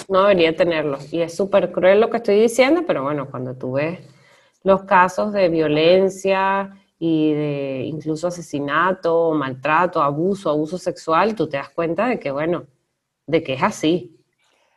no 0.09 0.23
debería 0.23 0.55
tenerlos 0.55 1.13
y 1.13 1.23
es 1.23 1.37
súper 1.37 1.73
cruel 1.73 2.01
lo 2.01 2.11
que 2.11 2.19
estoy 2.19 2.39
diciendo, 2.39 2.83
pero 2.87 3.03
bueno, 3.03 3.29
cuando 3.31 3.57
tú 3.57 3.73
ves 3.73 4.01
los 4.63 4.83
casos 4.85 5.33
de 5.33 5.49
violencia 5.49 6.71
y 6.99 7.33
de 7.33 7.83
incluso 7.87 8.29
asesinato, 8.29 9.33
maltrato, 9.33 10.03
abuso, 10.03 10.51
abuso 10.51 10.79
sexual, 10.79 11.35
tú 11.35 11.49
te 11.49 11.57
das 11.57 11.71
cuenta 11.71 12.07
de 12.07 12.19
que, 12.19 12.31
bueno, 12.31 12.67
de 13.27 13.43
que 13.43 13.55
es 13.55 13.63
así. 13.63 14.14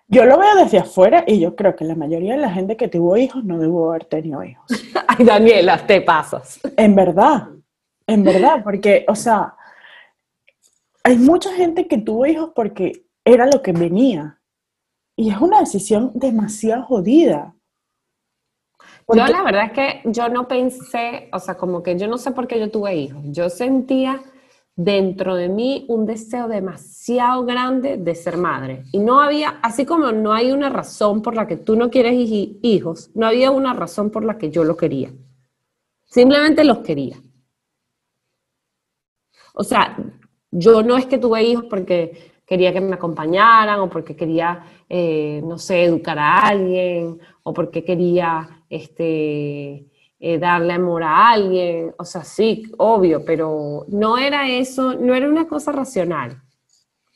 Yo 0.10 0.24
lo 0.26 0.38
veo 0.38 0.56
desde 0.56 0.80
afuera 0.80 1.26
y 1.28 1.40
yo 1.40 1.56
creo 1.56 1.76
que 1.76 1.84
la 1.84 1.96
mayoría 1.96 2.36
de 2.36 2.42
la 2.42 2.52
gente 2.52 2.78
que 2.78 2.88
tuvo 2.88 3.18
hijos 3.18 3.44
no 3.44 3.60
debió 3.60 3.90
haber 3.90 4.06
tenido 4.06 4.44
hijos. 4.44 4.66
Ay, 5.08 5.26
Daniela, 5.26 5.86
te 5.86 6.02
pasas. 6.02 6.60
En 6.78 6.96
verdad, 6.96 7.50
en 8.08 8.24
verdad, 8.24 8.64
porque, 8.64 9.06
o 9.10 9.16
sea, 9.16 9.56
hay 11.04 11.18
mucha 11.18 11.54
gente 11.54 11.88
que 11.88 11.98
tuvo 11.98 12.26
hijos 12.26 12.52
porque 12.56 13.06
era 13.26 13.46
lo 13.46 13.62
que 13.62 13.74
venía. 13.74 14.40
Y 15.18 15.30
es 15.30 15.38
una 15.40 15.60
decisión 15.60 16.12
demasiado 16.14 16.84
jodida. 16.84 17.54
Yo 19.10 19.26
la 19.26 19.42
verdad 19.42 19.66
es 19.66 19.72
que 19.72 20.02
yo 20.06 20.30
no 20.30 20.48
pensé, 20.48 21.30
o 21.34 21.40
sea, 21.40 21.56
como 21.56 21.82
que 21.82 21.98
yo 21.98 22.08
no 22.08 22.18
sé 22.18 22.32
por 22.32 22.48
qué 22.48 22.60
yo 22.60 22.70
tuve 22.70 22.96
hijos. 22.96 23.22
Yo 23.26 23.50
sentía 23.50 24.22
dentro 24.78 25.36
de 25.36 25.50
mí 25.50 25.86
un 25.90 26.06
deseo 26.06 26.48
demasiado 26.48 27.44
grande 27.46 27.98
de 27.98 28.14
ser 28.14 28.38
madre. 28.38 28.84
Y 28.92 29.00
no 29.00 29.20
había, 29.20 29.60
así 29.64 29.86
como 29.86 30.12
no 30.12 30.32
hay 30.32 30.52
una 30.52 30.70
razón 30.70 31.24
por 31.24 31.36
la 31.36 31.48
que 31.48 31.58
tú 31.58 31.76
no 31.76 31.90
quieres 31.90 32.14
hijos, 32.16 33.10
no 33.16 33.26
había 33.26 33.50
una 33.50 33.74
razón 33.74 34.12
por 34.12 34.24
la 34.24 34.38
que 34.38 34.52
yo 34.52 34.64
lo 34.64 34.78
quería. 34.78 35.12
Simplemente 36.06 36.64
los 36.64 36.80
quería. 36.80 37.18
O 39.56 39.64
sea, 39.64 39.98
yo 40.52 40.84
no 40.84 40.96
es 40.96 41.08
que 41.08 41.18
tuve 41.18 41.44
hijos 41.44 41.66
porque 41.68 42.36
quería 42.46 42.72
que 42.72 42.80
me 42.80 42.94
acompañaran 42.94 43.80
o 43.80 43.90
porque 43.90 44.16
quería, 44.16 44.64
eh, 44.88 45.42
no 45.44 45.58
sé, 45.58 45.86
educar 45.86 46.20
a 46.20 46.42
alguien 46.42 47.20
o 47.42 47.52
porque 47.52 47.84
quería 47.84 48.64
este, 48.70 49.88
eh, 50.20 50.40
darle 50.40 50.74
amor 50.74 51.04
a 51.04 51.30
alguien, 51.30 51.94
o 51.98 52.04
sea, 52.04 52.24
sí, 52.24 52.64
obvio, 52.78 53.24
pero 53.24 53.86
no 53.90 54.18
era 54.18 54.50
eso, 54.50 54.96
no 54.96 55.14
era 55.14 55.30
una 55.30 55.48
cosa 55.48 55.72
racional, 55.72 56.42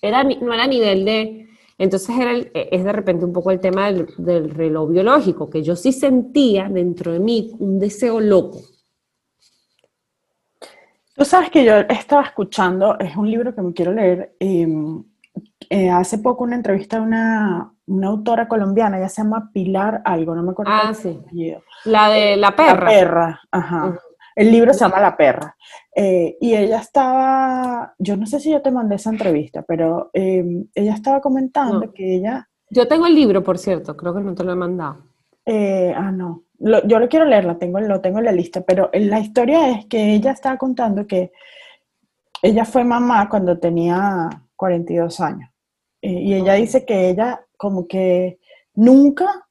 era, 0.02 0.24
no 0.24 0.54
era 0.54 0.64
a 0.64 0.68
nivel 0.68 1.06
de, 1.06 1.48
entonces 1.80 2.16
era 2.16 2.38
e, 2.38 2.52
es 2.54 2.84
de 2.84 2.92
repente 2.92 3.26
un 3.26 3.34
poco 3.34 3.50
el 3.50 3.60
tema 3.60 3.92
del, 3.92 4.50
reloj 4.52 4.92
biológico, 4.92 5.50
que 5.50 5.64
yo 5.64 5.76
sí 5.76 5.92
sentía 5.92 6.70
dentro 6.70 7.12
de 7.12 7.20
mí 7.20 7.52
un 7.58 7.80
deseo 7.80 8.20
loco. 8.20 8.62
Tú 11.16 11.26
sabes 11.26 11.50
que 11.50 11.66
yo 11.66 11.78
estaba 11.90 12.24
escuchando, 12.24 13.00
es 13.00 13.16
un 13.16 13.30
libro 13.30 13.54
que 13.56 13.62
me 13.64 13.74
quiero 13.74 13.94
leer, 13.94 14.36
em, 14.40 15.04
eh, 15.74 15.90
hace 15.90 16.18
poco 16.18 16.44
una 16.44 16.58
entrevista 16.58 16.98
a 16.98 17.02
una, 17.02 17.74
una 17.86 18.08
autora 18.08 18.50
colombiana, 18.50 18.98
ella 18.98 19.08
se 19.08 19.24
llama 19.24 19.52
Pilar 19.54 20.02
algo, 20.04 20.36
no 20.36 20.44
me 20.44 20.52
acuerdo. 20.52 20.70
Ah, 20.76 20.94
sí. 20.94 21.18
La 21.86 22.10
de 22.10 22.36
La 22.36 22.54
Perra. 22.54 22.84
La 22.84 22.90
Perra, 22.90 23.42
ajá. 23.50 23.98
El 24.36 24.52
libro 24.52 24.74
se 24.74 24.82
llama 24.82 25.00
La 25.00 25.16
Perra. 25.16 25.56
Eh, 25.96 26.36
y 26.42 26.56
ella 26.56 26.80
estaba, 26.80 27.96
yo 27.98 28.18
no 28.18 28.26
sé 28.26 28.42
si 28.42 28.52
yo 28.52 28.62
te 28.62 28.70
mandé 28.70 28.96
esa 28.96 29.12
entrevista, 29.12 29.62
pero 29.62 30.10
em, 30.12 30.68
ella 30.76 30.94
estaba 30.94 31.22
comentando 31.22 31.94
que 31.94 32.18
ella... 32.18 32.50
Yo 32.70 32.86
tengo 32.90 33.08
el 33.08 33.16
libro, 33.16 33.42
por 33.42 33.58
cierto, 33.58 33.96
creo 33.96 34.14
que 34.14 34.20
no 34.20 34.36
te 34.36 34.44
lo 34.44 34.52
he 34.52 34.56
mandado. 34.56 35.06
Eh, 35.46 35.94
ah, 35.96 36.12
no. 36.12 36.44
yo 36.60 37.00
lo 37.00 37.08
quiero 37.08 37.24
leer, 37.24 37.46
lo 37.46 37.56
tengo, 37.56 37.80
lo 37.80 38.02
tengo 38.02 38.20
en 38.20 38.26
la 38.26 38.34
lista, 38.34 38.60
pero 38.60 38.90
la 38.92 39.22
historia 39.22 39.70
es 39.70 39.86
que 39.86 40.16
ella 40.16 40.32
estaba 40.32 40.58
contando 40.58 41.08
que 41.08 41.32
ella 42.42 42.66
fue 42.66 42.84
mamá 42.84 43.30
cuando 43.30 43.58
tenía 43.58 44.28
42 44.58 45.22
años. 45.22 45.51
Eh, 46.02 46.12
y 46.12 46.34
ella 46.34 46.54
dice 46.54 46.86
que 46.86 47.10
ella 47.10 47.46
como 47.58 47.88
que 47.88 48.40
nunca, 48.74 49.48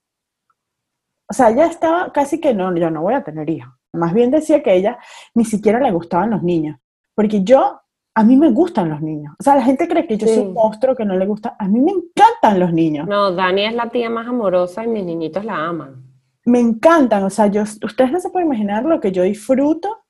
o 1.28 1.32
sea, 1.32 1.50
ella 1.50 1.66
estaba 1.66 2.12
casi 2.12 2.40
que 2.40 2.54
no, 2.54 2.74
yo 2.76 2.90
no 2.90 3.02
voy 3.02 3.14
a 3.14 3.22
tener 3.22 3.48
hijos. 3.48 3.72
Más 3.92 4.12
bien 4.14 4.30
decía 4.30 4.62
que 4.62 4.74
ella 4.74 4.98
ni 5.34 5.44
siquiera 5.44 5.80
le 5.80 5.90
gustaban 5.90 6.30
los 6.30 6.42
niños. 6.42 6.78
Porque 7.14 7.42
yo, 7.42 7.80
a 8.14 8.24
mí 8.24 8.36
me 8.36 8.50
gustan 8.50 8.88
los 8.88 9.00
niños. 9.00 9.34
O 9.38 9.42
sea, 9.42 9.56
la 9.56 9.62
gente 9.62 9.88
cree 9.88 10.06
que 10.06 10.16
yo 10.16 10.26
soy 10.26 10.38
un 10.38 10.54
monstruo 10.54 10.94
que 10.94 11.04
no 11.04 11.16
le 11.16 11.26
gusta. 11.26 11.56
A 11.58 11.68
mí 11.68 11.80
me 11.80 11.92
encantan 11.92 12.60
los 12.60 12.72
niños. 12.72 13.06
No, 13.08 13.32
Dani 13.32 13.66
es 13.66 13.74
la 13.74 13.90
tía 13.90 14.10
más 14.10 14.26
amorosa 14.26 14.84
y 14.84 14.88
mis 14.88 15.04
niñitos 15.04 15.44
la 15.44 15.66
aman. 15.66 16.04
Me 16.44 16.60
encantan. 16.60 17.24
O 17.24 17.30
sea, 17.30 17.48
yo, 17.48 17.62
ustedes 17.62 18.12
no 18.12 18.20
se 18.20 18.30
pueden 18.30 18.48
imaginar 18.48 18.84
lo 18.84 19.00
que 19.00 19.12
yo 19.12 19.22
disfruto 19.22 20.04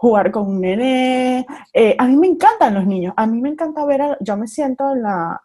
jugar 0.00 0.30
con 0.30 0.46
un 0.46 0.62
nene. 0.62 1.46
Eh, 1.74 1.94
a 1.98 2.06
mí 2.06 2.16
me 2.16 2.26
encantan 2.26 2.72
los 2.72 2.86
niños. 2.86 3.12
A 3.18 3.26
mí 3.26 3.38
me 3.38 3.50
encanta 3.50 3.84
ver, 3.84 4.16
yo 4.20 4.34
me 4.38 4.46
siento 4.46 4.92
en 4.92 5.02
la... 5.02 5.42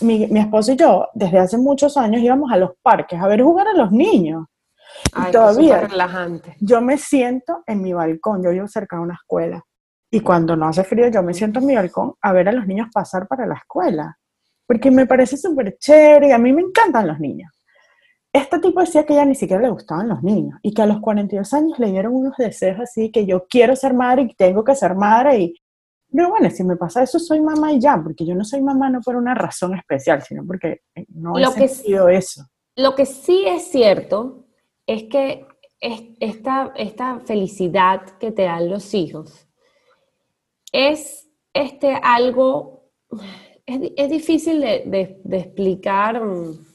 Mi, 0.00 0.28
mi, 0.28 0.38
esposo 0.38 0.72
y 0.72 0.76
yo, 0.76 1.08
desde 1.12 1.40
hace 1.40 1.58
muchos 1.58 1.96
años, 1.96 2.22
íbamos 2.22 2.52
a 2.52 2.56
los 2.56 2.70
parques 2.82 3.20
a 3.20 3.26
ver 3.26 3.42
jugar 3.42 3.66
a 3.66 3.72
los 3.72 3.90
niños 3.90 4.44
y 5.28 5.32
todavía 5.32 5.80
relajante. 5.80 6.56
yo 6.60 6.80
me 6.80 6.98
siento 6.98 7.64
en 7.66 7.82
mi 7.82 7.92
balcón, 7.92 8.44
yo 8.44 8.50
vivo 8.50 8.68
cerca 8.68 8.96
de 8.96 9.02
una 9.02 9.14
escuela. 9.14 9.62
Y 10.08 10.20
cuando 10.20 10.54
no 10.54 10.68
hace 10.68 10.84
frío, 10.84 11.08
yo 11.08 11.22
me 11.24 11.34
siento 11.34 11.58
en 11.58 11.66
mi 11.66 11.74
balcón 11.74 12.14
a 12.22 12.32
ver 12.32 12.48
a 12.48 12.52
los 12.52 12.66
niños 12.66 12.88
pasar 12.94 13.26
para 13.26 13.44
la 13.44 13.56
escuela. 13.56 14.16
Porque 14.68 14.90
me 14.92 15.06
parece 15.06 15.36
súper 15.36 15.76
chévere 15.78 16.28
y 16.28 16.32
a 16.32 16.38
mí 16.38 16.52
me 16.52 16.62
encantan 16.62 17.08
los 17.08 17.18
niños. 17.18 17.52
Este 18.36 18.58
tipo 18.58 18.80
decía 18.80 19.06
que 19.06 19.14
ya 19.14 19.24
ni 19.24 19.34
siquiera 19.34 19.62
le 19.62 19.70
gustaban 19.70 20.08
los 20.08 20.22
niños 20.22 20.58
y 20.62 20.74
que 20.74 20.82
a 20.82 20.86
los 20.86 21.00
42 21.00 21.54
años 21.54 21.78
le 21.78 21.90
dieron 21.90 22.14
unos 22.14 22.36
deseos 22.36 22.78
así 22.80 23.10
que 23.10 23.24
yo 23.24 23.46
quiero 23.48 23.74
ser 23.74 23.94
madre 23.94 24.22
y 24.22 24.34
tengo 24.34 24.62
que 24.62 24.74
ser 24.74 24.94
madre 24.94 25.38
y 25.38 25.54
pero 26.12 26.30
bueno, 26.30 26.48
si 26.50 26.62
me 26.62 26.76
pasa 26.76 27.02
eso, 27.02 27.18
soy 27.18 27.40
mamá 27.40 27.72
y 27.72 27.80
ya, 27.80 28.00
porque 28.02 28.24
yo 28.24 28.34
no 28.34 28.44
soy 28.44 28.62
mamá 28.62 28.88
no 28.88 29.00
por 29.00 29.16
una 29.16 29.34
razón 29.34 29.74
especial, 29.74 30.22
sino 30.22 30.46
porque 30.46 30.82
no 31.08 31.36
he 31.36 31.68
sentido 31.68 32.08
eso. 32.08 32.46
Lo 32.76 32.94
que 32.94 33.06
sí 33.06 33.44
es 33.46 33.64
cierto 33.64 34.46
es 34.86 35.04
que 35.04 35.46
esta, 35.80 36.72
esta 36.76 37.20
felicidad 37.20 38.02
que 38.18 38.30
te 38.30 38.42
dan 38.42 38.70
los 38.70 38.94
hijos 38.94 39.46
es 40.72 41.28
este 41.52 41.98
algo, 42.02 42.88
es, 43.66 44.08
difícil 44.08 44.60
de, 44.60 45.20
explicar 45.32 46.24
mm, 46.24 46.65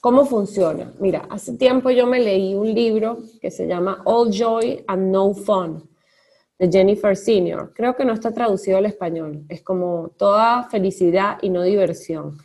cómo 0.00 0.24
funciona. 0.24 0.92
Mira, 0.98 1.26
hace 1.30 1.56
tiempo 1.56 1.90
yo 1.90 2.06
me 2.06 2.20
leí 2.20 2.54
un 2.54 2.72
libro 2.72 3.18
que 3.40 3.50
se 3.50 3.66
llama 3.66 4.02
All 4.04 4.30
Joy 4.30 4.84
and 4.86 5.10
No 5.10 5.32
Fun 5.34 5.88
de 6.58 6.70
Jennifer 6.70 7.16
Senior. 7.16 7.72
Creo 7.74 7.96
que 7.96 8.04
no 8.04 8.12
está 8.12 8.32
traducido 8.32 8.78
al 8.78 8.86
español. 8.86 9.44
Es 9.48 9.62
como 9.62 10.10
toda 10.18 10.64
felicidad 10.64 11.38
y 11.42 11.50
no 11.50 11.62
diversión 11.62 12.38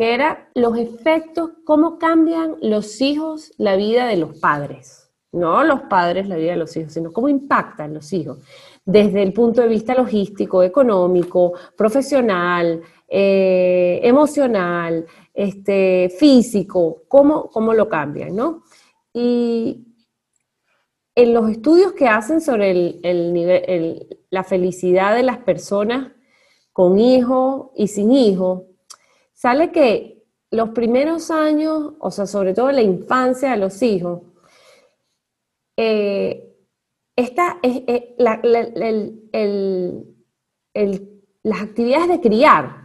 que 0.00 0.14
era 0.14 0.48
los 0.54 0.78
efectos, 0.78 1.50
cómo 1.66 1.98
cambian 1.98 2.56
los 2.62 3.02
hijos 3.02 3.52
la 3.58 3.76
vida 3.76 4.06
de 4.06 4.16
los 4.16 4.38
padres. 4.38 5.10
No 5.30 5.62
los 5.62 5.82
padres 5.82 6.26
la 6.26 6.36
vida 6.36 6.52
de 6.52 6.56
los 6.56 6.74
hijos, 6.74 6.94
sino 6.94 7.12
cómo 7.12 7.28
impactan 7.28 7.92
los 7.92 8.10
hijos 8.14 8.38
desde 8.84 9.22
el 9.22 9.32
punto 9.32 9.60
de 9.60 9.68
vista 9.68 9.94
logístico, 9.94 10.62
económico, 10.62 11.52
profesional, 11.76 12.82
eh, 13.08 14.00
emocional, 14.02 15.06
este, 15.34 16.10
físico, 16.18 17.02
cómo, 17.08 17.50
cómo 17.50 17.74
lo 17.74 17.88
cambian, 17.88 18.34
¿no? 18.34 18.64
Y 19.12 19.86
en 21.14 21.34
los 21.34 21.50
estudios 21.50 21.92
que 21.92 22.08
hacen 22.08 22.40
sobre 22.40 22.70
el, 23.02 24.18
la 24.30 24.44
felicidad 24.44 25.14
de 25.14 25.22
las 25.22 25.38
personas 25.38 26.12
con 26.72 26.98
hijos 26.98 27.70
y 27.76 27.88
sin 27.88 28.12
hijos, 28.12 28.62
sale 29.34 29.70
que 29.70 30.24
los 30.50 30.70
primeros 30.70 31.30
años, 31.30 31.94
o 31.98 32.10
sea, 32.10 32.26
sobre 32.26 32.54
todo 32.54 32.72
la 32.72 32.82
infancia 32.82 33.50
de 33.50 33.56
los 33.56 33.82
hijos, 33.82 34.22
eh, 35.76 36.49
esta, 37.20 37.58
las 41.42 41.62
actividades 41.62 42.08
de 42.08 42.20
criar, 42.20 42.80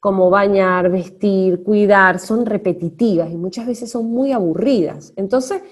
como 0.00 0.30
bañar, 0.30 0.90
vestir, 0.90 1.62
cuidar, 1.62 2.18
son 2.18 2.46
repetitivas 2.46 3.30
y 3.30 3.36
muchas 3.36 3.66
veces 3.66 3.90
son 3.90 4.10
muy 4.10 4.32
aburridas. 4.32 5.12
Entonces, 5.16 5.62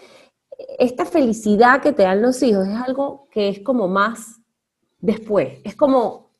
esta 0.78 1.04
felicidad 1.04 1.80
que 1.80 1.92
te 1.92 2.02
dan 2.02 2.22
los 2.22 2.42
hijos 2.42 2.66
es 2.66 2.74
algo 2.74 3.28
que 3.30 3.48
es 3.48 3.60
como 3.60 3.88
más 3.88 4.40
después, 4.98 5.60
es 5.64 5.76
como 5.76 6.30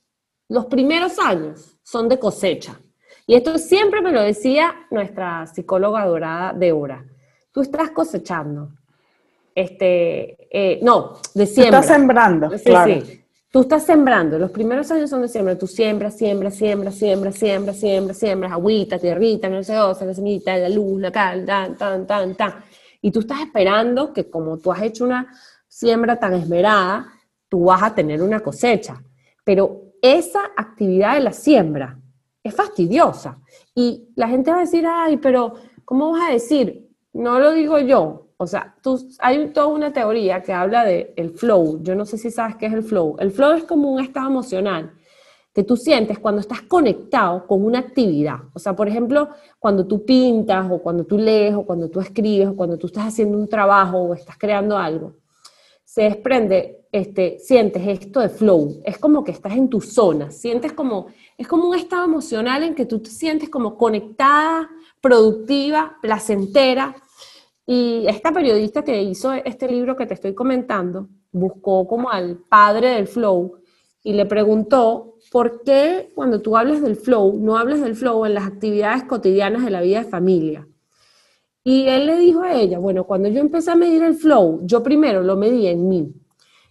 los 0.48 0.66
primeros 0.66 1.18
años 1.18 1.78
son 1.82 2.08
de 2.08 2.18
cosecha. 2.18 2.80
Y 3.26 3.34
esto 3.34 3.58
siempre 3.58 4.00
me 4.00 4.12
lo 4.12 4.22
decía 4.22 4.86
nuestra 4.90 5.46
psicóloga 5.46 6.06
dorada 6.06 6.52
de 6.52 6.72
hora. 6.72 7.04
Tú 7.50 7.60
estás 7.60 7.90
cosechando. 7.90 8.70
Este, 9.56 10.36
eh, 10.50 10.80
no, 10.82 11.14
de 11.34 11.46
siembra. 11.46 11.80
Estás 11.80 11.96
sembrando, 11.96 12.50
claro. 12.62 13.00
Sí. 13.00 13.22
Tú 13.50 13.62
estás 13.62 13.84
sembrando, 13.84 14.38
los 14.38 14.50
primeros 14.50 14.90
años 14.90 15.08
son 15.08 15.22
de 15.22 15.28
siembra, 15.28 15.56
tú 15.56 15.66
siembras, 15.66 16.14
siembras, 16.18 16.56
siembras, 16.56 16.94
siembras, 16.94 17.36
siembras, 17.36 17.76
siembras, 17.78 18.18
siembras, 18.18 18.52
agüita, 18.52 18.98
tierrita, 18.98 19.48
no 19.48 19.64
sé, 19.64 19.72
la 19.72 19.94
semillita, 19.94 20.58
la 20.58 20.68
luz, 20.68 21.00
la 21.00 21.10
cal, 21.10 21.46
tan, 21.46 21.74
tan, 21.74 22.06
tan, 22.06 22.34
tan. 22.34 22.54
Y 23.00 23.10
tú 23.10 23.20
estás 23.20 23.40
esperando 23.40 24.12
que 24.12 24.28
como 24.28 24.58
tú 24.58 24.70
has 24.70 24.82
hecho 24.82 25.04
una 25.04 25.26
siembra 25.66 26.20
tan 26.20 26.34
esmerada, 26.34 27.06
tú 27.48 27.64
vas 27.64 27.82
a 27.82 27.94
tener 27.94 28.20
una 28.20 28.40
cosecha. 28.40 29.02
Pero 29.42 29.92
esa 30.02 30.40
actividad 30.54 31.14
de 31.14 31.20
la 31.20 31.32
siembra 31.32 31.98
es 32.42 32.54
fastidiosa. 32.54 33.38
Y 33.74 34.10
la 34.16 34.28
gente 34.28 34.50
va 34.50 34.58
a 34.58 34.60
decir, 34.60 34.84
ay, 34.86 35.16
pero 35.16 35.54
¿cómo 35.86 36.12
vas 36.12 36.28
a 36.28 36.32
decir? 36.34 36.90
No 37.14 37.38
lo 37.40 37.52
digo 37.52 37.78
yo. 37.78 38.25
O 38.38 38.46
sea, 38.46 38.74
tú, 38.82 39.00
hay 39.20 39.48
toda 39.48 39.66
una 39.68 39.92
teoría 39.92 40.42
que 40.42 40.52
habla 40.52 40.84
de 40.84 41.14
el 41.16 41.30
flow. 41.30 41.82
Yo 41.82 41.94
no 41.94 42.04
sé 42.04 42.18
si 42.18 42.30
sabes 42.30 42.56
qué 42.56 42.66
es 42.66 42.72
el 42.72 42.82
flow. 42.82 43.16
El 43.18 43.30
flow 43.30 43.52
es 43.52 43.64
como 43.64 43.90
un 43.90 44.00
estado 44.00 44.28
emocional 44.28 44.92
que 45.54 45.64
tú 45.64 45.74
sientes 45.74 46.18
cuando 46.18 46.42
estás 46.42 46.60
conectado 46.60 47.46
con 47.46 47.64
una 47.64 47.78
actividad. 47.78 48.40
O 48.52 48.58
sea, 48.58 48.76
por 48.76 48.88
ejemplo, 48.88 49.30
cuando 49.58 49.86
tú 49.86 50.04
pintas 50.04 50.70
o 50.70 50.82
cuando 50.82 51.04
tú 51.04 51.16
lees 51.16 51.54
o 51.54 51.64
cuando 51.64 51.88
tú 51.88 51.98
escribes 52.00 52.48
o 52.48 52.56
cuando 52.56 52.76
tú 52.76 52.88
estás 52.88 53.06
haciendo 53.06 53.38
un 53.38 53.48
trabajo 53.48 53.96
o 53.96 54.14
estás 54.14 54.36
creando 54.36 54.76
algo, 54.76 55.14
se 55.82 56.02
desprende, 56.02 56.88
este, 56.92 57.38
sientes 57.38 57.82
esto 57.86 58.20
de 58.20 58.28
flow. 58.28 58.82
Es 58.84 58.98
como 58.98 59.24
que 59.24 59.32
estás 59.32 59.54
en 59.54 59.70
tu 59.70 59.80
zona, 59.80 60.30
sientes 60.30 60.74
como 60.74 61.06
es 61.38 61.48
como 61.48 61.68
un 61.68 61.74
estado 61.74 62.04
emocional 62.04 62.62
en 62.62 62.74
que 62.74 62.86
tú 62.86 62.98
te 62.98 63.08
sientes 63.08 63.48
como 63.48 63.76
conectada, 63.78 64.68
productiva, 65.00 65.96
placentera. 66.02 66.96
Y 67.66 68.06
esta 68.06 68.32
periodista 68.32 68.82
que 68.82 69.02
hizo 69.02 69.32
este 69.32 69.68
libro 69.68 69.96
que 69.96 70.06
te 70.06 70.14
estoy 70.14 70.34
comentando, 70.34 71.08
buscó 71.32 71.86
como 71.88 72.10
al 72.10 72.38
padre 72.38 72.90
del 72.90 73.08
flow 73.08 73.60
y 74.04 74.12
le 74.12 74.24
preguntó, 74.24 75.16
¿por 75.32 75.62
qué 75.64 76.12
cuando 76.14 76.40
tú 76.40 76.56
hables 76.56 76.80
del 76.80 76.94
flow, 76.94 77.38
no 77.40 77.58
hables 77.58 77.80
del 77.80 77.96
flow 77.96 78.24
en 78.24 78.34
las 78.34 78.46
actividades 78.46 79.02
cotidianas 79.04 79.64
de 79.64 79.70
la 79.70 79.80
vida 79.80 80.04
de 80.04 80.08
familia? 80.08 80.68
Y 81.64 81.88
él 81.88 82.06
le 82.06 82.16
dijo 82.16 82.42
a 82.42 82.54
ella, 82.54 82.78
bueno, 82.78 83.02
cuando 83.04 83.28
yo 83.28 83.40
empecé 83.40 83.72
a 83.72 83.74
medir 83.74 84.04
el 84.04 84.14
flow, 84.14 84.60
yo 84.62 84.84
primero 84.84 85.24
lo 85.24 85.36
medí 85.36 85.66
en 85.66 85.88
mí. 85.88 86.14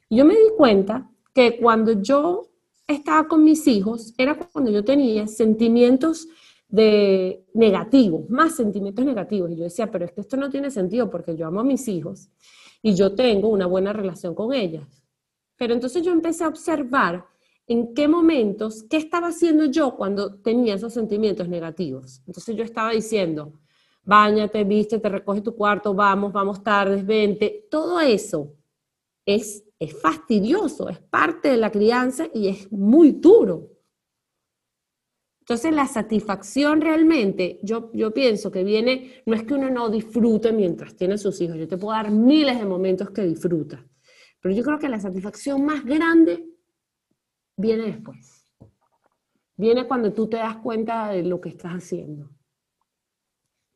Y 0.07 0.15
yo 0.15 0.23
me 0.23 0.35
di 0.35 0.51
cuenta 0.55 1.09
que 1.33 1.57
cuando 1.57 2.01
yo 2.01 2.47
estaba 2.87 3.27
con 3.27 3.43
mis 3.43 3.67
hijos 3.67 4.13
era 4.17 4.35
cuando 4.35 4.71
yo 4.71 4.85
tenía 4.85 5.27
sentimientos 5.27 6.29
de 6.75 7.45
negativos, 7.53 8.29
más 8.29 8.55
sentimientos 8.55 9.05
negativos. 9.05 9.51
Y 9.51 9.55
yo 9.55 9.63
decía, 9.63 9.89
pero 9.91 10.05
es 10.05 10.11
que 10.11 10.21
esto 10.21 10.37
no 10.37 10.49
tiene 10.49 10.69
sentido 10.71 11.09
porque 11.09 11.35
yo 11.35 11.47
amo 11.47 11.61
a 11.61 11.63
mis 11.63 11.87
hijos 11.87 12.29
y 12.81 12.93
yo 12.93 13.15
tengo 13.15 13.49
una 13.49 13.65
buena 13.65 13.93
relación 13.93 14.35
con 14.35 14.53
ellas. 14.53 15.03
Pero 15.57 15.73
entonces 15.73 16.03
yo 16.03 16.11
empecé 16.11 16.43
a 16.43 16.49
observar 16.49 17.25
en 17.67 17.93
qué 17.93 18.07
momentos, 18.07 18.83
qué 18.89 18.97
estaba 18.97 19.27
haciendo 19.27 19.65
yo 19.65 19.95
cuando 19.95 20.39
tenía 20.41 20.75
esos 20.75 20.93
sentimientos 20.93 21.47
negativos. 21.47 22.21
Entonces 22.27 22.55
yo 22.55 22.63
estaba 22.63 22.91
diciendo, 22.91 23.53
bañate, 24.03 24.63
viste, 24.63 24.99
te 24.99 25.09
recoge 25.09 25.41
tu 25.41 25.55
cuarto, 25.55 25.93
vamos, 25.93 26.31
vamos 26.31 26.63
tarde, 26.63 27.01
vente. 27.01 27.67
Todo 27.71 27.99
eso 27.99 28.53
es 29.25 29.65
es 29.79 29.99
fastidioso, 29.99 30.89
es 30.89 30.99
parte 30.99 31.49
de 31.49 31.57
la 31.57 31.71
crianza 31.71 32.27
y 32.33 32.47
es 32.47 32.71
muy 32.71 33.11
duro. 33.11 33.69
Entonces 35.47 35.75
la 35.75 35.85
satisfacción 35.85 36.81
realmente, 36.81 37.59
yo, 37.61 37.91
pienso 38.15 38.51
que 38.51 38.63
viene, 38.63 39.21
no 39.27 39.35
es 39.35 39.43
que 39.43 39.53
uno 39.53 39.69
no 39.69 39.91
disfrute 39.91 40.51
mientras 40.51 40.95
tiene 40.95 41.19
sus 41.19 41.39
hijos, 41.39 41.55
yo 41.57 41.67
te 41.67 41.77
puedo 41.77 41.95
dar 41.95 42.09
miles 42.09 42.57
de 42.57 42.65
momentos 42.65 43.11
que 43.11 43.21
disfrutas, 43.21 43.79
pero 44.41 44.55
yo 44.55 44.63
creo 44.63 44.79
que 44.79 44.89
la 44.89 44.99
satisfacción 44.99 45.63
más 45.63 45.85
grande 45.85 46.47
viene 47.55 47.83
después. 47.83 48.55
Viene 49.55 49.87
cuando 49.87 50.11
tú 50.11 50.27
te 50.27 50.37
das 50.37 50.57
cuenta 50.57 51.09
de 51.09 51.21
lo 51.21 51.39
que 51.39 51.49
estás 51.49 51.73
haciendo. 51.73 52.31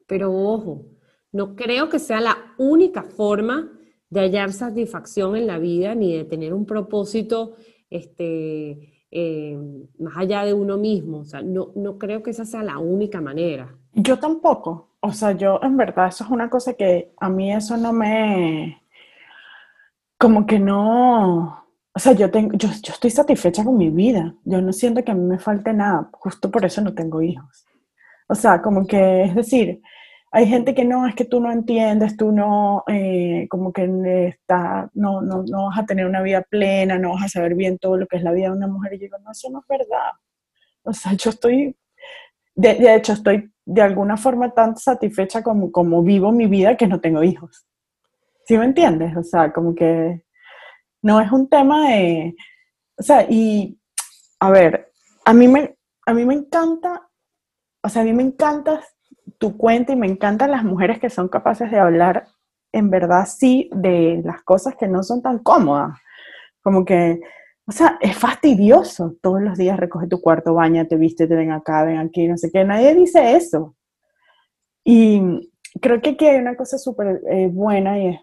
Pero 0.07 0.33
ojo, 0.33 0.87
no 1.31 1.55
creo 1.55 1.87
que 1.87 1.99
sea 1.99 2.19
la 2.19 2.55
única 2.57 3.03
forma 3.03 3.79
de 4.09 4.21
hallar 4.21 4.53
satisfacción 4.53 5.35
en 5.35 5.45
la 5.45 5.59
vida 5.59 5.93
ni 5.93 6.17
de 6.17 6.25
tener 6.25 6.55
un 6.55 6.65
propósito 6.65 7.57
este, 7.91 8.98
eh, 9.11 9.57
más 9.99 10.17
allá 10.17 10.43
de 10.43 10.53
uno 10.53 10.77
mismo. 10.77 11.19
O 11.19 11.25
sea, 11.25 11.41
no, 11.41 11.71
no 11.75 11.97
creo 11.97 12.23
que 12.23 12.31
esa 12.31 12.45
sea 12.45 12.63
la 12.63 12.77
única 12.77 13.21
manera. 13.21 13.75
Yo 13.93 14.19
tampoco. 14.19 14.89
O 15.01 15.11
sea, 15.13 15.31
yo 15.31 15.59
en 15.63 15.77
verdad 15.77 16.07
eso 16.07 16.23
es 16.23 16.29
una 16.29 16.49
cosa 16.49 16.73
que 16.73 17.13
a 17.17 17.29
mí 17.29 17.53
eso 17.53 17.77
no 17.77 17.93
me... 17.93 18.81
Como 20.17 20.45
que 20.45 20.59
no... 20.59 21.65
O 21.91 21.99
sea, 21.99 22.13
yo, 22.13 22.29
tengo, 22.29 22.53
yo, 22.53 22.69
yo 22.69 22.93
estoy 22.93 23.09
satisfecha 23.09 23.63
con 23.63 23.77
mi 23.77 23.89
vida. 23.89 24.35
Yo 24.43 24.61
no 24.61 24.71
siento 24.73 25.03
que 25.03 25.11
a 25.11 25.15
mí 25.15 25.25
me 25.25 25.39
falte 25.39 25.73
nada. 25.73 26.09
Justo 26.13 26.51
por 26.51 26.63
eso 26.65 26.81
no 26.81 26.93
tengo 26.93 27.21
hijos. 27.21 27.65
O 28.27 28.35
sea, 28.35 28.61
como 28.61 28.85
que, 28.85 29.23
es 29.23 29.35
decir, 29.35 29.81
hay 30.31 30.45
gente 30.47 30.75
que 30.75 30.85
no, 30.85 31.07
es 31.07 31.15
que 31.15 31.25
tú 31.25 31.39
no 31.39 31.51
entiendes, 31.51 32.15
tú 32.15 32.31
no, 32.31 32.83
eh, 32.87 33.47
como 33.49 33.73
que 33.73 34.27
está, 34.27 34.89
no, 34.93 35.21
no, 35.21 35.43
no, 35.43 35.67
vas 35.67 35.79
a 35.79 35.85
tener 35.85 36.05
una 36.05 36.21
vida 36.21 36.41
plena, 36.43 36.99
no 36.99 37.13
vas 37.13 37.23
a 37.23 37.29
saber 37.29 37.55
bien 37.55 37.79
todo 37.79 37.97
lo 37.97 38.05
que 38.05 38.17
es 38.17 38.23
la 38.23 38.31
vida 38.31 38.49
de 38.49 38.57
una 38.57 38.67
mujer. 38.67 38.93
Y 38.93 38.97
yo 38.97 39.03
digo, 39.03 39.17
no, 39.19 39.31
eso 39.31 39.49
no 39.49 39.59
es 39.59 39.67
verdad. 39.67 40.11
O 40.83 40.93
sea, 40.93 41.13
yo 41.13 41.31
estoy, 41.31 41.75
de, 42.53 42.75
de 42.75 42.95
hecho, 42.95 43.13
estoy 43.13 43.51
de 43.65 43.81
alguna 43.81 44.17
forma 44.17 44.53
tan 44.53 44.77
satisfecha 44.77 45.41
como, 45.41 45.71
como 45.71 46.03
vivo 46.03 46.31
mi 46.31 46.45
vida 46.45 46.77
que 46.77 46.87
no 46.87 46.99
tengo 46.99 47.23
hijos. 47.23 47.65
¿Sí 48.45 48.57
me 48.57 48.65
entiendes? 48.65 49.15
O 49.17 49.23
sea, 49.23 49.51
como 49.51 49.73
que 49.73 50.23
no 51.01 51.21
es 51.21 51.31
un 51.31 51.49
tema 51.49 51.89
de, 51.89 52.35
o 52.97 53.03
sea, 53.03 53.25
y, 53.27 53.79
a 54.39 54.51
ver, 54.51 54.91
a 55.25 55.33
mí 55.33 55.47
me, 55.47 55.75
a 56.05 56.13
mí 56.13 56.25
me 56.25 56.35
encanta, 56.35 57.09
o 57.83 57.89
sea, 57.89 58.03
a 58.03 58.05
mí 58.05 58.13
me 58.13 58.23
encanta 58.23 58.81
tu 59.39 59.57
cuenta 59.57 59.93
y 59.93 59.95
me 59.95 60.07
encantan 60.07 60.51
las 60.51 60.63
mujeres 60.63 60.99
que 60.99 61.09
son 61.09 61.29
capaces 61.29 61.71
de 61.71 61.79
hablar 61.79 62.27
en 62.71 62.89
verdad 62.91 63.25
sí 63.25 63.69
de 63.73 64.21
las 64.23 64.43
cosas 64.43 64.75
que 64.75 64.87
no 64.87 65.01
son 65.01 65.21
tan 65.21 65.39
cómodas. 65.39 65.97
Como 66.61 66.85
que, 66.85 67.19
o 67.65 67.71
sea, 67.71 67.97
es 68.01 68.15
fastidioso 68.17 69.15
todos 69.21 69.41
los 69.41 69.57
días 69.57 69.79
recoge 69.79 70.07
tu 70.07 70.21
cuarto, 70.21 70.53
baña, 70.53 70.85
te 70.87 70.97
viste, 70.97 71.25
te 71.25 71.35
ven 71.35 71.51
acá, 71.51 71.83
ven 71.83 71.97
aquí, 71.97 72.27
no 72.27 72.37
sé 72.37 72.51
qué. 72.51 72.63
Nadie 72.63 72.93
dice 72.93 73.35
eso. 73.35 73.75
Y 74.83 75.51
creo 75.81 76.01
que 76.01 76.11
aquí 76.11 76.25
hay 76.27 76.37
una 76.39 76.55
cosa 76.55 76.77
súper 76.77 77.21
eh, 77.29 77.47
buena 77.51 77.97
y 77.97 78.07
es 78.07 78.19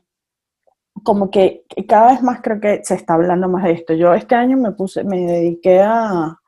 como 1.02 1.30
que 1.30 1.64
cada 1.88 2.12
vez 2.12 2.22
más 2.22 2.40
creo 2.42 2.60
que 2.60 2.82
se 2.84 2.94
está 2.94 3.14
hablando 3.14 3.48
más 3.48 3.64
de 3.64 3.72
esto. 3.72 3.94
Yo 3.94 4.14
este 4.14 4.34
año 4.34 4.56
me 4.56 4.72
puse, 4.72 5.02
me 5.04 5.20
dediqué 5.20 5.80
a, 5.80 6.38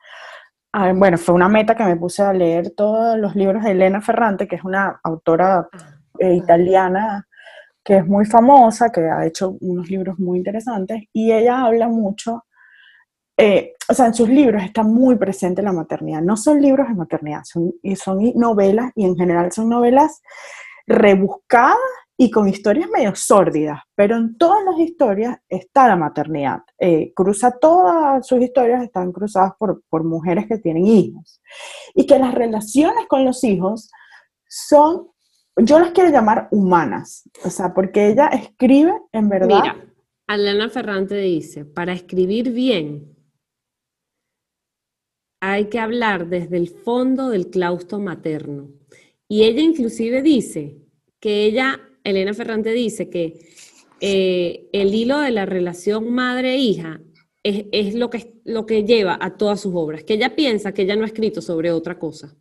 bueno, 0.95 1.17
fue 1.17 1.35
una 1.35 1.49
meta 1.49 1.75
que 1.75 1.83
me 1.83 1.95
puse 1.95 2.21
a 2.21 2.33
leer 2.33 2.71
todos 2.71 3.17
los 3.17 3.35
libros 3.35 3.63
de 3.63 3.71
Elena 3.71 4.01
Ferrante, 4.01 4.47
que 4.47 4.55
es 4.55 4.63
una 4.63 4.99
autora 5.03 5.67
eh, 6.19 6.33
italiana 6.33 7.25
que 7.83 7.97
es 7.97 8.05
muy 8.05 8.25
famosa, 8.25 8.91
que 8.91 9.01
ha 9.01 9.25
hecho 9.25 9.57
unos 9.61 9.89
libros 9.89 10.19
muy 10.19 10.37
interesantes, 10.37 11.03
y 11.11 11.31
ella 11.31 11.65
habla 11.65 11.87
mucho, 11.87 12.45
eh, 13.37 13.73
o 13.87 13.93
sea, 13.93 14.07
en 14.07 14.13
sus 14.13 14.29
libros 14.29 14.61
está 14.63 14.83
muy 14.83 15.15
presente 15.15 15.63
la 15.63 15.71
maternidad. 15.71 16.21
No 16.21 16.37
son 16.37 16.61
libros 16.61 16.87
de 16.87 16.93
maternidad, 16.93 17.41
son, 17.45 17.73
son 17.95 18.19
novelas, 18.35 18.91
y 18.95 19.05
en 19.05 19.15
general 19.15 19.51
son 19.51 19.69
novelas 19.69 20.21
rebuscadas 20.85 21.77
y 22.21 22.29
con 22.29 22.49
historias 22.49 22.89
medio 22.89 23.15
sórdidas, 23.15 23.79
pero 23.95 24.17
en 24.17 24.37
todas 24.37 24.61
las 24.65 24.77
historias 24.77 25.37
está 25.47 25.87
la 25.87 25.95
maternidad. 25.95 26.59
Eh, 26.77 27.13
cruza 27.15 27.57
todas 27.57 28.27
sus 28.27 28.41
historias, 28.41 28.83
están 28.83 29.13
cruzadas 29.13 29.53
por, 29.57 29.83
por 29.87 30.03
mujeres 30.03 30.45
que 30.45 30.57
tienen 30.57 30.85
hijos. 30.85 31.41
Y 31.95 32.05
que 32.05 32.19
las 32.19 32.33
relaciones 32.33 33.07
con 33.07 33.23
los 33.23 33.41
hijos 33.45 33.89
son, 34.49 35.07
yo 35.55 35.79
las 35.79 35.91
quiero 35.91 36.09
llamar 36.09 36.49
humanas, 36.51 37.23
o 37.45 37.49
sea, 37.49 37.73
porque 37.73 38.09
ella 38.09 38.27
escribe 38.27 38.91
en 39.13 39.29
verdad. 39.29 39.47
Mira, 39.47 39.93
Alana 40.27 40.67
Ferrante 40.67 41.15
dice, 41.15 41.63
para 41.63 41.93
escribir 41.93 42.51
bien 42.51 43.15
hay 45.39 45.69
que 45.69 45.79
hablar 45.79 46.27
desde 46.27 46.57
el 46.57 46.67
fondo 46.67 47.29
del 47.29 47.49
claustro 47.49 47.97
materno. 47.97 48.73
Y 49.29 49.43
ella 49.43 49.61
inclusive 49.61 50.21
dice 50.21 50.81
que 51.21 51.45
ella 51.45 51.79
Elena 52.09 52.33
Ferrante 52.33 52.71
dice 52.71 53.09
que 53.09 53.39
eh, 54.01 54.67
el 54.71 54.93
hilo 54.93 55.19
de 55.19 55.31
la 55.31 55.45
relación 55.45 56.11
madre-hija 56.11 57.01
es, 57.43 57.95
lo, 57.95 58.09
que, 58.09 58.33
lo 58.45 58.65
que 58.65 58.83
lleva 58.83 59.17
a 59.19 59.37
todas 59.37 59.61
sus 59.61 59.73
obras, 59.73 60.03
que 60.03 60.15
ella 60.15 60.35
piensa 60.35 60.73
que 60.73 60.83
ella 60.83 60.95
no 60.95 61.03
ha 61.03 61.07
escrito 61.07 61.41
sobre 61.41 61.71
otra 61.71 61.97
cosa. 61.97 62.35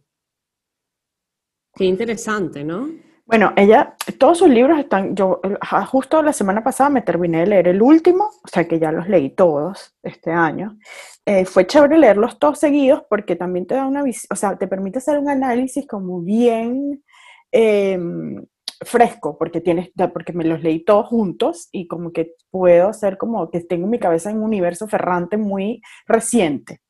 Qué 1.75 1.85
interesante, 1.85 2.65
¿no? 2.65 2.89
Bueno, 3.25 3.53
ella, 3.57 3.95
todos 4.19 4.39
sus 4.39 4.49
libros 4.49 4.79
están, 4.79 5.15
yo 5.15 5.43
justo 5.91 6.23
la 6.23 6.33
semana 6.33 6.65
pasada 6.65 6.89
me 6.89 7.03
terminé 7.03 7.41
de 7.41 7.47
leer 7.47 7.69
el 7.69 7.83
último, 7.83 8.25
o 8.25 8.49
sea 8.49 8.67
que 8.67 8.79
ya 8.79 8.91
los 8.91 9.07
leí 9.07 9.31
todos 9.31 9.95
este 10.03 10.31
año. 10.31 10.79
Eh, 11.27 11.45
fue 11.45 11.67
chévere 11.67 11.99
leerlos 11.99 12.39
todos 12.39 12.59
seguidos 12.59 13.03
porque 13.09 13.37
también 13.37 13.67
te 13.67 13.75
da 13.75 13.87
una 13.87 14.03
visión, 14.03 14.29
o 14.31 14.35
sea, 14.35 14.57
te 14.57 14.67
permite 14.67 14.99
hacer 14.99 15.19
un 15.19 15.29
análisis 15.29 15.87
como 15.87 16.23
bien, 16.23 17.05
em, 17.53 18.47
fresco, 18.85 19.37
porque, 19.37 19.61
tienes, 19.61 19.91
porque 20.13 20.33
me 20.33 20.45
los 20.45 20.63
leí 20.63 20.85
todos 20.85 21.07
juntos 21.07 21.69
y 21.73 21.87
como 21.89 22.13
que 22.13 22.35
puedo 22.51 22.89
hacer 22.89 23.19
como 23.19 23.51
que 23.51 23.61
tengo 23.61 23.87
mi 23.87 23.99
cabeza 23.99 24.31
en 24.31 24.39
un 24.39 24.45
universo 24.45 24.87
ferrante 24.87 25.37
muy 25.37 25.83
reciente. 26.07 26.81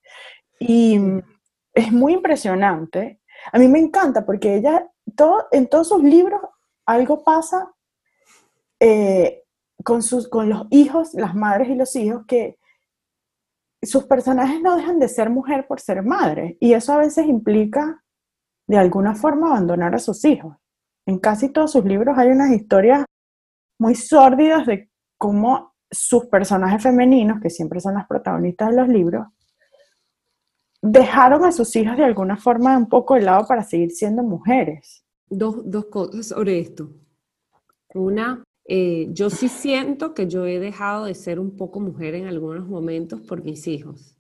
Y 0.61 0.99
es 1.75 1.93
muy 1.93 2.15
impresionante. 2.15 3.21
A 3.53 3.59
mí 3.59 3.69
me 3.69 3.79
encanta 3.79 4.27
porque 4.27 4.57
ella, 4.57 4.87
todo, 5.17 5.47
en 5.53 5.69
todos 5.69 5.89
sus 5.89 6.03
libros, 6.03 6.41
algo 6.87 7.23
pasa 7.23 7.73
eh, 8.81 9.45
con, 9.85 10.03
sus, 10.03 10.29
con 10.29 10.49
los 10.49 10.67
hijos, 10.71 11.15
las 11.15 11.35
madres 11.35 11.69
y 11.69 11.75
los 11.75 11.95
hijos, 11.97 12.25
que 12.27 12.59
sus 13.81 14.05
personajes 14.05 14.61
no 14.61 14.77
dejan 14.77 14.99
de 14.99 15.09
ser 15.09 15.31
mujer 15.31 15.67
por 15.67 15.81
ser 15.81 16.03
madre. 16.03 16.57
Y 16.61 16.75
eso 16.75 16.93
a 16.93 16.99
veces 16.99 17.27
implica, 17.27 18.05
de 18.67 18.77
alguna 18.77 19.15
forma, 19.15 19.49
abandonar 19.49 19.95
a 19.95 20.01
sus 20.01 20.25
hijos. 20.25 20.58
En 21.09 21.19
casi 21.19 21.49
todos 21.49 21.73
sus 21.73 21.87
libros 21.87 22.19
hay 22.19 22.29
unas 22.29 22.51
historias 22.51 23.07
muy 23.79 23.95
sórdidas 23.95 24.67
de 24.67 24.91
cómo 25.17 25.73
sus 25.91 26.27
personajes 26.27 26.83
femeninos, 26.83 27.41
que 27.41 27.49
siempre 27.49 27.81
son 27.81 27.95
las 27.95 28.07
protagonistas 28.07 28.69
de 28.69 28.77
los 28.77 28.89
libros, 28.89 29.27
dejaron 30.83 31.47
a 31.47 31.53
sus 31.53 31.75
hijas 31.77 31.97
de 31.97 32.05
alguna 32.05 32.37
forma 32.37 32.77
un 32.77 32.91
poco 32.91 33.15
de 33.15 33.23
lado 33.23 33.47
para 33.49 33.63
seguir 33.63 33.91
siendo 33.91 34.23
mujeres. 34.23 35.03
Dos, 35.31 35.87
cosas 35.87 36.27
sobre 36.27 36.59
esto. 36.59 36.91
Una, 37.95 38.45
eh, 38.67 39.09
yo 39.11 39.31
sí 39.31 39.49
siento 39.49 40.13
que 40.13 40.27
yo 40.27 40.45
he 40.45 40.59
dejado 40.59 41.07
de 41.07 41.15
ser 41.15 41.41
un 41.41 41.57
poco 41.57 41.81
mujer 41.81 42.17
en 42.17 42.27
algunos 42.27 42.69
momentos 42.69 43.23
por 43.23 43.43
mis 43.43 43.67
hijos. 43.67 44.15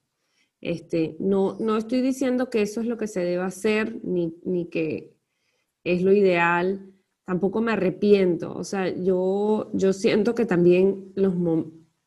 Este, 0.62 1.16
no, 1.20 1.58
no 1.60 1.76
estoy 1.76 2.00
diciendo 2.00 2.48
que 2.48 2.62
eso 2.62 2.80
es 2.80 2.86
lo 2.86 2.96
que 2.96 3.08
se 3.08 3.20
debe 3.20 3.42
hacer, 3.42 4.00
ni, 4.02 4.34
ni 4.46 4.70
que 4.70 5.17
es 5.92 6.02
lo 6.02 6.12
ideal, 6.12 6.92
tampoco 7.24 7.60
me 7.60 7.72
arrepiento. 7.72 8.54
O 8.54 8.64
sea, 8.64 8.88
yo, 8.94 9.70
yo 9.72 9.92
siento 9.92 10.34
que 10.34 10.46
también 10.46 11.12
los, 11.14 11.34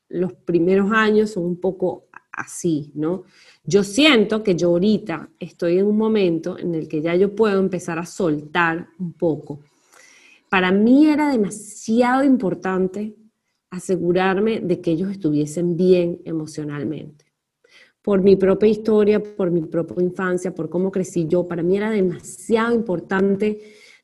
los 0.10 0.34
primeros 0.34 0.92
años 0.92 1.32
son 1.32 1.46
un 1.46 1.60
poco 1.60 2.08
así, 2.32 2.92
¿no? 2.96 3.24
Yo 3.64 3.84
siento 3.84 4.44
que 4.44 4.56
yo 4.56 4.70
ahorita 4.70 5.30
estoy 5.40 5.78
en 5.78 5.86
un 5.86 5.98
momento 5.98 6.58
en 6.58 6.74
el 6.76 6.88
que 6.88 7.02
ya 7.02 7.16
yo 7.16 7.36
puedo 7.36 7.60
empezar 7.60 8.00
a 8.00 8.06
soltar 8.06 8.88
un 9.00 9.14
poco. 9.14 9.60
Para 10.50 10.72
mí 10.72 11.08
era 11.08 11.30
demasiado 11.32 12.24
importante 12.24 13.16
asegurarme 13.70 14.60
de 14.60 14.82
que 14.82 14.92
ellos 14.92 15.12
estuviesen 15.12 15.78
bien 15.78 16.22
emocionalmente. 16.26 17.31
Por 18.02 18.22
mi 18.22 18.36
propia 18.36 18.70
historia, 18.70 19.22
por 19.22 19.52
mi 19.52 19.62
propia 19.62 20.04
infancia, 20.04 20.54
por 20.54 20.70
cómo 20.70 20.92
crecí 20.92 21.28
yo, 21.28 21.48
para 21.48 21.64
mí 21.64 21.78
era 21.78 21.92
demasiado 21.92 22.74
importante 22.74 23.60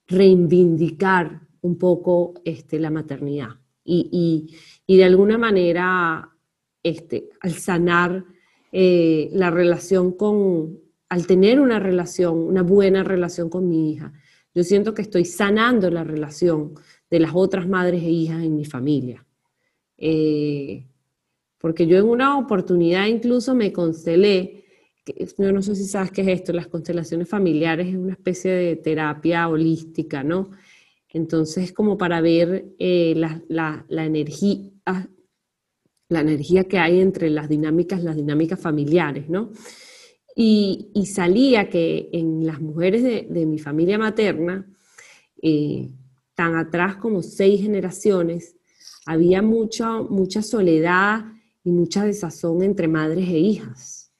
reivindicar 0.08 1.42
un 1.62 1.78
poco 1.78 2.36
este, 2.46 2.80
la 2.80 2.92
maternidad 2.92 3.50
y, 3.88 4.54
de 4.88 5.04
alguna 5.04 5.38
manera 5.38 6.30
este, 6.84 7.30
al 7.42 7.54
sanar 7.54 8.26
eh, 8.72 9.30
la 9.32 9.50
relación 9.50 10.12
con, 10.12 10.80
al 11.10 11.26
tener 11.26 11.60
una 11.60 11.80
relación, 11.80 12.38
una 12.38 12.64
buena 12.64 13.04
relación 13.04 13.50
con 13.50 13.68
mi 13.68 13.92
hija, 13.92 14.14
yo 14.54 14.64
siento 14.64 14.94
que 14.94 15.04
estoy 15.04 15.24
sanando 15.26 15.90
la 15.90 16.04
relación 16.04 16.74
de 17.10 17.20
las 17.20 17.32
otras 17.34 17.68
madres 17.68 18.04
e 18.04 18.10
hijas 18.10 18.44
en 18.44 18.56
mi 18.56 18.66
familia. 18.66 19.26
Eh, 19.98 20.86
porque 21.58 21.88
yo 21.88 21.98
en 21.98 22.06
una 22.06 22.38
oportunidad 22.38 23.08
incluso 23.08 23.56
me 23.56 23.74
constelé 23.74 24.58
yo 25.38 25.52
no 25.52 25.62
sé 25.62 25.76
si 25.76 25.86
sabes 25.86 26.12
qué 26.12 26.22
es 26.22 26.28
esto, 26.28 26.54
las 26.54 26.68
constelaciones 26.68 27.30
familiares 27.30 27.88
es 27.88 27.96
una 27.96 28.14
especie 28.14 28.52
de 28.52 28.76
terapia 28.76 29.48
holística, 29.48 30.24
¿no? 30.24 30.52
Entonces, 31.10 31.72
como 31.72 31.98
para 31.98 32.22
ver 32.22 32.76
eh, 32.80 33.14
la, 33.16 33.86
energía, 33.90 34.70
la 36.10 36.20
energía 36.20 36.66
que 36.66 36.78
hay 36.78 37.00
entre 37.00 37.30
las 37.30 37.48
dinámicas, 37.48 38.04
las 38.04 38.16
dinámicas 38.16 38.60
familiares, 38.60 39.30
¿no? 39.30 39.52
Y, 40.36 40.92
salía 41.08 41.70
que 41.70 42.10
en 42.14 42.46
las 42.46 42.62
mujeres 42.62 43.02
de, 43.04 43.46
mi 43.46 43.58
familia 43.58 43.98
materna, 43.98 44.68
eh, 45.42 45.90
tan 46.36 46.56
atrás 46.56 46.98
como 46.98 47.24
seis 47.24 47.62
generaciones, 47.62 48.56
había 49.06 49.42
mucha, 49.42 50.02
mucha 50.02 50.44
soledad 50.44 51.26
y 51.68 51.72
mucha 51.72 52.06
desazón 52.06 52.64
entre 52.64 52.88
madres 52.88 53.28
e 53.28 53.40
hijas. 53.40 54.14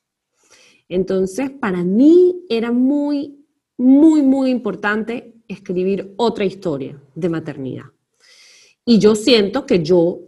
Entonces, 0.90 1.50
para 1.50 1.82
mí 1.82 2.44
era 2.50 2.74
muy, 2.74 3.48
muy, 3.78 4.22
muy 4.22 4.50
importante 4.50 5.34
escribir 5.48 6.14
otra 6.18 6.44
historia 6.44 7.02
de 7.16 7.30
maternidad. 7.30 7.86
Y 8.84 9.00
yo 9.00 9.16
siento 9.16 9.66
que 9.66 9.82
yo 9.82 10.20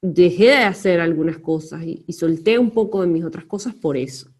dejé 0.00 0.46
de 0.46 0.64
hacer 0.64 1.00
algunas 1.00 1.36
cosas 1.36 1.82
y, 1.84 2.10
solté 2.14 2.58
un 2.58 2.70
poco 2.70 3.02
de 3.02 3.08
mis 3.08 3.24
otras 3.24 3.44
cosas 3.44 3.74
por 3.74 3.98
eso. 3.98 4.30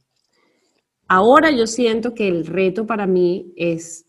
Ahora 1.08 1.50
yo 1.50 1.66
siento 1.66 2.14
que 2.14 2.26
el 2.26 2.46
reto 2.46 2.86
para 2.86 3.06
mí 3.06 3.52
es, 3.54 4.06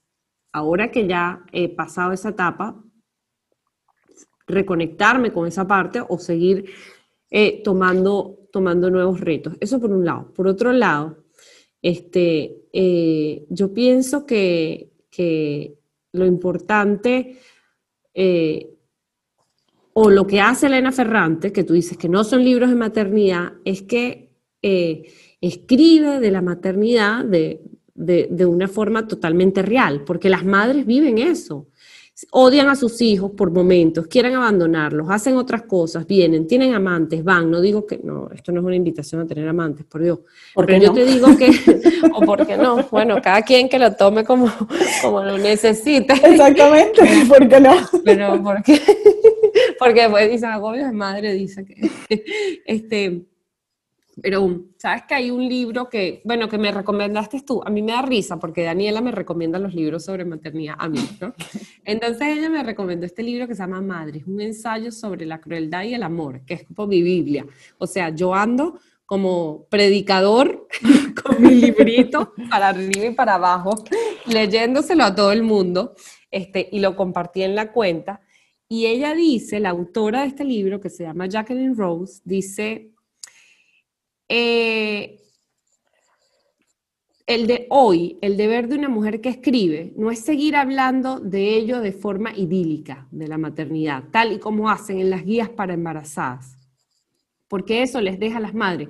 ahora 0.54 0.90
que 0.90 1.06
ya 1.06 1.44
he 1.52 1.68
pasado 1.68 2.14
esa 2.14 2.30
etapa, 2.30 2.82
reconectarme 4.48 5.34
con 5.34 5.48
esa 5.48 5.68
parte 5.68 6.02
o 6.08 6.18
seguir 6.18 6.72
eh, 7.32 7.62
tomando, 7.64 8.48
tomando 8.52 8.90
nuevos 8.90 9.20
retos. 9.20 9.56
Eso 9.60 9.80
por 9.80 9.92
un 9.92 10.06
lado. 10.06 10.32
Por 10.34 10.48
otro 10.48 10.72
lado, 10.72 11.24
este, 11.82 12.64
eh, 12.74 13.46
yo 13.50 13.74
pienso 13.74 14.26
que, 14.26 14.92
que 15.10 15.76
lo 16.12 16.26
importante 16.26 17.38
eh, 18.14 18.70
o 19.94 20.10
lo 20.10 20.26
que 20.26 20.42
hace 20.42 20.68
Elena 20.68 20.92
Ferrante, 20.92 21.52
que 21.52 21.64
tú 21.64 21.74
dices 21.74 21.98
que 21.98 22.10
no 22.10 22.24
son 22.24 22.44
libros 22.44 22.70
de 22.70 22.76
maternidad, 22.76 23.54
es 23.66 23.84
que 23.84 24.30
escribe 25.42 26.20
de 26.20 26.32
la 26.32 26.42
maternidad 26.42 27.24
de, 27.24 27.62
de, 27.96 28.46
una 28.46 28.68
forma 28.68 29.08
totalmente 29.08 29.62
real, 29.62 30.04
porque 30.06 30.30
las 30.30 30.46
madres 30.46 30.86
viven 30.86 31.18
eso 31.18 31.68
odian 32.32 32.68
a 32.70 32.76
sus 32.76 33.02
hijos 33.02 33.32
por 33.32 33.52
momentos, 33.52 34.08
quieren 34.08 34.36
abandonarlos, 34.36 35.10
hacen 35.10 35.36
otras 35.36 35.64
cosas, 35.64 36.06
vienen, 36.06 36.48
tienen 36.48 36.74
amantes, 36.74 37.24
van. 37.24 37.50
No 37.50 37.62
digo 37.62 37.86
que, 37.86 38.00
no, 38.04 38.30
esto 38.34 38.52
no 38.52 38.60
es 38.60 38.66
una 38.66 38.76
invitación 38.76 39.22
a 39.22 39.28
tener 39.28 39.48
amantes, 39.48 39.86
por 39.86 40.02
Dios. 40.02 40.20
Pero 40.56 40.78
yo 40.78 40.94
te 40.94 41.06
digo 41.06 41.28
que, 41.38 41.50
o 42.14 42.22
porque 42.22 42.58
no, 42.58 42.84
bueno, 42.92 43.22
cada 43.22 43.42
quien 43.42 43.70
que 43.70 43.80
lo 43.80 43.96
tome 43.96 44.24
como, 44.24 44.52
como 45.02 45.24
lo 45.24 45.38
necesite. 45.38 46.14
Exactamente, 46.14 47.02
¿por 47.28 47.48
qué 47.48 47.60
no? 47.60 47.76
Pero 48.04 48.42
porque, 48.44 48.82
porque 49.78 50.02
después 50.02 50.30
dicen, 50.30 50.50
agobio 50.50 50.86
de 50.86 50.92
madre, 50.92 51.34
dice 51.34 51.66
que, 51.66 51.90
este, 52.66 53.24
pero, 54.22 54.66
¿sabes 54.78 55.04
que 55.08 55.16
hay 55.16 55.32
un 55.32 55.48
libro 55.48 55.90
que, 55.90 56.22
bueno, 56.26 56.48
que 56.50 56.58
me 56.58 56.72
recomendaste 56.72 57.42
tú? 57.42 57.62
A 57.66 57.70
mí 57.70 57.82
me 57.82 57.92
da 57.92 58.02
risa 58.02 58.38
porque 58.40 58.64
Daniela 58.64 59.02
me 59.02 59.12
recomienda 59.12 59.60
los 59.60 59.74
libros 59.74 60.06
sobre 60.06 60.26
maternidad 60.26 60.76
a 60.78 60.90
mí, 60.90 61.00
¿no? 61.20 61.34
Entonces 61.86 62.38
ella 62.38 62.50
me 62.50 62.64
recomendó 62.64 63.06
este 63.06 63.24
libro 63.24 63.48
que 63.48 63.56
se 63.56 63.62
llama 63.62 63.82
Madres, 63.82 64.24
un 64.28 64.42
ensayo 64.42 64.92
sobre 64.92 65.26
la 65.26 65.40
crueldad 65.40 65.84
y 65.84 65.94
el 65.94 66.04
amor, 66.04 66.42
que 66.46 66.56
es 66.56 66.64
como 66.64 66.88
mi 66.88 67.02
Biblia. 67.02 67.46
O 67.78 67.88
sea, 67.88 68.10
yo 68.10 68.34
ando 68.34 68.80
como 69.06 69.66
predicador 69.70 70.68
con 71.24 71.42
mi 71.42 71.56
librito 71.56 72.34
para 72.50 72.70
arriba 72.70 73.06
y 73.06 73.16
para 73.16 73.36
abajo, 73.36 73.84
leyéndoselo 74.28 75.04
a 75.04 75.16
todo 75.16 75.32
el 75.32 75.42
mundo, 75.42 75.96
este, 76.30 76.70
y 76.72 76.80
lo 76.80 76.96
compartí 76.96 77.42
en 77.42 77.56
la 77.56 77.72
cuenta. 77.72 78.22
Y 78.68 78.86
ella 78.86 79.16
dice, 79.16 79.60
la 79.60 79.72
autora 79.72 80.22
de 80.22 80.28
este 80.28 80.44
libro, 80.44 80.80
que 80.80 80.92
se 80.92 81.04
llama 81.04 81.26
Jacqueline 81.26 81.76
Rose, 81.76 82.22
dice 82.24 82.92
eh, 84.30 85.20
el 87.26 87.46
de 87.46 87.68
hoy, 87.70 88.18
el 88.22 88.38
deber 88.38 88.68
de 88.68 88.76
una 88.76 88.90
mujer 88.90 89.22
que 89.22 89.30
escribe, 89.30 89.94
no 89.96 90.10
es 90.10 90.20
seguir 90.20 90.56
hablando 90.56 91.20
de 91.20 91.56
ello 91.56 91.80
de 91.80 91.92
forma 91.92 92.36
idílica, 92.36 93.08
de 93.12 93.28
la 93.28 93.38
maternidad, 93.38 94.06
tal 94.12 94.34
y 94.34 94.40
como 94.40 94.70
hacen 94.70 95.00
en 95.00 95.10
las 95.10 95.26
guías 95.26 95.50
para 95.50 95.74
embarazadas, 95.74 96.58
porque 97.48 97.84
eso 97.84 98.02
les 98.02 98.20
deja 98.20 98.38
a 98.38 98.42
las 98.42 98.54
madres 98.54 98.90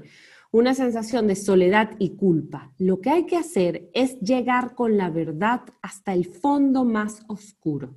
una 0.51 0.73
sensación 0.73 1.27
de 1.27 1.35
soledad 1.35 1.91
y 1.99 2.15
culpa. 2.15 2.73
Lo 2.77 3.01
que 3.01 3.11
hay 3.11 3.25
que 3.25 3.37
hacer 3.37 3.89
es 3.93 4.19
llegar 4.19 4.73
con 4.73 4.97
la 4.97 5.09
verdad 5.09 5.61
hasta 5.81 6.13
el 6.13 6.25
fondo 6.25 6.85
más 6.85 7.23
oscuro. 7.27 7.95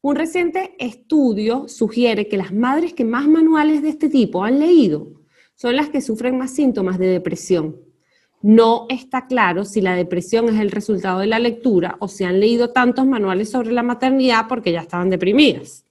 Un 0.00 0.14
reciente 0.14 0.76
estudio 0.78 1.66
sugiere 1.66 2.28
que 2.28 2.36
las 2.36 2.52
madres 2.52 2.92
que 2.92 3.04
más 3.04 3.26
manuales 3.26 3.82
de 3.82 3.88
este 3.88 4.08
tipo 4.08 4.44
han 4.44 4.60
leído 4.60 5.25
son 5.56 5.74
las 5.74 5.88
que 5.88 6.00
sufren 6.00 6.38
más 6.38 6.52
síntomas 6.52 6.98
de 6.98 7.08
depresión. 7.08 7.76
No 8.42 8.86
está 8.88 9.26
claro 9.26 9.64
si 9.64 9.80
la 9.80 9.96
depresión 9.96 10.48
es 10.48 10.60
el 10.60 10.70
resultado 10.70 11.20
de 11.20 11.26
la 11.26 11.38
lectura 11.38 11.96
o 11.98 12.06
si 12.06 12.24
han 12.24 12.38
leído 12.38 12.70
tantos 12.70 13.06
manuales 13.06 13.50
sobre 13.50 13.72
la 13.72 13.82
maternidad 13.82 14.46
porque 14.48 14.70
ya 14.70 14.82
estaban 14.82 15.10
deprimidas. 15.10 15.84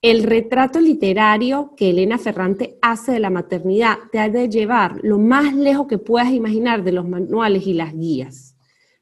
El 0.00 0.22
retrato 0.22 0.80
literario 0.80 1.74
que 1.76 1.90
Elena 1.90 2.18
Ferrante 2.18 2.78
hace 2.80 3.12
de 3.12 3.18
la 3.18 3.30
maternidad 3.30 3.98
te 4.12 4.20
ha 4.20 4.28
de 4.28 4.48
llevar 4.48 5.00
lo 5.02 5.18
más 5.18 5.54
lejos 5.54 5.88
que 5.88 5.98
puedas 5.98 6.30
imaginar 6.30 6.84
de 6.84 6.92
los 6.92 7.08
manuales 7.08 7.66
y 7.66 7.74
las 7.74 7.92
guías. 7.92 8.56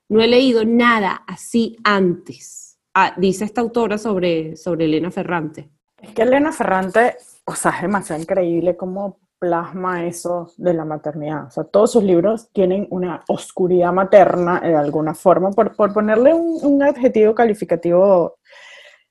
No 0.09 0.23
he 0.23 0.27
leído 0.27 0.65
nada 0.65 1.23
así 1.27 1.77
antes, 1.85 2.79
ah, 2.95 3.15
dice 3.19 3.45
esta 3.45 3.61
autora 3.61 3.99
sobre, 3.99 4.57
sobre 4.57 4.87
Elena 4.87 5.11
Ferrante. 5.11 5.69
Es 6.01 6.13
que 6.13 6.23
Elena 6.23 6.51
Ferrante, 6.51 7.17
o 7.45 7.55
sea, 7.55 7.73
es 7.73 7.83
demasiado 7.83 8.23
increíble 8.23 8.75
cómo 8.77 9.19
plasma 9.39 10.07
eso 10.07 10.53
de 10.57 10.75
la 10.75 10.85
maternidad. 10.85 11.47
O 11.47 11.51
sea, 11.51 11.65
todos 11.65 11.93
sus 11.93 12.03
libros 12.03 12.51
tienen 12.53 12.87
una 12.91 13.23
oscuridad 13.29 13.93
materna 13.93 14.61
de 14.61 14.75
alguna 14.75 15.15
forma, 15.15 15.51
por, 15.51 15.75
ponerle 15.93 16.35
un, 16.35 16.83
adjetivo 16.83 17.35
calificativo, 17.35 18.39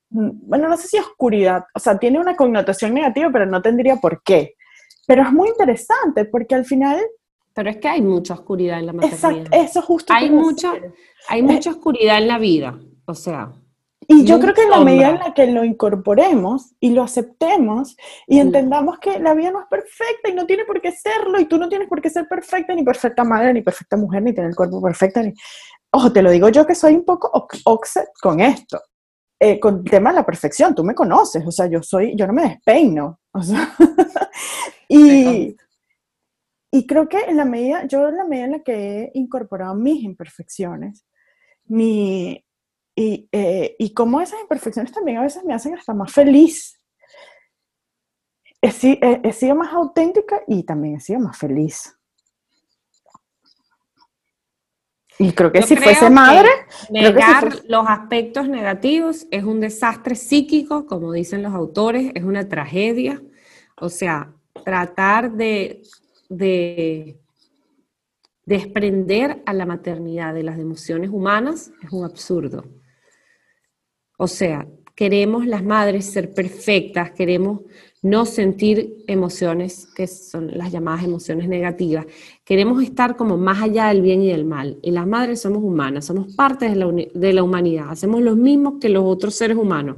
mm, 0.09 0.29
bueno, 0.47 0.69
no 0.69 0.77
sé 0.77 0.87
si 0.87 0.97
oscuridad, 0.97 1.65
o 1.73 1.79
sea, 1.79 1.97
tiene 1.97 2.19
una 2.19 2.35
connotación 2.35 2.93
negativa, 2.93 3.29
pero 3.31 3.45
no 3.45 3.61
tendría 3.61 3.97
por 3.97 4.21
qué. 4.23 4.55
Pero 5.07 5.23
es 5.23 5.31
muy 5.31 5.49
interesante 5.49 6.25
porque 6.25 6.55
al 6.55 6.65
final... 6.65 6.99
Pero 7.53 7.69
es 7.69 7.77
que 7.77 7.87
hay 7.87 8.01
mucha 8.01 8.33
oscuridad 8.33 8.79
en 8.79 8.87
la 8.87 8.93
maternidad. 8.93 9.31
Exacto, 9.31 9.57
eso 9.57 9.81
justo. 9.81 10.13
Hay 10.13 10.29
mucha, 10.29 10.73
hay 11.29 11.41
mucha 11.41 11.69
oscuridad 11.69 12.17
en 12.17 12.27
la 12.27 12.37
vida, 12.37 12.77
o 13.05 13.13
sea. 13.13 13.53
Y 14.07 14.25
yo 14.25 14.39
creo 14.39 14.53
que 14.53 14.63
en 14.63 14.69
la 14.69 14.81
medida 14.81 15.09
en 15.09 15.19
la 15.19 15.33
que 15.33 15.47
lo 15.47 15.63
incorporemos 15.63 16.75
y 16.79 16.91
lo 16.91 17.03
aceptemos 17.03 17.95
y 18.27 18.39
entendamos 18.39 18.99
que 18.99 19.19
la 19.19 19.33
vida 19.33 19.51
no 19.51 19.61
es 19.61 19.67
perfecta 19.67 20.29
y 20.29 20.33
no 20.33 20.45
tiene 20.45 20.65
por 20.65 20.81
qué 20.81 20.91
serlo 20.91 21.39
y 21.39 21.45
tú 21.45 21.57
no 21.57 21.69
tienes 21.69 21.87
por 21.87 22.01
qué 22.01 22.09
ser 22.09 22.27
perfecta, 22.27 22.75
ni 22.75 22.83
perfecta 22.83 23.23
madre, 23.23 23.53
ni 23.53 23.61
perfecta 23.61 23.97
mujer, 23.97 24.21
ni 24.21 24.33
tener 24.33 24.49
el 24.49 24.55
cuerpo 24.55 24.81
perfecto, 24.81 25.21
ni... 25.21 25.33
Ojo, 25.91 26.11
te 26.11 26.21
lo 26.21 26.29
digo 26.29 26.49
yo 26.49 26.65
que 26.65 26.75
soy 26.75 26.95
un 26.95 27.05
poco 27.05 27.31
oxet 27.65 28.09
con 28.21 28.41
esto. 28.41 28.79
Eh, 29.39 29.59
con 29.59 29.79
el 29.79 29.83
tema 29.83 30.11
de 30.11 30.17
la 30.17 30.25
perfección, 30.25 30.73
tú 30.73 30.83
me 30.83 30.95
conoces, 30.95 31.45
o 31.45 31.51
sea, 31.51 31.67
yo 31.67 31.83
soy, 31.83 32.15
yo 32.15 32.25
no 32.25 32.31
me 32.31 32.43
despeino, 32.43 33.19
o 33.33 33.43
sea, 33.43 33.75
y, 34.87 35.53
y 36.71 36.87
creo 36.87 37.09
que 37.09 37.19
en 37.19 37.35
la 37.35 37.43
medida, 37.43 37.85
yo 37.85 38.07
en 38.07 38.15
la 38.15 38.23
medida 38.23 38.45
en 38.45 38.51
la 38.53 38.59
que 38.63 39.03
he 39.03 39.11
incorporado 39.15 39.75
mis 39.75 40.03
imperfecciones, 40.03 41.05
mi, 41.65 42.44
y, 42.95 43.27
eh, 43.31 43.75
y 43.77 43.93
como 43.93 44.21
esas 44.21 44.39
imperfecciones 44.39 44.91
también 44.91 45.17
a 45.17 45.23
veces 45.23 45.43
me 45.43 45.53
hacen 45.53 45.75
hasta 45.75 45.93
más 45.93 46.11
feliz. 46.11 46.79
He, 48.61 49.19
he, 49.23 49.33
sido 49.33 49.55
más 49.55 49.73
auténtica 49.73 50.41
y 50.47 50.63
también 50.63 50.95
he 50.95 50.99
sido 50.99 51.19
más 51.19 51.37
feliz. 51.37 51.95
Y 55.19 55.31
creo 55.33 55.51
que 55.51 55.61
si 55.61 55.75
fuese 55.75 56.09
madre... 56.09 56.49
Negar 56.89 57.61
los 57.67 57.85
aspectos 57.87 58.49
negativos 58.49 59.27
es 59.29 59.43
un 59.43 59.59
desastre 59.59 60.15
psíquico, 60.15 60.87
como 60.87 61.13
dicen 61.13 61.43
los 61.43 61.53
autores, 61.53 62.11
es 62.15 62.23
una 62.23 62.49
tragedia. 62.49 63.21
O 63.79 63.89
sea, 63.89 64.33
tratar 64.63 65.31
de, 65.33 65.83
de 66.27 67.19
desprender 68.45 69.43
a 69.45 69.53
la 69.53 69.65
maternidad 69.65 70.33
de 70.33 70.43
las 70.43 70.57
emociones 70.59 71.11
humanas 71.11 71.71
es 71.83 71.91
un 71.91 72.03
absurdo. 72.03 72.65
O 74.17 74.27
sea, 74.27 74.67
queremos 74.95 75.45
las 75.45 75.63
madres 75.63 76.05
ser 76.05 76.33
perfectas, 76.33 77.11
queremos 77.11 77.61
no 78.01 78.25
sentir 78.25 79.03
emociones 79.07 79.87
que 79.95 80.05
son 80.05 80.55
las 80.55 80.71
llamadas 80.71 81.03
emociones 81.03 81.47
negativas. 81.47 82.05
Queremos 82.43 82.83
estar 82.83 83.15
como 83.15 83.35
más 83.35 83.61
allá 83.61 83.87
del 83.87 84.01
bien 84.01 84.21
y 84.21 84.27
del 84.27 84.45
mal. 84.45 84.77
Y 84.83 84.91
las 84.91 85.07
madres 85.07 85.41
somos 85.41 85.63
humanas, 85.63 86.05
somos 86.05 86.35
parte 86.35 86.69
de 86.69 86.75
la, 86.75 86.91
de 87.13 87.33
la 87.33 87.43
humanidad, 87.43 87.89
hacemos 87.89 88.21
lo 88.21 88.35
mismo 88.35 88.79
que 88.79 88.89
los 88.89 89.03
otros 89.03 89.35
seres 89.35 89.57
humanos. 89.57 89.97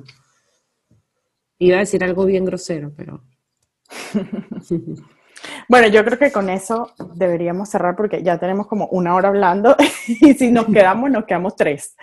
Iba 1.60 1.78
a 1.78 1.80
decir 1.80 2.04
algo 2.04 2.26
bien 2.26 2.46
grosero, 2.46 2.92
pero... 2.96 3.22
Bueno, 5.70 5.88
yo 5.88 6.04
creo 6.04 6.18
que 6.18 6.32
con 6.32 6.50
eso 6.50 6.94
deberíamos 7.14 7.70
cerrar 7.70 7.96
porque 7.96 8.24
ya 8.24 8.40
tenemos 8.40 8.68
como 8.68 8.88
una 8.88 9.16
hora 9.16 9.30
hablando 9.30 9.76
y 10.08 10.34
si 10.34 10.52
nos 10.52 10.66
quedamos, 10.66 11.12
nos 11.12 11.26
quedamos 11.26 11.56
tres. 11.56 11.96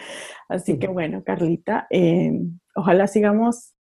Así 0.49 0.79
que 0.79 0.89
bueno, 0.89 1.23
Carlita, 1.25 1.87
eh, 1.91 2.33
ojalá 2.75 3.07
sigamos 3.07 3.75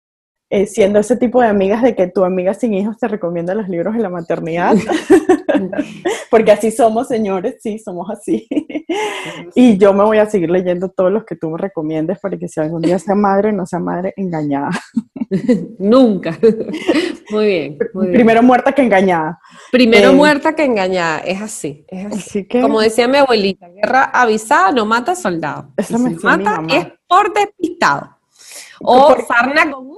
eh, 0.54 0.66
siendo 0.66 0.98
ese 0.98 1.16
tipo 1.16 1.40
de 1.40 1.48
amigas 1.48 1.82
de 1.82 1.96
que 1.96 2.08
tu 2.08 2.24
amiga 2.24 2.52
sin 2.52 2.74
hijos 2.74 2.98
te 2.98 3.08
recomienda 3.08 3.54
los 3.54 3.70
libros 3.70 3.94
de 3.94 4.02
la 4.02 4.10
maternidad, 4.10 4.74
porque 6.30 6.52
así 6.52 6.70
somos, 6.70 7.08
señores, 7.08 7.56
sí, 7.60 7.78
somos 7.78 8.10
así. 8.10 8.46
y 9.54 9.78
yo 9.78 9.94
me 9.94 10.04
voy 10.04 10.18
a 10.18 10.26
seguir 10.26 10.50
leyendo 10.50 10.90
todos 10.90 11.10
los 11.10 11.24
que 11.24 11.36
tú 11.36 11.48
me 11.48 11.56
recomiendes 11.56 12.20
para 12.20 12.36
que 12.36 12.48
si 12.48 12.60
algún 12.60 12.82
día 12.82 12.98
sea 12.98 13.14
madre, 13.14 13.50
no 13.50 13.64
sea 13.64 13.78
madre 13.78 14.12
engañada. 14.14 14.68
Nunca. 15.78 16.38
Muy 17.30 17.46
bien, 17.46 17.78
Primero 18.12 18.42
muerta 18.42 18.72
que 18.72 18.82
engañada. 18.82 19.40
Primero 19.70 20.10
eh, 20.10 20.14
muerta 20.14 20.54
que 20.54 20.64
engañada, 20.64 21.18
es 21.20 21.40
así. 21.40 21.84
Es 21.88 22.06
así. 22.06 22.44
que, 22.44 22.60
Como 22.60 22.80
decía 22.80 23.08
mi 23.08 23.18
abuelita, 23.18 23.68
guerra 23.68 24.04
avisada 24.04 24.72
no 24.72 24.84
mata 24.84 25.14
soldado. 25.14 25.72
Eso 25.76 25.98
me 25.98 26.10
mata 26.10 26.62
es 26.68 26.86
por 27.06 27.32
despistado. 27.32 28.16
O 28.80 29.16
sarna 29.26 29.70
con 29.70 29.92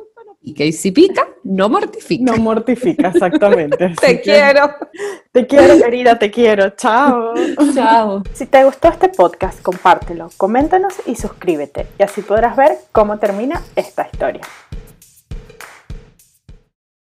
y 0.47 0.73
si 0.73 0.91
pica, 0.91 1.27
no 1.43 1.71
mortifica. 1.71 2.31
No 2.31 2.37
mortifica, 2.37 3.09
exactamente. 3.09 3.95
te 4.01 4.21
quiero. 4.21 4.75
Te 5.33 5.47
quiero, 5.47 5.83
querida, 5.83 6.19
te 6.19 6.31
quiero. 6.31 6.69
Chao. 6.77 7.33
Chao. 7.75 8.23
Si 8.35 8.45
te 8.45 8.63
gustó 8.63 8.89
este 8.89 9.09
podcast, 9.09 9.63
compártelo, 9.63 10.31
coméntanos 10.37 10.97
y 11.07 11.17
suscríbete. 11.17 11.87
Y 11.99 12.03
así 12.03 12.21
podrás 12.21 12.57
ver 12.57 12.77
cómo 12.93 13.19
termina 13.19 13.63
esta 13.75 14.07
historia. 14.13 14.43